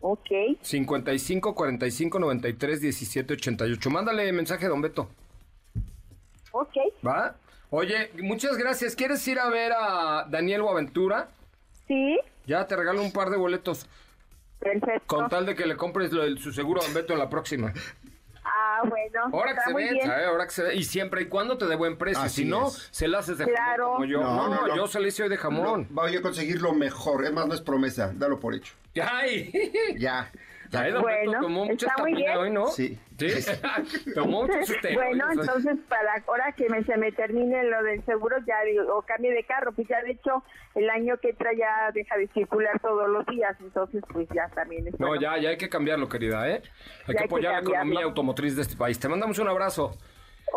Ok. 0.00 0.28
55 0.62 1.54
45 1.54 2.18
93 2.18 2.80
17 2.80 3.34
88. 3.34 3.90
Mándale 3.90 4.30
mensaje 4.32 4.66
a 4.66 4.68
Don 4.68 4.80
Beto. 4.82 5.08
Ok. 6.52 6.74
¿Va? 7.06 7.36
Oye, 7.70 8.10
muchas 8.22 8.56
gracias. 8.56 8.94
¿Quieres 8.94 9.26
ir 9.28 9.38
a 9.38 9.48
ver 9.48 9.72
a 9.76 10.26
Daniel 10.28 10.62
Boaventura? 10.62 11.28
Sí. 11.88 12.18
Ya 12.46 12.66
te 12.66 12.76
regalo 12.76 13.02
un 13.02 13.12
par 13.12 13.30
de 13.30 13.36
boletos. 13.36 13.86
Perfecto. 14.60 15.02
Con 15.06 15.28
tal 15.28 15.46
de 15.46 15.54
que 15.54 15.66
le 15.66 15.76
compres 15.76 16.12
lo 16.12 16.24
su 16.36 16.52
seguro 16.52 16.80
a 16.80 16.84
Don 16.84 16.94
Beto 16.94 17.12
en 17.12 17.18
la 17.18 17.28
próxima. 17.28 17.72
Ah, 18.44 18.80
bueno. 18.88 19.24
Ahora 19.32 19.54
que 19.54 19.60
se 19.62 19.74
bien. 19.76 19.96
¿eh? 20.10 20.24
Ahora 20.26 20.44
que 20.44 20.50
se 20.52 20.62
ve- 20.62 20.74
Y 20.76 20.84
siempre 20.84 21.22
y 21.22 21.26
cuando 21.26 21.58
te 21.58 21.66
dé 21.66 21.74
buen 21.74 21.98
precio. 21.98 22.22
Así 22.22 22.42
si 22.42 22.48
no, 22.48 22.68
es. 22.68 22.88
se 22.92 23.08
la 23.08 23.18
haces 23.18 23.38
de 23.38 23.44
Claro. 23.44 23.84
jamón 23.84 23.94
como 23.94 24.04
yo. 24.04 24.20
No, 24.20 24.34
No, 24.48 24.54
no, 24.54 24.66
no. 24.68 24.76
yo 24.76 24.86
se 24.86 25.00
le 25.00 25.08
hice 25.08 25.24
hoy 25.24 25.28
de 25.28 25.36
jamón. 25.36 25.88
No, 25.90 26.02
voy 26.02 26.16
a 26.16 26.22
conseguir 26.22 26.62
lo 26.62 26.72
mejor. 26.72 27.24
Es 27.24 27.32
más, 27.32 27.46
no 27.48 27.54
es 27.54 27.60
promesa. 27.60 28.12
Dalo 28.14 28.38
por 28.38 28.54
hecho. 28.54 28.72
¡Ay! 29.02 29.50
Ya. 29.98 30.30
Ay, 30.72 30.90
Don 30.92 31.02
Beto 31.02 31.02
Bueno, 31.02 31.40
tomó 31.40 31.64
mucha 31.66 31.86
está 31.86 32.02
muy 32.02 32.14
bien. 32.14 32.36
hoy, 32.36 32.50
¿no? 32.50 32.66
Sí. 32.68 32.98
¿Sí? 33.18 33.28
tomó 34.14 34.42
muchos 34.42 34.68
esteroides. 34.70 34.94
Bueno, 35.08 35.24
hoy. 35.28 35.38
entonces 35.40 35.76
para 35.88 36.22
ahora 36.26 36.52
que 36.52 36.68
me, 36.68 36.84
se 36.84 36.96
me 36.96 37.12
termine 37.12 37.64
lo 37.64 37.82
del 37.82 38.04
seguro 38.04 38.36
ya 38.46 38.62
digo, 38.64 38.94
o 38.96 39.02
cambie 39.02 39.32
de 39.32 39.44
carro, 39.44 39.72
pues 39.72 39.88
ya 39.88 40.02
de 40.02 40.12
hecho 40.12 40.42
el 40.74 40.90
año 40.90 41.16
que 41.18 41.30
entra 41.30 41.50
ya 41.54 41.90
deja 41.92 42.16
de 42.16 42.28
circular 42.28 42.78
todos 42.80 43.08
los 43.08 43.24
días, 43.26 43.56
entonces 43.60 44.02
pues 44.12 44.28
ya 44.34 44.48
también 44.54 44.86
es 44.88 44.98
No, 45.00 45.08
bueno. 45.08 45.22
ya, 45.22 45.38
ya 45.38 45.48
hay 45.50 45.56
que 45.56 45.68
cambiarlo, 45.68 46.08
querida, 46.08 46.48
¿eh? 46.48 46.62
Hay 46.62 46.62
Ya 46.62 46.62
que 46.62 47.10
hay 47.12 47.16
que 47.16 47.24
apoyar 47.24 47.52
la 47.54 47.58
economía 47.60 48.04
automotriz 48.04 48.56
de 48.56 48.62
este 48.62 48.76
país. 48.76 48.98
Te 49.00 49.08
mandamos 49.08 49.38
un 49.38 49.48
abrazo. 49.48 49.96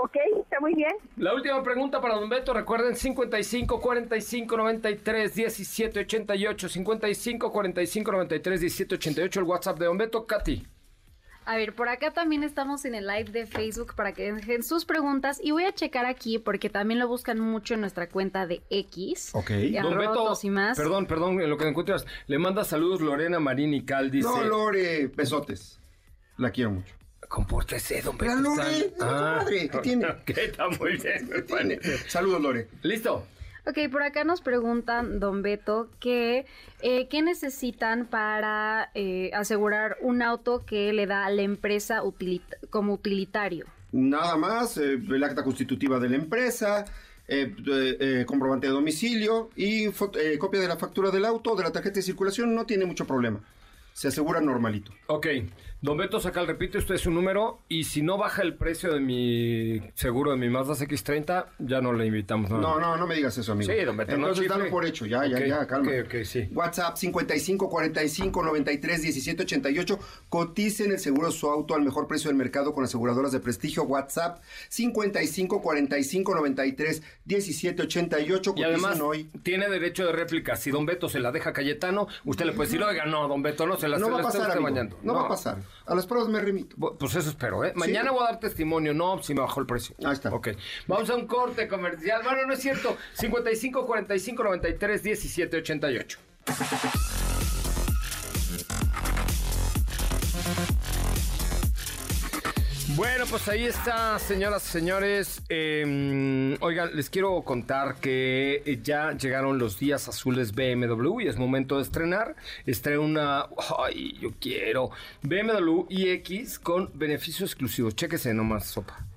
Ok, 0.01 0.15
está 0.39 0.61
muy 0.61 0.75
bien. 0.75 0.93
La 1.17 1.33
última 1.33 1.61
pregunta 1.61 1.99
para 1.99 2.15
Don 2.15 2.29
Beto, 2.29 2.53
recuerden 2.53 2.95
55 2.95 3.81
45 3.81 4.55
93 4.55 5.35
17 5.35 5.99
88 5.99 6.69
55 6.69 7.51
45 7.51 8.11
93 8.13 8.61
17 8.61 8.95
88 8.95 9.39
el 9.41 9.45
WhatsApp 9.45 9.77
de 9.77 9.85
Don 9.87 9.97
Beto, 9.97 10.25
Katy. 10.25 10.65
A 11.43 11.57
ver, 11.57 11.75
por 11.75 11.89
acá 11.89 12.11
también 12.11 12.43
estamos 12.43 12.85
en 12.85 12.95
el 12.95 13.07
live 13.07 13.31
de 13.31 13.45
Facebook 13.45 13.93
para 13.93 14.13
que 14.13 14.31
dejen 14.31 14.63
sus 14.63 14.85
preguntas 14.85 15.37
y 15.43 15.51
voy 15.51 15.65
a 15.65 15.73
checar 15.73 16.05
aquí 16.05 16.39
porque 16.39 16.69
también 16.69 17.01
lo 17.01 17.09
buscan 17.09 17.41
mucho 17.41 17.73
en 17.73 17.81
nuestra 17.81 18.07
cuenta 18.07 18.47
de 18.47 18.61
X. 18.69 19.31
Ok. 19.33 19.51
Don 19.81 19.97
Beto, 19.97 20.33
y 20.41 20.49
más. 20.49 20.77
perdón, 20.77 21.07
perdón, 21.07 21.41
en 21.41 21.49
lo 21.49 21.57
que 21.57 21.67
encuentras, 21.67 22.05
le 22.27 22.39
manda 22.39 22.63
saludos 22.63 23.01
Lorena 23.01 23.41
Marín 23.41 23.73
y 23.73 23.83
Cal, 23.83 24.11
dice... 24.11 24.29
No, 24.29 24.43
Lore, 24.45 25.07
besotes. 25.07 25.81
La 26.37 26.51
quiero 26.51 26.71
mucho. 26.71 26.98
Compórtese, 27.29 28.01
Don 28.01 28.17
Beto. 28.17 28.35
La 28.35 28.41
Lore, 28.41 28.93
no, 28.99 29.05
madre, 29.05 29.69
¿qué 29.69 29.77
tiene? 29.77 30.07
¿Qué 30.25 30.45
está 30.45 30.67
muy 30.67 30.97
bien. 30.97 31.29
Saludos, 32.07 32.41
Lore. 32.41 32.67
Listo. 32.81 33.25
Ok, 33.67 33.77
por 33.91 34.01
acá 34.01 34.23
nos 34.23 34.41
preguntan, 34.41 35.19
don 35.19 35.43
Beto, 35.43 35.89
que 35.99 36.45
eh, 36.81 37.07
qué 37.07 37.21
necesitan 37.21 38.07
para 38.07 38.89
eh, 38.95 39.29
asegurar 39.33 39.97
un 40.01 40.23
auto 40.23 40.65
que 40.65 40.91
le 40.91 41.05
da 41.05 41.25
a 41.25 41.29
la 41.29 41.43
empresa 41.43 42.01
como 42.71 42.93
utilitario. 42.93 43.67
Nada 43.91 44.35
más, 44.35 44.77
eh, 44.77 44.93
el 44.93 45.23
acta 45.23 45.43
constitutiva 45.43 45.99
de 45.99 46.09
la 46.09 46.15
empresa, 46.15 46.85
eh, 47.27 47.53
eh, 47.67 47.97
eh, 47.99 48.25
comprobante 48.25 48.65
de 48.65 48.73
domicilio 48.73 49.51
y 49.55 49.85
eh, 49.85 50.37
copia 50.39 50.61
de 50.61 50.67
la 50.67 50.77
factura 50.77 51.11
del 51.11 51.25
auto, 51.25 51.55
de 51.55 51.63
la 51.63 51.71
tarjeta 51.71 51.95
de 51.95 52.01
circulación, 52.01 52.55
no 52.55 52.65
tiene 52.65 52.85
mucho 52.85 53.05
problema. 53.05 53.39
Se 53.93 54.07
asegura 54.07 54.41
normalito. 54.41 54.91
Ok, 55.07 55.27
Don 55.81 55.95
Beto 55.97 56.19
saca 56.19 56.41
el 56.41 56.47
repite 56.47 56.77
usted 56.77 56.97
su 56.97 57.09
número 57.09 57.61
y 57.69 57.85
si 57.85 58.01
no 58.01 58.17
baja 58.17 58.41
el 58.41 58.55
precio 58.55 58.93
de 58.93 58.99
mi 58.99 59.81
seguro 59.93 60.31
de 60.31 60.37
mi 60.37 60.49
Mazda 60.49 60.73
X30, 60.73 61.45
ya 61.59 61.79
no 61.79 61.93
le 61.93 62.05
invitamos. 62.05 62.49
No, 62.51 62.77
no, 62.81 62.97
no 62.97 63.07
me 63.07 63.15
digas 63.15 63.37
eso, 63.37 63.53
amigo. 63.53 63.71
Sí, 63.71 63.85
don 63.85 63.95
Beto, 63.95 64.11
no 64.11 64.17
Entonces, 64.27 64.43
chifle. 64.43 64.57
dalo 64.59 64.69
por 64.69 64.85
hecho, 64.85 65.05
ya, 65.05 65.25
ya, 65.25 65.37
Ok, 65.37 65.43
ya, 65.45 65.67
calma. 65.67 65.89
ok, 65.89 66.05
ok, 66.07 66.23
sí. 66.25 66.49
WhatsApp 66.53 66.97
55 66.97 67.69
45 67.69 68.43
93 68.43 69.01
17 69.03 69.43
88. 69.43 69.99
Coticen 70.27 70.91
el 70.91 70.99
seguro 70.99 71.27
de 71.27 71.33
su 71.33 71.49
auto 71.49 71.75
al 71.75 71.81
mejor 71.81 72.07
precio 72.07 72.29
del 72.29 72.35
mercado 72.35 72.73
con 72.73 72.83
aseguradoras 72.83 73.31
de 73.31 73.39
prestigio. 73.39 73.83
WhatsApp 73.83 74.43
55 74.67 75.61
45 75.61 76.35
93 76.35 77.03
17 77.23 77.83
88. 77.83 78.53
Y 78.57 78.63
además 78.63 78.99
hoy. 78.99 79.29
tiene 79.43 79.69
derecho 79.69 80.05
de 80.05 80.11
réplica. 80.11 80.57
Si 80.57 80.71
Don 80.71 80.85
Beto 80.85 81.07
se 81.07 81.19
la 81.21 81.31
deja 81.31 81.53
Cayetano, 81.53 82.07
usted 82.25 82.43
le 82.45 82.51
puede 82.51 82.67
decir, 82.69 82.83
oiga, 82.83 83.05
no, 83.05 83.29
Don 83.29 83.41
Beto, 83.41 83.65
no 83.65 83.77
se 83.77 83.87
la 83.87 83.97
No 83.97 84.07
se 84.07 84.11
va 84.11 84.19
a 84.19 84.23
pasar, 84.23 84.51
amigo. 84.51 84.63
bañando". 84.63 84.97
No, 85.03 85.13
va 85.13 85.21
a 85.21 85.27
pasar. 85.29 85.68
A 85.85 85.95
las 85.95 86.05
pruebas 86.05 86.29
me 86.29 86.39
remito. 86.39 86.75
Pues 86.97 87.15
eso 87.15 87.29
espero, 87.29 87.65
¿eh? 87.65 87.73
Mañana 87.75 88.11
voy 88.11 88.23
a 88.23 88.31
dar 88.31 88.39
testimonio, 88.39 88.93
no, 88.93 89.21
si 89.23 89.33
me 89.33 89.41
bajó 89.41 89.59
el 89.59 89.65
precio. 89.65 89.95
Ahí 90.03 90.13
está. 90.13 90.29
Ok. 90.33 90.49
Vamos 90.87 91.09
a 91.09 91.15
un 91.15 91.27
corte 91.27 91.67
comercial. 91.67 92.21
Bueno, 92.23 92.45
no 92.45 92.53
es 92.53 92.59
cierto. 92.59 92.97
55 93.13 93.85
45 93.85 94.43
93 94.43 95.03
17 95.03 95.57
88. 95.57 96.19
Bueno, 102.99 103.23
pues 103.29 103.47
ahí 103.47 103.63
está, 103.63 104.19
señoras 104.19 104.67
y 104.67 104.71
señores. 104.71 105.41
Eh, 105.47 106.57
oigan, 106.59 106.93
les 106.97 107.09
quiero 107.09 107.41
contar 107.43 107.95
que 108.01 108.61
eh, 108.65 108.79
ya 108.83 109.13
llegaron 109.13 109.57
los 109.57 109.79
días 109.79 110.09
azules 110.09 110.53
BMW 110.53 111.21
y 111.21 111.27
es 111.29 111.37
momento 111.37 111.77
de 111.77 111.83
estrenar. 111.83 112.35
Estrena 112.65 112.99
una. 112.99 113.45
Ay, 113.77 114.17
yo 114.19 114.31
quiero. 114.41 114.89
BMW 115.21 115.85
iX 115.87 116.59
con 116.59 116.91
beneficio 116.93 117.45
exclusivo. 117.45 117.89
Chéquese 117.89 118.33
nomás, 118.33 118.65
sopa. 118.65 119.07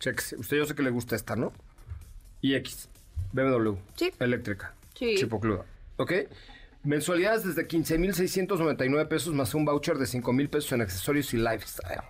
Chéquese. 0.00 0.34
Usted 0.38 0.56
yo 0.56 0.66
sé 0.66 0.74
que 0.74 0.82
le 0.82 0.90
gusta 0.90 1.14
esta, 1.14 1.36
¿no? 1.36 1.52
iX. 2.40 2.88
BMW. 3.32 3.76
Sí. 3.94 4.10
Eléctrica. 4.18 4.74
Sí. 4.94 5.14
Chipocluda. 5.16 5.64
¿Ok? 5.96 6.12
Mensualidades 6.82 7.44
desde 7.44 7.68
15,699 7.68 9.06
pesos 9.08 9.32
más 9.32 9.54
un 9.54 9.64
voucher 9.64 9.96
de 9.98 10.06
5,000 10.06 10.48
pesos 10.48 10.72
en 10.72 10.80
accesorios 10.80 11.32
y 11.34 11.36
lifestyle. 11.36 12.02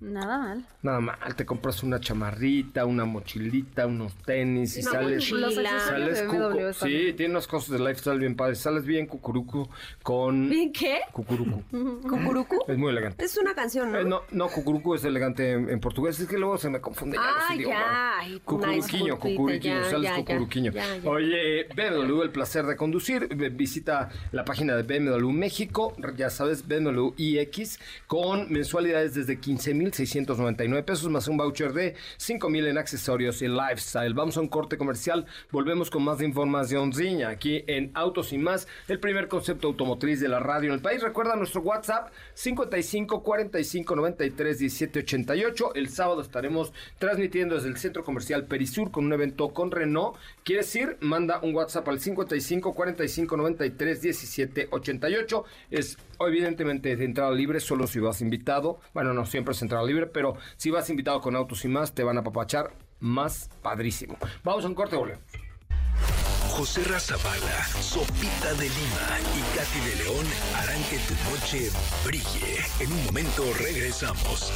Nada 0.00 0.38
mal. 0.38 0.66
Nada 0.82 1.00
mal, 1.00 1.36
te 1.36 1.44
compras 1.44 1.82
una 1.82 2.00
chamarrita, 2.00 2.86
una 2.86 3.04
mochilita, 3.04 3.86
unos 3.86 4.14
tenis 4.24 4.78
y 4.78 4.80
Una 4.80 4.90
sales. 4.92 5.16
mochila. 5.18 5.40
Los 5.40 5.82
Sales 5.82 6.22
cuco. 6.22 6.72
Sí, 6.72 7.12
tiene 7.16 7.32
unas 7.32 7.46
cosas 7.46 7.70
de 7.72 7.78
lifestyle 7.80 8.18
bien 8.18 8.34
padres. 8.34 8.58
Sales 8.60 8.84
bien 8.86 9.06
cucurucu 9.06 9.68
con. 10.02 10.48
¿Bien 10.48 10.72
qué? 10.72 11.00
Cucurucu. 11.12 11.62
¿Cucurucu? 12.02 12.64
Es 12.66 12.78
muy 12.78 12.90
elegante. 12.92 13.22
Es 13.24 13.36
una 13.36 13.54
canción, 13.54 13.92
¿no? 13.92 13.98
Eh, 13.98 14.04
no, 14.04 14.22
no, 14.30 14.48
cucurucu 14.48 14.94
es 14.94 15.04
elegante 15.04 15.52
en, 15.52 15.68
en 15.68 15.80
portugués. 15.80 16.18
Es 16.18 16.26
que 16.28 16.38
luego 16.38 16.56
se 16.56 16.70
me 16.70 16.80
confunde 16.80 17.16
ya 17.18 17.22
Ah, 17.22 17.54
ya. 17.56 18.18
Ay, 18.20 18.30
una 18.32 18.44
Cucuruquiño, 18.44 18.76
disculpita, 19.14 19.16
cucuruquiño, 19.18 19.74
ya, 19.82 19.84
sales 19.90 20.02
ya, 20.10 20.16
ya, 20.16 20.24
cucuruquiño. 20.24 20.72
ya, 20.72 20.96
ya. 20.96 21.10
Oye, 21.10 21.64
BMW, 21.76 22.22
el 22.22 22.30
placer 22.30 22.64
de 22.64 22.76
conducir. 22.76 23.28
Visita 23.52 24.08
la 24.32 24.44
página 24.44 24.74
de 24.76 24.82
BMW 24.82 25.30
México, 25.30 25.94
ya 26.16 26.30
sabes, 26.30 26.66
BMW 26.66 27.12
iX, 27.18 27.78
con 28.06 28.50
mensualidades 28.50 29.14
desde 29.14 29.38
15,699 29.90 30.82
pesos, 30.84 31.10
más 31.10 31.28
un 31.28 31.36
voucher 31.36 31.72
de 31.72 31.94
5,000 32.16 32.66
en 32.68 32.78
accesorios 32.78 33.42
y 33.42 33.48
lifestyle. 33.48 34.14
Vamos 34.14 34.36
a 34.36 34.40
un 34.40 34.48
corte 34.48 34.78
comercial, 34.78 35.26
volvemos 35.50 35.90
con 35.90 36.04
más 36.04 36.20
información 36.22 36.92
aquí 37.26 37.64
en 37.66 37.90
Autos 37.94 38.32
y 38.32 38.38
Más, 38.38 38.68
el 38.88 39.00
primer 39.00 39.28
concepto 39.28 39.68
automotriz 39.68 40.20
de 40.20 40.28
la 40.28 40.38
radio 40.38 40.68
en 40.70 40.74
el 40.74 40.82
país. 40.82 41.02
Recuerda 41.02 41.36
nuestro 41.36 41.60
WhatsApp 41.62 42.12
55 42.34 43.22
45 43.22 43.96
93 43.96 44.58
17 44.58 44.98
88. 45.00 45.74
El 45.74 45.88
sábado 45.88 46.20
estaremos 46.20 46.72
transmitiendo 46.98 47.56
desde 47.56 47.68
el 47.68 47.76
centro 47.76 48.04
comercial 48.04 48.46
Perisur 48.46 48.90
con 48.90 49.06
un 49.06 49.12
evento 49.12 49.48
con 49.50 49.70
Renault. 49.70 50.16
¿Quieres 50.44 50.74
ir? 50.76 50.96
Manda 51.00 51.40
un 51.42 51.54
WhatsApp 51.54 51.88
al 51.88 52.00
55 52.00 52.72
45 52.74 53.36
93 53.36 54.02
17 54.02 54.68
88. 54.70 55.44
Es 55.70 55.96
evidentemente 56.26 56.96
de 56.96 57.04
entrada 57.04 57.32
libre, 57.32 57.60
solo 57.60 57.86
si 57.86 58.00
vas 58.00 58.20
invitado. 58.20 58.80
Bueno, 58.94 59.12
no 59.14 59.26
siempre 59.26 59.52
es 59.52 59.62
entrada 59.62 59.84
libre, 59.84 60.06
pero 60.06 60.36
si 60.56 60.70
vas 60.70 60.90
invitado 60.90 61.20
con 61.20 61.36
autos 61.36 61.64
y 61.64 61.68
más, 61.68 61.94
te 61.94 62.04
van 62.04 62.18
a 62.18 62.22
papachar 62.22 62.72
más 63.00 63.50
padrísimo. 63.62 64.16
Vamos 64.44 64.64
a 64.64 64.68
un 64.68 64.74
corte, 64.74 64.96
volvemos. 64.96 65.24
José 66.50 66.82
Razabala, 66.84 67.64
Sopita 67.80 68.52
de 68.54 68.68
Lima 68.68 69.18
y 69.34 69.56
Katy 69.56 69.80
de 69.88 70.04
León 70.04 70.26
harán 70.56 70.82
que 70.90 70.98
tu 70.98 71.14
noche 71.30 71.70
brille. 72.04 72.58
En 72.80 72.92
un 72.92 73.04
momento 73.06 73.44
regresamos. 73.58 74.52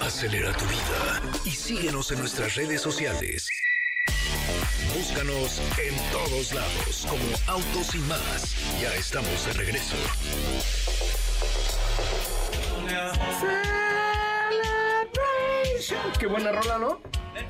Acelera 0.00 0.52
tu 0.54 0.64
vida 0.64 1.22
y 1.44 1.50
síguenos 1.50 2.10
en 2.10 2.18
nuestras 2.20 2.56
redes 2.56 2.80
sociales. 2.80 3.48
Búscanos 4.94 5.60
en 5.78 5.96
todos 6.12 6.52
lados 6.52 7.06
como 7.08 7.24
Autos 7.46 7.94
y 7.94 7.98
más. 8.00 8.54
Ya 8.80 8.94
estamos 8.94 9.46
de 9.46 9.52
regreso. 9.54 9.96
Qué 16.18 16.26
buena 16.26 16.52
rola, 16.52 16.78
¿no? 16.78 17.00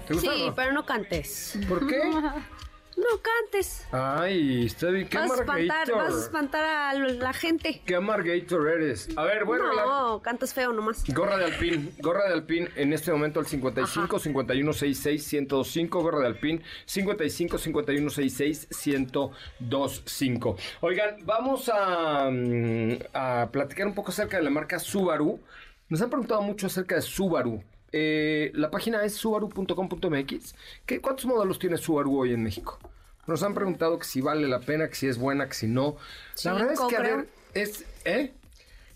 ¿Te 0.06 0.14
gusta? 0.14 0.32
Sí, 0.32 0.42
o 0.42 0.46
no? 0.46 0.54
pero 0.54 0.72
no 0.72 0.86
cantes. 0.86 1.58
¿Por 1.68 1.86
qué? 1.86 2.00
No 2.96 3.20
cantes. 3.22 3.86
Ay, 3.90 4.66
está 4.66 4.88
bien. 4.88 5.08
¿Qué 5.08 5.16
Vas 5.16 5.30
a 5.30 5.34
espantar, 5.34 5.92
vas 5.92 6.14
a 6.14 6.18
espantar 6.20 6.64
a 6.64 6.94
la 6.94 7.32
gente. 7.32 7.80
¿Qué 7.86 7.94
amargator 7.94 8.68
eres? 8.68 9.08
A 9.16 9.24
ver, 9.24 9.44
bueno, 9.44 9.72
la- 9.72 9.84
no, 9.84 10.22
cantas 10.22 10.52
feo 10.52 10.72
nomás. 10.72 11.02
Gorra 11.08 11.36
de 11.38 11.46
Alpín, 11.46 11.90
gorra 12.00 12.26
de 12.28 12.34
Alpín 12.34 12.68
en 12.76 12.92
este 12.92 13.10
momento 13.10 13.40
al 13.40 13.46
55 13.46 14.18
51 14.18 14.72
66 14.72 15.32
1025, 15.32 16.02
gorra 16.02 16.20
de 16.20 16.26
Alpín 16.26 16.62
55 16.86 17.58
51 17.58 18.10
66 18.10 18.68
1025. 19.60 20.56
Oigan, 20.80 21.16
vamos 21.24 21.70
a, 21.72 22.28
mm, 22.30 22.92
a 23.14 23.48
platicar 23.50 23.86
un 23.86 23.94
poco 23.94 24.10
acerca 24.10 24.36
de 24.36 24.42
la 24.42 24.50
marca 24.50 24.78
Subaru. 24.78 25.40
Nos 25.88 26.00
han 26.02 26.10
preguntado 26.10 26.42
mucho 26.42 26.66
acerca 26.66 26.94
de 26.96 27.02
Subaru. 27.02 27.62
Eh, 27.92 28.50
la 28.54 28.70
página 28.70 29.04
es 29.04 29.14
subaru.com.mx. 29.14 30.54
¿Qué, 30.86 31.00
¿Cuántos 31.00 31.26
modelos 31.26 31.58
tiene 31.58 31.76
Subaru 31.76 32.18
hoy 32.18 32.32
en 32.32 32.42
México? 32.42 32.78
Nos 33.26 33.42
han 33.42 33.54
preguntado 33.54 33.98
que 33.98 34.04
si 34.04 34.20
vale 34.20 34.48
la 34.48 34.60
pena, 34.60 34.88
que 34.88 34.94
si 34.94 35.06
es 35.06 35.18
buena, 35.18 35.46
que 35.46 35.54
si 35.54 35.66
no. 35.66 35.96
La 36.44 36.54
verdad 36.54 36.72
es 36.72 36.80
que, 36.80 36.96
a 36.96 37.00
ver, 37.00 37.28
es... 37.54 37.84
¿Eh? 38.04 38.32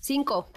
Cinco, 0.00 0.48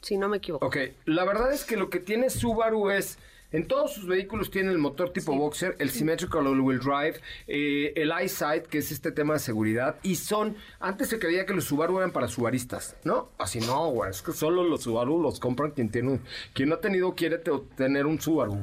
si 0.00 0.16
no 0.16 0.28
me 0.28 0.38
equivoco. 0.38 0.66
Ok, 0.66 0.76
la 1.04 1.24
verdad 1.24 1.52
es 1.52 1.64
que 1.64 1.76
lo 1.76 1.90
que 1.90 1.98
tiene 1.98 2.30
Subaru 2.30 2.90
es, 2.90 3.18
en 3.52 3.66
todos 3.66 3.92
sus 3.94 4.06
vehículos 4.06 4.50
tiene 4.50 4.70
el 4.70 4.78
motor 4.78 5.10
tipo 5.10 5.34
boxer, 5.34 5.74
el 5.78 5.90
symmetrical 5.90 6.46
all-wheel 6.46 6.80
drive, 6.80 7.20
eh, 7.46 7.92
el 7.96 8.10
eyesight, 8.12 8.66
que 8.66 8.78
es 8.78 8.92
este 8.92 9.10
tema 9.12 9.34
de 9.34 9.40
seguridad, 9.40 9.96
y 10.02 10.16
son, 10.16 10.56
antes 10.80 11.08
se 11.08 11.18
creía 11.18 11.46
que 11.46 11.54
los 11.54 11.64
Subaru 11.64 11.98
eran 11.98 12.12
para 12.12 12.28
subaristas, 12.28 12.96
¿no? 13.04 13.30
Así 13.38 13.60
no, 13.60 13.90
güey, 13.90 14.10
es 14.10 14.20
que 14.22 14.32
solo 14.32 14.64
los 14.64 14.82
Subaru 14.82 15.20
los 15.22 15.40
compran 15.40 15.70
quien 15.70 15.90
tiene, 15.90 16.10
un- 16.10 16.20
quien 16.54 16.68
no 16.68 16.74
ha 16.76 16.80
tenido 16.80 17.14
quiere 17.14 17.38
te- 17.38 17.50
tener 17.76 18.06
un 18.06 18.20
Subaru. 18.20 18.58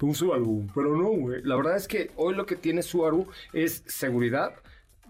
Un 0.00 0.14
Subaru, 0.14 0.66
pero 0.74 0.94
no, 0.96 1.08
güey. 1.10 1.40
La 1.44 1.56
verdad 1.56 1.76
es 1.76 1.88
que 1.88 2.10
hoy 2.16 2.34
lo 2.34 2.44
que 2.44 2.56
tiene 2.56 2.82
Subaru 2.82 3.26
es 3.54 3.82
seguridad, 3.86 4.52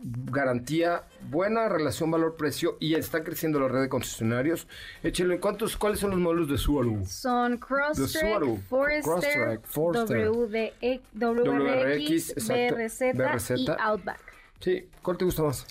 garantía, 0.02 1.04
buena 1.30 1.68
relación 1.68 2.10
valor-precio 2.10 2.76
y 2.80 2.94
está 2.94 3.22
creciendo 3.24 3.60
la 3.60 3.68
red 3.68 3.82
de 3.82 3.88
concesionarios. 3.88 4.66
Échelo, 5.02 5.38
¿cuántos, 5.40 5.76
¿cuáles 5.76 6.00
son 6.00 6.10
los 6.10 6.18
modelos 6.18 6.48
de 6.48 6.58
Subaru? 6.58 7.04
Son 7.06 7.56
Crosstrek. 7.58 8.60
Forester, 8.68 9.60
Forester. 9.64 10.28
WDE, 10.30 11.00
WRX, 11.14 12.34
BRZ, 12.48 13.00
BRZ. 13.14 13.50
y 13.56 13.66
Outback. 13.78 14.20
Sí, 14.60 14.88
¿cuál 15.02 15.16
te 15.16 15.24
gusta 15.24 15.42
más? 15.42 15.66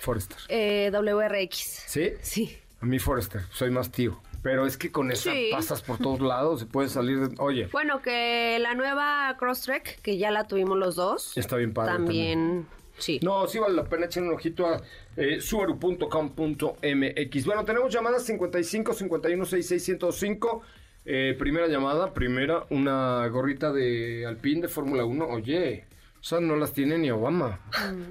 Forester. 0.00 0.36
Eh, 0.48 0.90
WRX. 0.92 1.56
¿Sí? 1.86 2.12
Sí. 2.20 2.58
A 2.80 2.86
mí 2.86 2.98
Forester, 2.98 3.42
soy 3.52 3.70
más 3.70 3.90
tío. 3.90 4.20
Pero 4.42 4.66
es 4.66 4.76
que 4.76 4.92
con 4.92 5.10
esa 5.10 5.32
Sí. 5.32 5.48
pasas 5.50 5.80
por 5.80 5.96
todos 5.96 6.20
lados 6.20 6.60
y 6.60 6.64
puedes 6.66 6.92
salir 6.92 7.28
de... 7.28 7.34
Oye, 7.38 7.68
Bueno, 7.72 8.02
que 8.02 8.58
la 8.60 8.74
nueva 8.74 9.34
Crosstrek, 9.38 10.02
que 10.02 10.18
ya 10.18 10.30
la 10.30 10.44
tuvimos 10.46 10.76
los 10.76 10.96
dos. 10.96 11.34
está 11.38 11.56
bien 11.56 11.72
padre. 11.72 11.92
También, 11.94 12.66
sí. 12.98 13.20
No, 13.22 13.46
sí 13.46 13.58
vale 13.58 13.74
la 13.74 13.84
pena 13.84 14.06
echar 14.06 14.22
un 14.22 14.32
ojito 14.32 14.66
a 14.66 14.82
eh, 15.16 15.40
subaru.com.mx. 15.40 17.46
Bueno, 17.46 17.64
tenemos 17.64 17.92
llamadas 17.92 18.24
55 18.24 18.92
51 18.92 19.44
66 19.44 19.84
105. 19.84 20.62
Eh, 21.06 21.36
primera 21.38 21.66
llamada, 21.66 22.14
primera, 22.14 22.64
una 22.70 23.26
gorrita 23.28 23.72
de 23.72 24.24
Alpine 24.26 24.62
de 24.62 24.68
Fórmula 24.68 25.04
1. 25.04 25.26
Oye, 25.26 25.84
o 26.24 26.26
sea, 26.26 26.40
no 26.40 26.56
las 26.56 26.72
tiene 26.72 26.96
ni 26.96 27.10
Obama. 27.10 27.60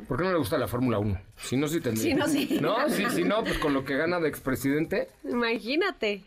¿Por 0.08 0.18
qué 0.18 0.26
no 0.26 0.32
le 0.32 0.38
gusta 0.38 0.56
la 0.60 0.68
Fórmula 0.68 1.00
1? 1.00 1.20
Si 1.36 1.58
no, 1.58 1.68
sí 1.68 1.82
tendría. 1.82 2.04
Si 2.04 2.14
no, 2.14 2.28
sí. 2.28 2.58
No, 2.62 2.88
sí, 2.88 3.04
sí, 3.10 3.24
no, 3.24 3.44
pues 3.44 3.58
con 3.58 3.74
lo 3.74 3.84
que 3.84 3.98
gana 3.98 4.20
de 4.20 4.30
expresidente. 4.30 5.10
Imagínate. 5.24 6.22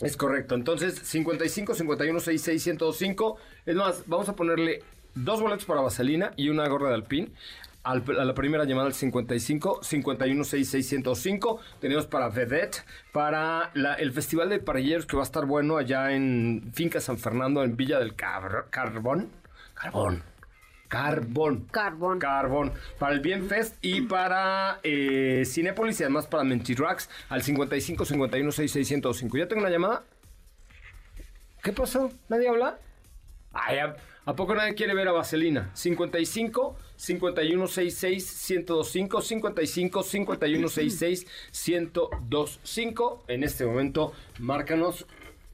Es 0.00 0.16
correcto. 0.16 0.54
Entonces, 0.54 0.94
55 0.94 1.74
51 1.74 2.20
66 2.20 2.62
105. 2.62 3.36
Es 3.66 3.74
más, 3.74 4.04
vamos 4.06 4.28
a 4.28 4.36
ponerle 4.36 4.84
dos 5.16 5.40
boletos 5.40 5.64
para 5.64 5.80
Vaselina 5.80 6.30
y 6.36 6.50
una 6.50 6.68
gorra 6.68 6.90
de 6.90 6.94
Alpine. 6.94 7.32
Al- 7.84 8.04
a 8.18 8.24
la 8.24 8.34
primera 8.34 8.64
llamada 8.64 8.88
al 8.88 8.94
55 8.94 9.80
51 9.82 10.44
66 10.44 10.88
105. 10.88 11.60
Tenemos 11.80 12.06
para 12.06 12.28
Vedette, 12.28 12.84
para 13.12 13.70
la- 13.74 13.94
el 13.94 14.12
Festival 14.12 14.48
de 14.50 14.58
Parrilleros 14.58 15.06
que 15.06 15.16
va 15.16 15.22
a 15.22 15.26
estar 15.26 15.46
bueno 15.46 15.76
allá 15.78 16.12
en 16.12 16.70
Finca 16.74 17.00
San 17.00 17.18
Fernando, 17.18 17.62
en 17.62 17.76
Villa 17.76 17.98
del 17.98 18.14
Carbón. 18.14 19.30
Carbón. 19.74 20.22
Carbón. 20.88 21.66
Carbón. 21.70 22.18
Carbón. 22.18 22.72
Para 22.98 23.12
el 23.14 23.20
Bien 23.20 23.46
Fest 23.48 23.76
y 23.82 24.02
para 24.02 24.80
eh, 24.82 25.44
Cinépolis 25.46 26.00
y 26.00 26.02
además 26.02 26.26
para 26.26 26.44
Mentidrags 26.44 27.08
al 27.28 27.42
55 27.42 28.04
51 28.04 28.52
66 28.52 28.88
105. 28.88 29.36
¿Ya 29.38 29.48
tengo 29.48 29.60
una 29.62 29.70
llamada? 29.70 30.02
¿Qué 31.62 31.72
pasó? 31.72 32.10
¿Nadie 32.28 32.48
habla? 32.48 32.78
Ay, 33.52 33.78
¿a, 33.78 33.96
a 34.24 34.34
poco 34.36 34.54
nadie 34.54 34.74
quiere 34.74 34.94
ver 34.94 35.08
a 35.08 35.12
Vaselina? 35.12 35.70
55 35.74 36.76
51 36.98 37.66
66 37.66 38.50
1025 38.50 39.20
55 39.22 40.02
51 40.02 40.68
66 40.68 41.26
1025. 41.68 43.24
En 43.28 43.44
este 43.44 43.64
momento, 43.64 44.12
márcanos. 44.38 45.06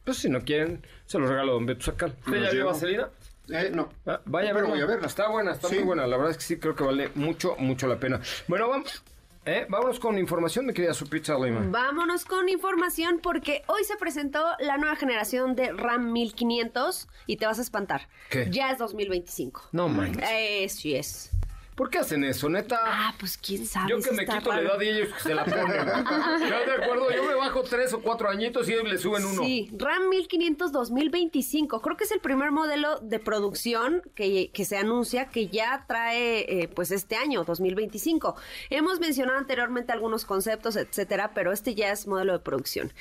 Pues 0.05 0.19
si 0.19 0.29
no 0.29 0.41
quieren, 0.43 0.85
se 1.07 1.19
los 1.19 1.29
regalo 1.31 1.53
a 1.53 1.55
Don 1.55 1.67
Beto 1.67 1.83
Sacal. 1.85 2.15
¿Usted 2.27 2.43
ya 2.43 2.51
vio. 2.51 2.67
Vaselina? 2.67 3.09
Eh, 3.49 3.71
no. 3.75 3.91
Ah, 4.07 4.21
vaya 4.27 4.51
a 4.51 4.53
verla. 4.55 4.71
voy 4.71 4.81
a 4.81 4.87
verla. 4.87 5.07
Está 5.07 5.29
buena, 5.29 5.53
está 5.53 5.69
Sí. 5.69 5.77
muy 5.77 5.85
buena. 5.85 6.07
La 6.07 6.17
verdad 6.17 6.33
es 6.33 6.37
que 6.39 6.45
sí, 6.45 6.59
creo 6.59 6.75
que 6.75 6.85
vale 6.85 7.11
mucho, 7.15 7.57
mucho 7.59 7.87
la 7.87 7.99
pena. 7.99 8.21
Bueno, 8.49 8.69
vamos, 8.69 9.03
eh, 9.47 9.67
vámonos 9.69 10.01
con 10.01 10.19
información, 10.19 10.65
mi 10.67 10.73
querida 10.73 10.93
su 10.95 11.07
pizza 11.09 11.39
Lima. 11.39 11.61
Vámonos 11.69 12.25
con 12.25 12.49
información 12.51 13.21
porque 13.23 13.63
hoy 13.67 13.85
se 13.85 13.97
presentó 13.97 14.43
la 14.61 14.77
nueva 14.79 14.97
generación 14.97 15.55
de 15.57 15.73
RAM 15.73 16.13
1500 16.13 17.09
y 17.27 17.37
te 17.37 17.45
vas 17.47 17.59
a 17.59 17.63
espantar. 17.63 18.09
¿Qué? 18.31 18.49
Ya 18.51 18.71
es 18.71 18.79
2025. 18.79 19.69
No 19.73 19.89
manches. 19.89 20.23
Eh, 20.31 20.67
sí 20.71 20.95
es. 20.95 21.31
¿Por 21.75 21.91
qué 21.91 21.99
hacen 21.99 22.23
eso, 22.25 22.49
neta? 22.49 22.79
Ah, 22.85 23.15
pues 23.19 23.37
quién 23.37 23.67
sabe. 23.67 23.91
yo 23.91 24.01
que 24.01 24.13
me 24.13 24.25
quito 24.27 24.53
la 24.53 24.61
edad 24.61 24.81
y 24.81 24.89
ellos 24.89 25.09
se 25.23 25.35
la 25.35 25.45
ponen. 25.45 25.67
yo 25.67 26.67
de 26.67 26.83
acuerdo, 26.85 27.11
yo 27.11 27.25
me 27.25 27.35
bajo 27.35 27.63
tres 27.63 27.93
o 27.93 28.01
cuatro 28.01 28.29
añitos 28.31 28.69
y 28.69 28.73
ellos 28.75 28.89
le 28.89 28.99
suben 28.99 29.25
uno. 29.25 29.43
Sí, 29.43 29.71
RAM 29.77 30.09
1500 30.09 30.71
2025. 30.73 31.81
Creo 31.81 31.97
que 31.97 32.05
es 32.05 32.13
el 32.13 32.21
primer 32.21 32.53
modelo 32.53 32.99
de 33.01 33.19
producción 33.19 34.03
que, 34.15 34.51
que 34.53 34.65
se 34.65 34.77
anuncia 34.77 35.27
que 35.27 35.49
ya 35.49 35.85
trae 35.89 36.63
eh, 36.63 36.69
pues 36.69 36.91
este 36.91 37.17
año, 37.17 37.45
2025. 37.45 38.37
Hemos 38.71 39.01
mencionado 39.01 39.39
anteriormente 39.39 39.93
algunos 39.93 40.25
conceptos, 40.25 40.77
etcétera, 40.77 41.33
pero 41.35 41.53
este 41.53 41.75
ya 41.75 41.91
es 41.91 42.07
modelo 42.07 42.33
de 42.35 42.39
producción. 42.39 42.93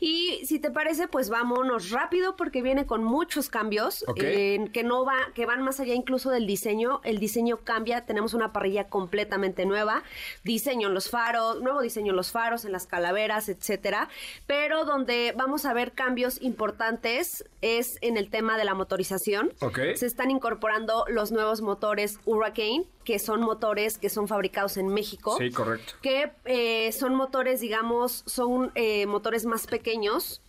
Y 0.00 0.40
si 0.44 0.58
te 0.58 0.70
parece, 0.70 1.06
pues 1.08 1.30
vámonos 1.30 1.90
rápido 1.90 2.36
porque 2.36 2.62
viene 2.62 2.86
con 2.86 3.04
muchos 3.04 3.48
cambios 3.48 4.04
Ok. 4.08 4.18
eh, 4.22 4.68
que 4.72 4.82
no 4.82 5.04
va, 5.04 5.16
que 5.34 5.46
van 5.46 5.62
más 5.62 5.80
allá 5.80 5.94
incluso 5.94 6.30
del 6.30 6.46
diseño. 6.46 7.00
El 7.04 7.18
diseño 7.18 7.58
cambia, 7.62 8.04
tenemos 8.16 8.32
una 8.32 8.50
parrilla 8.50 8.84
completamente 8.88 9.66
nueva, 9.66 10.02
diseño 10.42 10.88
en 10.88 10.94
los 10.94 11.10
faros, 11.10 11.60
nuevo 11.60 11.82
diseño 11.82 12.12
en 12.12 12.16
los 12.16 12.32
faros, 12.32 12.64
en 12.64 12.72
las 12.72 12.86
calaveras, 12.86 13.50
etcétera. 13.50 14.08
Pero 14.46 14.86
donde 14.86 15.34
vamos 15.36 15.66
a 15.66 15.74
ver 15.74 15.92
cambios 15.92 16.40
importantes 16.40 17.44
es 17.60 17.98
en 18.00 18.16
el 18.16 18.30
tema 18.30 18.56
de 18.56 18.64
la 18.64 18.72
motorización. 18.72 19.52
Ok. 19.60 19.80
Se 19.96 20.06
están 20.06 20.30
incorporando 20.30 21.04
los 21.08 21.30
nuevos 21.30 21.60
motores 21.60 22.18
Hurricane, 22.24 22.84
que 23.04 23.18
son 23.18 23.42
motores 23.42 23.98
que 23.98 24.08
son 24.08 24.28
fabricados 24.28 24.78
en 24.78 24.88
México 24.88 25.36
Sí, 25.38 25.50
correcto. 25.50 25.92
que 26.00 26.32
eh, 26.46 26.92
son 26.92 27.14
motores, 27.14 27.60
digamos, 27.60 28.22
son 28.24 28.72
eh, 28.76 29.04
motores 29.04 29.44
más 29.44 29.66
pequeños 29.66 30.40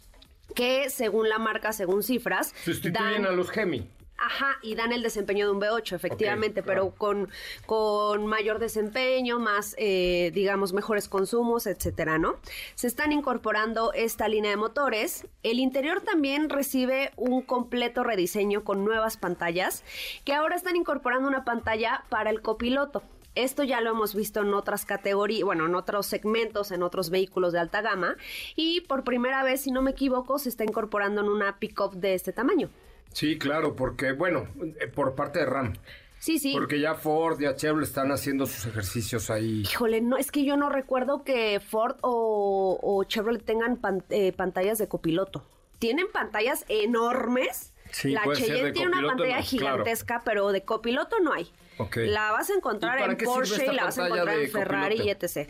que 0.56 0.90
según 0.90 1.28
la 1.28 1.38
marca, 1.38 1.74
según 1.74 2.02
cifras, 2.02 2.54
Sustituyen 2.64 3.24
dan- 3.24 3.26
a 3.26 3.32
los 3.32 3.50
Gemi. 3.52 3.90
Ajá, 4.20 4.58
y 4.64 4.74
dan 4.74 4.92
el 4.94 5.04
desempeño 5.04 5.46
de 5.46 5.52
un 5.52 5.62
V8, 5.62 5.94
efectivamente, 5.96 6.62
Ok, 6.62 6.66
claro. 6.66 6.82
pero 6.86 6.96
con, 6.98 7.30
con 7.68 8.26
mayor 8.26 8.58
desempeño, 8.58 9.40
más, 9.40 9.76
eh, 9.78 10.32
digamos, 10.34 10.74
mejores 10.74 11.08
consumos, 11.08 11.68
etcétera, 11.68 12.18
¿no? 12.18 12.38
Se 12.74 12.88
están 12.88 13.12
incorporando 13.12 13.94
esta 13.94 14.28
línea 14.28 14.50
de 14.50 14.58
motores. 14.58 15.28
El 15.44 15.60
interior 15.60 16.02
también 16.02 16.50
recibe 16.50 17.12
un 17.16 17.44
completo 17.44 18.04
rediseño 18.04 18.64
con 18.64 18.84
nuevas 18.84 19.18
pantallas, 19.18 19.84
que 20.26 20.34
ahora 20.34 20.56
están 20.56 20.76
incorporando 20.76 21.28
una 21.28 21.46
pantalla 21.46 22.04
para 22.10 22.32
el 22.32 22.42
copiloto. 22.42 23.04
Esto 23.36 23.62
ya 23.64 23.82
lo 23.82 23.92
hemos 23.92 24.16
visto 24.16 24.42
en 24.42 24.52
otras 24.56 24.84
categorías, 24.84 25.44
bueno, 25.44 25.68
en 25.68 25.76
otros 25.76 26.08
segmentos, 26.08 26.72
en 26.72 26.82
otros 26.82 27.12
vehículos 27.12 27.54
de 27.54 27.60
alta 27.60 27.82
gama. 27.82 28.18
Y 28.56 28.82
por 28.82 29.04
primera 29.04 29.44
vez, 29.44 29.62
si 29.62 29.70
no 29.70 29.84
me 29.84 29.92
equivoco, 29.92 30.40
se 30.40 30.50
está 30.50 30.64
incorporando 30.64 31.22
en 31.22 31.28
una 31.28 31.60
pick-up 31.60 31.98
de 31.98 32.16
este 32.16 32.34
tamaño. 32.34 32.72
Sí, 33.14 33.38
claro, 33.38 33.76
porque, 33.76 34.12
bueno, 34.12 34.48
eh, 34.80 34.88
por 34.88 35.16
parte 35.16 35.40
de 35.40 35.46
RAM. 35.46 35.74
Sí, 36.20 36.40
sí. 36.40 36.52
Porque 36.54 36.80
ya 36.80 36.96
Ford, 36.96 37.40
ya 37.40 37.56
Chevrolet 37.56 37.88
están 37.88 38.12
haciendo 38.12 38.48
sus 38.48 38.66
ejercicios 38.66 39.30
ahí. 39.30 39.62
Híjole, 39.62 40.02
no, 40.02 40.18
es 40.18 40.32
que 40.32 40.44
yo 40.44 40.58
no 40.58 40.70
recuerdo 40.70 41.24
que 41.24 41.60
Ford 41.60 41.98
o, 42.02 42.80
o 42.82 43.04
Chevrolet 43.04 43.44
tengan 43.44 43.78
pan- 43.78 44.04
eh, 44.10 44.32
pantallas 44.34 44.78
de 44.80 44.88
copiloto. 44.88 45.46
Tienen 45.80 46.08
pantallas 46.12 46.66
enormes. 46.70 47.74
Sí, 47.92 48.10
la 48.10 48.24
Cheyenne 48.34 48.72
tiene 48.74 48.88
una 48.90 49.08
pantalla 49.08 49.38
no, 49.40 49.44
claro. 49.44 49.44
gigantesca, 49.46 50.22
pero 50.26 50.52
de 50.52 50.64
copiloto 50.66 51.20
no 51.20 51.34
hay. 51.34 51.50
Ok. 51.78 51.98
La 52.08 52.32
vas 52.32 52.50
a 52.50 52.54
¿Y 52.54 52.58
encontrar 52.58 53.00
en 53.00 53.18
Porsche 53.18 53.66
y 53.72 53.76
la 53.76 53.86
vas 53.86 54.00
a 54.00 54.08
encontrar 54.08 54.40
en 54.40 54.50
Ferrari 54.50 55.02
y 55.04 55.10
etc. 55.10 55.50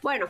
Bueno, 0.00 0.28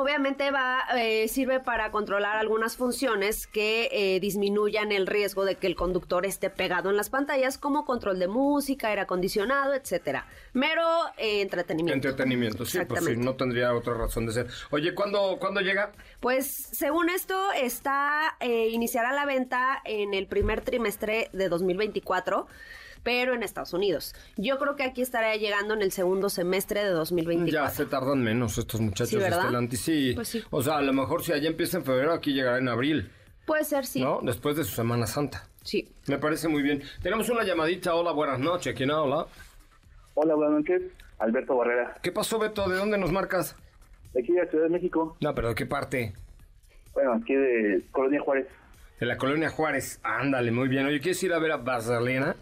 Obviamente 0.00 0.52
va, 0.52 0.84
eh, 0.96 1.26
sirve 1.26 1.58
para 1.58 1.90
controlar 1.90 2.36
algunas 2.36 2.76
funciones 2.76 3.48
que 3.48 3.88
eh, 3.90 4.20
disminuyan 4.20 4.92
el 4.92 5.08
riesgo 5.08 5.44
de 5.44 5.56
que 5.56 5.66
el 5.66 5.74
conductor 5.74 6.24
esté 6.24 6.50
pegado 6.50 6.88
en 6.88 6.96
las 6.96 7.10
pantallas, 7.10 7.58
como 7.58 7.84
control 7.84 8.20
de 8.20 8.28
música, 8.28 8.90
aire 8.90 9.00
acondicionado, 9.00 9.74
etcétera. 9.74 10.28
Mero 10.52 10.84
eh, 11.16 11.40
entretenimiento. 11.40 12.06
Entretenimiento, 12.08 12.64
sí, 12.64 12.78
pues 12.86 13.06
sí, 13.06 13.16
no 13.16 13.34
tendría 13.34 13.74
otra 13.74 13.94
razón 13.94 14.26
de 14.26 14.34
ser. 14.34 14.46
Oye, 14.70 14.94
¿cuándo, 14.94 15.36
¿cuándo 15.40 15.60
llega? 15.62 15.90
Pues 16.20 16.46
según 16.46 17.10
esto, 17.10 17.50
está 17.50 18.36
eh, 18.38 18.68
iniciará 18.68 19.10
la 19.10 19.26
venta 19.26 19.82
en 19.84 20.14
el 20.14 20.28
primer 20.28 20.60
trimestre 20.60 21.28
de 21.32 21.48
2024, 21.48 22.46
pero 23.08 23.32
en 23.32 23.42
Estados 23.42 23.72
Unidos. 23.72 24.14
Yo 24.36 24.58
creo 24.58 24.76
que 24.76 24.82
aquí 24.82 25.00
estará 25.00 25.34
llegando 25.34 25.72
en 25.72 25.80
el 25.80 25.92
segundo 25.92 26.28
semestre 26.28 26.84
de 26.84 26.90
2024. 26.90 27.50
Ya 27.50 27.70
se 27.74 27.86
tardan 27.86 28.22
menos 28.22 28.58
estos 28.58 28.82
muchachos 28.82 29.22
Sí, 29.70 29.76
sí. 29.78 30.12
Pues 30.14 30.28
sí. 30.28 30.44
O 30.50 30.62
sea, 30.62 30.76
a 30.76 30.82
lo 30.82 30.92
mejor 30.92 31.24
si 31.24 31.32
allá 31.32 31.48
empieza 31.48 31.78
en 31.78 31.84
febrero, 31.86 32.12
aquí 32.12 32.34
llegará 32.34 32.58
en 32.58 32.68
abril, 32.68 33.10
Puede 33.46 33.64
ser, 33.64 33.86
sí. 33.86 34.02
¿no? 34.02 34.20
Después 34.22 34.56
de 34.56 34.64
su 34.64 34.74
Semana 34.74 35.06
Santa. 35.06 35.48
Sí. 35.62 35.90
Me 36.06 36.18
parece 36.18 36.48
muy 36.48 36.60
bien. 36.60 36.82
Tenemos 37.00 37.30
una 37.30 37.44
llamadita. 37.44 37.94
Hola, 37.94 38.12
buenas 38.12 38.40
noches. 38.40 38.74
¿Quién 38.74 38.90
habla? 38.90 39.26
Hola, 40.12 40.34
buenas 40.34 40.58
noches. 40.58 40.82
Alberto 41.18 41.56
Barrera, 41.56 41.96
¿Qué 42.02 42.12
pasó, 42.12 42.38
Beto? 42.38 42.68
¿De 42.68 42.76
dónde 42.76 42.98
nos 42.98 43.10
marcas? 43.10 43.56
de 44.12 44.20
aquí 44.20 44.34
de 44.34 44.44
la 44.44 44.50
Ciudad 44.50 44.64
de 44.64 44.70
México. 44.70 45.16
No, 45.22 45.34
pero 45.34 45.48
¿de 45.48 45.54
qué 45.54 45.64
parte? 45.64 46.12
Bueno, 46.92 47.14
aquí 47.14 47.34
de 47.34 47.82
Colonia 47.90 48.20
Juárez. 48.20 48.48
De 49.00 49.06
la 49.06 49.16
colonia 49.16 49.48
Juárez. 49.48 49.98
Ándale, 50.02 50.50
muy 50.50 50.68
bien. 50.68 50.84
Oye, 50.84 51.00
¿quieres 51.00 51.22
ir 51.22 51.32
a 51.32 51.38
ver 51.38 51.52
a 51.52 51.56
Vaselina? 51.56 52.36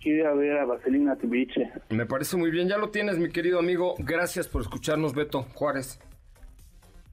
Quiero 0.00 0.18
ir 0.18 0.26
a 0.26 0.34
ver 0.34 0.58
a 0.58 0.64
Vaselina 0.64 1.16
Timbiriche. 1.16 1.72
Me 1.90 2.06
parece 2.06 2.36
muy 2.36 2.50
bien. 2.50 2.68
Ya 2.68 2.78
lo 2.78 2.90
tienes, 2.90 3.18
mi 3.18 3.30
querido 3.30 3.58
amigo. 3.58 3.94
Gracias 3.98 4.46
por 4.46 4.62
escucharnos, 4.62 5.14
Beto 5.14 5.42
Juárez. 5.54 5.98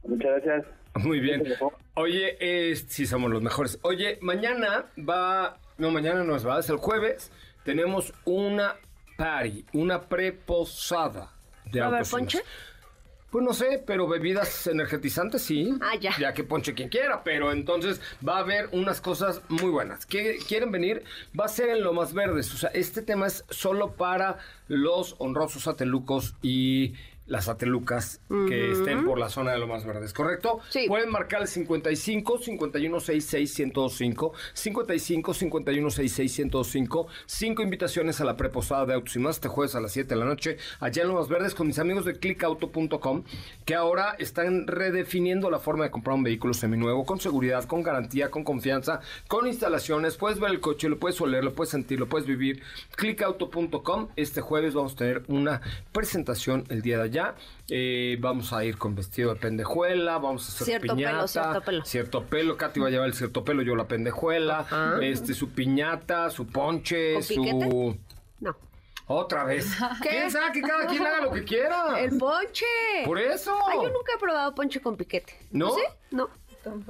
Muchas 0.03 0.43
gracias. 0.43 0.65
Muy 1.03 1.19
bien. 1.19 1.43
Oye, 1.95 2.37
es, 2.39 2.85
sí, 2.87 3.05
somos 3.05 3.31
los 3.31 3.41
mejores. 3.41 3.79
Oye, 3.81 4.17
mañana 4.21 4.85
va, 4.97 5.57
no, 5.77 5.91
mañana 5.91 6.23
no 6.23 6.35
es, 6.35 6.47
va, 6.47 6.59
es 6.59 6.69
el 6.69 6.77
jueves. 6.77 7.31
Tenemos 7.63 8.13
una 8.23 8.75
party, 9.17 9.65
una 9.73 10.01
preposada 10.03 11.31
de 11.71 11.79
¿Va 11.79 11.87
a 11.87 11.89
haber 11.89 12.05
ponche? 12.09 12.39
Pues 13.35 13.43
no 13.43 13.53
sé, 13.53 13.83
pero 13.85 14.07
bebidas 14.07 14.65
energetizantes 14.65 15.41
sí. 15.41 15.73
Ah, 15.81 15.97
ya. 15.99 16.13
Ya 16.17 16.33
que 16.33 16.45
ponche 16.45 16.73
quien 16.73 16.87
quiera, 16.87 17.21
pero 17.21 17.51
entonces 17.51 17.99
va 18.25 18.37
a 18.37 18.39
haber 18.39 18.69
unas 18.71 19.01
cosas 19.01 19.41
muy 19.49 19.69
buenas. 19.71 20.05
¿Qué- 20.05 20.37
¿Quieren 20.47 20.71
venir? 20.71 21.03
Va 21.37 21.43
a 21.43 21.49
ser 21.49 21.67
en 21.67 21.83
lo 21.83 21.91
más 21.91 22.13
verdes. 22.13 22.53
O 22.53 22.57
sea, 22.57 22.69
este 22.69 23.01
tema 23.01 23.27
es 23.27 23.43
solo 23.49 23.91
para 23.97 24.37
los 24.69 25.15
honrosos 25.17 25.67
atelucos 25.67 26.35
y 26.41 26.93
las 27.27 27.49
atelucas 27.49 28.21
que 28.47 28.71
estén 28.71 29.03
por 29.05 29.19
la 29.19 29.29
zona 29.29 29.51
de 29.51 29.59
lo 29.59 29.67
más 29.67 29.85
verdes, 29.85 30.13
¿correcto? 30.13 30.59
Sí. 30.69 30.85
Pueden 30.87 31.09
marcar 31.09 31.41
el 31.41 31.47
55 31.47 32.37
51 32.39 32.99
66 32.99 33.59
1025 33.59 34.33
55 34.53 35.33
51 35.33 35.89
66 35.89 36.39
1025 36.39 37.07
Cinco 37.25 37.63
invitaciones 37.63 38.21
a 38.21 38.25
la 38.25 38.37
preposada 38.37 38.85
de 38.85 38.93
Autos 38.93 39.15
y 39.15 39.19
Más 39.19 39.37
este 39.37 39.47
jueves 39.47 39.75
a 39.75 39.81
las 39.81 39.91
7 39.91 40.09
de 40.09 40.15
la 40.19 40.25
noche 40.25 40.57
allá 40.79 41.01
en 41.01 41.09
Lomas 41.09 41.27
Verdes 41.27 41.55
con 41.55 41.67
mis 41.67 41.79
amigos 41.79 42.05
de 42.05 42.13
clickauto.com 42.13 43.23
que 43.65 43.75
ahora 43.75 44.15
están 44.19 44.67
redefiniendo 44.67 45.49
la 45.49 45.59
forma 45.59 45.85
de 45.85 45.91
comprar 45.91 46.15
un 46.15 46.23
vehículo 46.23 46.53
seminuevo 46.53 47.05
con 47.05 47.19
seguridad, 47.19 47.65
con 47.65 47.83
garantía, 47.83 48.29
con 48.29 48.43
confianza, 48.43 49.01
con 49.27 49.47
instalaciones. 49.47 50.17
Puedes 50.17 50.39
ver 50.39 50.51
el 50.51 50.59
coche, 50.59 50.89
lo 50.89 50.99
puedes 50.99 51.19
oler, 51.21 51.43
lo 51.43 51.53
puedes 51.53 51.71
sentir, 51.71 51.99
lo 51.99 52.07
puedes 52.07 52.27
vivir. 52.27 52.61
clickauto.com 52.95 54.09
Este 54.15 54.41
jueves 54.41 54.73
vamos 54.73 54.93
a 54.93 54.97
tener 54.97 55.23
una 55.27 55.61
presentación 55.91 56.65
el 56.69 56.81
día 56.81 56.97
de 56.97 57.14
allá. 57.19 57.35
Eh, 57.69 58.17
vamos 58.19 58.53
a 58.53 58.63
ir 58.63 58.77
con 58.77 58.95
vestido 58.95 59.33
de 59.33 59.39
pendejuela, 59.39 60.17
vamos 60.17 60.45
a 60.45 60.53
hacer 60.53 60.65
Cierto 60.65 60.81
pelo, 60.87 60.95
piñata, 60.95 61.27
cierto 61.27 61.61
pelo. 61.61 61.85
cierto 61.85 62.23
pelo, 62.25 62.57
Katy 62.57 62.79
va 62.79 62.87
a 62.87 62.89
llevar 62.91 63.07
el 63.07 63.13
cierto 63.13 63.43
pelo, 63.43 63.61
yo 63.61 63.75
la 63.75 63.87
pendejuela, 63.87 64.59
Ajá. 64.59 64.97
este 65.01 65.33
su 65.33 65.49
piñata, 65.49 66.29
su 66.29 66.47
ponche, 66.47 67.13
¿Con 67.15 67.23
su? 67.23 67.97
No. 68.39 68.55
otra 69.07 69.43
vez. 69.45 69.65
¿Qué? 70.03 70.09
¿Quién 70.09 70.31
sabe 70.31 70.51
que 70.51 70.61
cada 70.61 70.87
quien 70.87 71.05
haga 71.05 71.21
lo 71.21 71.31
que 71.31 71.43
quiera? 71.43 71.99
El 71.99 72.17
ponche. 72.17 72.65
Por 73.05 73.19
eso. 73.19 73.55
Ay, 73.67 73.77
yo 73.81 73.89
nunca 73.89 74.13
he 74.15 74.19
probado 74.19 74.53
ponche 74.53 74.79
con 74.81 74.95
piquete. 74.97 75.37
¿No? 75.51 75.71
¿Sí? 75.73 75.81
No. 76.11 76.29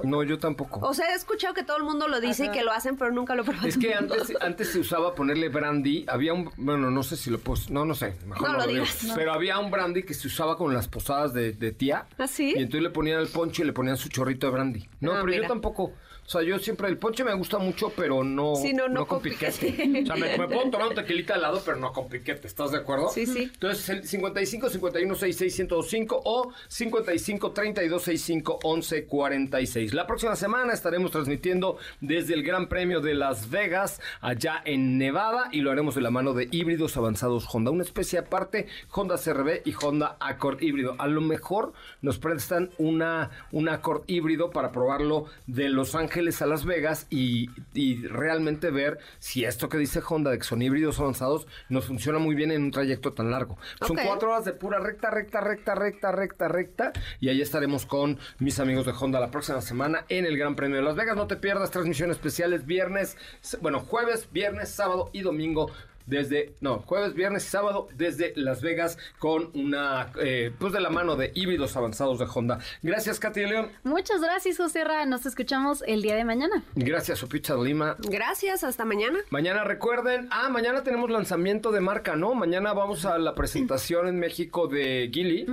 No, 0.04 0.22
yo 0.22 0.38
tampoco. 0.38 0.80
O 0.86 0.94
sea, 0.94 1.12
he 1.12 1.14
escuchado 1.14 1.54
que 1.54 1.62
todo 1.64 1.76
el 1.76 1.82
mundo 1.84 2.08
lo 2.08 2.20
dice 2.20 2.46
y 2.46 2.50
que 2.50 2.62
lo 2.62 2.72
hacen, 2.72 2.96
pero 2.96 3.10
nunca 3.12 3.34
lo 3.34 3.44
probado. 3.44 3.66
Es 3.66 3.76
que 3.78 3.94
antes, 3.94 4.32
antes 4.40 4.68
se 4.72 4.78
usaba 4.78 5.14
ponerle 5.14 5.48
brandy. 5.48 6.04
Había 6.08 6.34
un. 6.34 6.50
Bueno, 6.56 6.90
no 6.90 7.02
sé 7.02 7.16
si 7.16 7.30
lo 7.30 7.38
puedo. 7.38 7.60
No, 7.70 7.84
no 7.84 7.94
sé. 7.94 8.14
Mejor 8.26 8.42
No 8.48 8.48
no, 8.48 8.52
lo 8.54 8.58
lo 8.66 8.72
digo. 8.72 8.84
digas. 8.84 9.12
Pero 9.14 9.32
había 9.32 9.58
un 9.58 9.70
brandy 9.70 10.02
que 10.02 10.14
se 10.14 10.26
usaba 10.28 10.56
con 10.56 10.72
las 10.74 10.88
posadas 10.88 11.32
de, 11.34 11.52
de 11.52 11.72
tía. 11.72 12.06
¿Ah, 12.18 12.26
sí? 12.26 12.54
Y 12.56 12.58
entonces 12.62 12.82
le 12.82 12.90
ponían 12.90 13.20
el 13.20 13.28
ponche 13.28 13.62
y 13.62 13.66
le 13.66 13.72
ponían 13.72 13.96
su 13.96 14.08
chorrito 14.08 14.46
de 14.46 14.52
brandy. 14.52 14.88
No, 15.00 15.12
Ah, 15.12 15.14
pero 15.16 15.26
mira. 15.26 15.42
yo 15.42 15.48
tampoco. 15.48 15.92
O 16.26 16.28
sea, 16.28 16.42
yo 16.42 16.58
siempre. 16.58 16.88
El 16.88 16.98
ponche 16.98 17.22
me 17.22 17.34
gusta 17.34 17.58
mucho, 17.58 17.92
pero 17.96 18.24
no. 18.24 18.56
Sí, 18.56 18.72
no, 18.72 18.88
no 18.88 19.06
con 19.06 19.20
con 19.20 19.22
piquete. 19.22 19.70
piquete. 19.70 20.02
O 20.02 20.06
sea, 20.06 20.16
me, 20.16 20.36
me 20.36 20.48
puedo 20.48 20.70
tomar 20.70 20.88
un 20.88 20.94
tequilita 20.94 21.34
al 21.34 21.42
lado, 21.42 21.62
pero 21.64 21.76
no 21.76 21.92
con 21.92 22.08
piquete. 22.08 22.46
¿Estás 22.46 22.72
de 22.72 22.78
acuerdo? 22.78 23.08
Sí, 23.10 23.26
sí. 23.26 23.50
Entonces, 23.52 23.88
el 23.88 24.06
55 24.06 24.68
51 24.70 25.14
66 25.14 25.58
1025 25.60 26.20
o 26.24 26.52
55 26.68 27.52
32 27.52 28.02
65 28.02 28.58
11 28.64 29.06
46. 29.06 29.94
La 29.94 30.06
próxima 30.06 30.34
semana 30.34 30.72
estaremos 30.72 31.12
transmitiendo 31.12 31.78
desde 32.00 32.34
el 32.34 32.42
Gran 32.42 32.68
Premio 32.68 33.00
de 33.00 33.14
Las 33.14 33.50
Vegas, 33.50 34.00
allá 34.20 34.62
en 34.64 34.98
Nevada, 34.98 35.48
y 35.52 35.60
lo 35.60 35.70
haremos 35.70 35.94
de 35.94 36.00
la 36.00 36.10
mano 36.10 36.34
de 36.34 36.48
híbridos 36.50 36.96
avanzados 36.96 37.46
Honda, 37.52 37.70
una 37.70 37.84
especie 37.84 38.18
aparte, 38.18 38.66
Honda 38.90 39.16
CRV 39.16 39.62
y 39.64 39.74
Honda 39.80 40.16
Accord 40.18 40.60
híbrido. 40.60 40.96
A 40.98 41.06
lo 41.06 41.20
mejor 41.20 41.72
nos 42.02 42.18
prestan 42.18 42.70
una, 42.78 43.30
un 43.52 43.68
Accord 43.68 44.02
híbrido 44.08 44.50
para 44.50 44.72
probarlo 44.72 45.26
de 45.46 45.68
Los 45.68 45.94
Ángeles 45.94 46.15
a 46.16 46.46
Las 46.46 46.64
Vegas 46.64 47.06
y, 47.10 47.50
y 47.74 48.06
realmente 48.06 48.70
ver 48.70 48.98
si 49.18 49.44
esto 49.44 49.68
que 49.68 49.76
dice 49.76 50.00
Honda 50.06 50.30
de 50.30 50.38
que 50.38 50.44
son 50.44 50.62
híbridos 50.62 50.98
avanzados 50.98 51.46
nos 51.68 51.84
funciona 51.84 52.18
muy 52.18 52.34
bien 52.34 52.50
en 52.50 52.62
un 52.62 52.70
trayecto 52.70 53.12
tan 53.12 53.30
largo. 53.30 53.58
Son 53.86 53.96
cuatro 53.96 54.30
horas 54.30 54.44
de 54.44 54.52
pura 54.52 54.78
recta, 54.78 55.10
recta, 55.10 55.40
recta, 55.40 55.74
recta, 55.74 56.12
recta, 56.12 56.48
recta. 56.48 56.92
Y 57.20 57.28
ahí 57.28 57.42
estaremos 57.42 57.84
con 57.84 58.18
mis 58.38 58.58
amigos 58.60 58.86
de 58.86 58.92
Honda 58.92 59.20
la 59.20 59.30
próxima 59.30 59.60
semana 59.60 60.04
en 60.08 60.24
el 60.24 60.38
Gran 60.38 60.56
Premio 60.56 60.76
de 60.76 60.82
Las 60.82 60.96
Vegas. 60.96 61.16
No 61.16 61.26
te 61.26 61.36
pierdas 61.36 61.70
transmisiones 61.70 62.16
especiales 62.16 62.64
viernes, 62.64 63.16
bueno, 63.60 63.80
jueves, 63.80 64.28
viernes, 64.32 64.70
sábado 64.70 65.10
y 65.12 65.20
domingo. 65.20 65.70
Desde, 66.06 66.54
no, 66.60 66.80
jueves, 66.80 67.14
viernes 67.14 67.44
y 67.44 67.48
sábado 67.48 67.88
desde 67.94 68.32
Las 68.36 68.62
Vegas 68.62 68.98
con 69.18 69.50
una, 69.54 70.12
eh, 70.20 70.52
pues 70.58 70.72
de 70.72 70.80
la 70.80 70.90
mano 70.90 71.16
de 71.16 71.32
híbridos 71.34 71.76
avanzados 71.76 72.18
de 72.18 72.26
Honda. 72.32 72.58
Gracias, 72.82 73.18
Katy 73.18 73.46
León. 73.46 73.70
Muchas 73.82 74.20
gracias, 74.20 74.56
José 74.56 74.84
Ra. 74.84 75.04
Nos 75.06 75.26
escuchamos 75.26 75.82
el 75.86 76.02
día 76.02 76.14
de 76.14 76.24
mañana. 76.24 76.62
Gracias, 76.74 77.24
de 77.28 77.64
Lima. 77.64 77.96
Gracias, 77.98 78.64
hasta 78.64 78.84
mañana. 78.84 79.18
Mañana 79.30 79.64
recuerden, 79.64 80.28
ah, 80.30 80.48
mañana 80.48 80.82
tenemos 80.82 81.10
lanzamiento 81.10 81.72
de 81.72 81.80
marca, 81.80 82.16
¿no? 82.16 82.34
Mañana 82.34 82.72
vamos 82.72 83.04
a 83.04 83.18
la 83.18 83.34
presentación 83.34 84.08
en 84.08 84.18
México 84.18 84.68
de 84.68 85.10
Gili. 85.12 85.46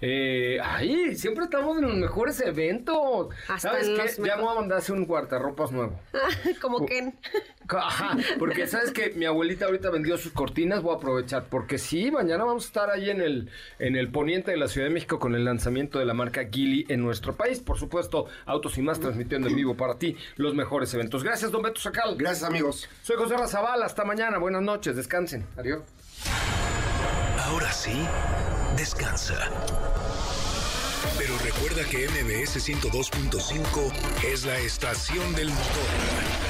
Eh, 0.00 0.58
ay, 0.62 1.14
siempre 1.16 1.44
estamos 1.44 1.78
en 1.78 1.84
los 1.84 1.96
mejores 1.96 2.40
eventos. 2.40 3.28
Hasta 3.48 3.70
¿Sabes 3.70 3.88
qué? 3.88 4.22
Ya 4.22 4.36
me 4.36 4.42
voy 4.42 4.52
a 4.52 4.60
mandar 4.60 4.76
a 4.76 4.78
hacer 4.80 4.94
un 4.94 5.06
guardarropas 5.06 5.72
nuevo. 5.72 5.98
Como 6.60 6.84
Ken. 6.86 7.18
Ajá, 7.68 8.16
porque 8.38 8.66
sabes 8.66 8.90
que 8.90 9.10
mi 9.10 9.26
abuelita 9.26 9.66
ahorita 9.66 9.90
sus 10.18 10.32
cortinas, 10.32 10.82
voy 10.82 10.94
a 10.94 10.96
aprovechar, 10.96 11.46
porque 11.48 11.78
sí, 11.78 12.10
mañana 12.10 12.44
vamos 12.44 12.64
a 12.64 12.66
estar 12.66 12.90
ahí 12.90 13.10
en 13.10 13.20
el, 13.20 13.50
en 13.78 13.96
el 13.96 14.10
poniente 14.10 14.50
de 14.50 14.56
la 14.56 14.68
Ciudad 14.68 14.88
de 14.88 14.94
México 14.94 15.18
con 15.18 15.34
el 15.34 15.44
lanzamiento 15.44 15.98
de 15.98 16.04
la 16.04 16.14
marca 16.14 16.48
Gili 16.50 16.86
en 16.88 17.02
nuestro 17.02 17.34
país. 17.34 17.60
Por 17.60 17.78
supuesto, 17.78 18.26
Autos 18.46 18.78
y 18.78 18.82
más 18.82 19.00
transmitiendo 19.00 19.48
en 19.48 19.56
vivo 19.56 19.76
para 19.76 19.98
ti 19.98 20.16
los 20.36 20.54
mejores 20.54 20.92
eventos. 20.94 21.24
Gracias, 21.24 21.50
don 21.50 21.62
Beto 21.62 21.80
Sacal. 21.80 22.16
Gracias, 22.16 22.48
amigos. 22.48 22.88
Soy 23.02 23.16
José 23.16 23.36
Razabal, 23.36 23.82
hasta 23.82 24.04
mañana, 24.04 24.38
buenas 24.38 24.62
noches, 24.62 24.96
descansen, 24.96 25.46
adiós. 25.56 25.82
Ahora 27.38 27.72
sí, 27.72 28.06
descansa. 28.76 29.50
Pero 31.18 31.36
recuerda 31.38 31.84
que 31.84 32.08
MBS 32.08 32.56
102.5 32.68 33.92
es 34.32 34.44
la 34.44 34.58
estación 34.58 35.34
del 35.34 35.48
motor. 35.48 36.49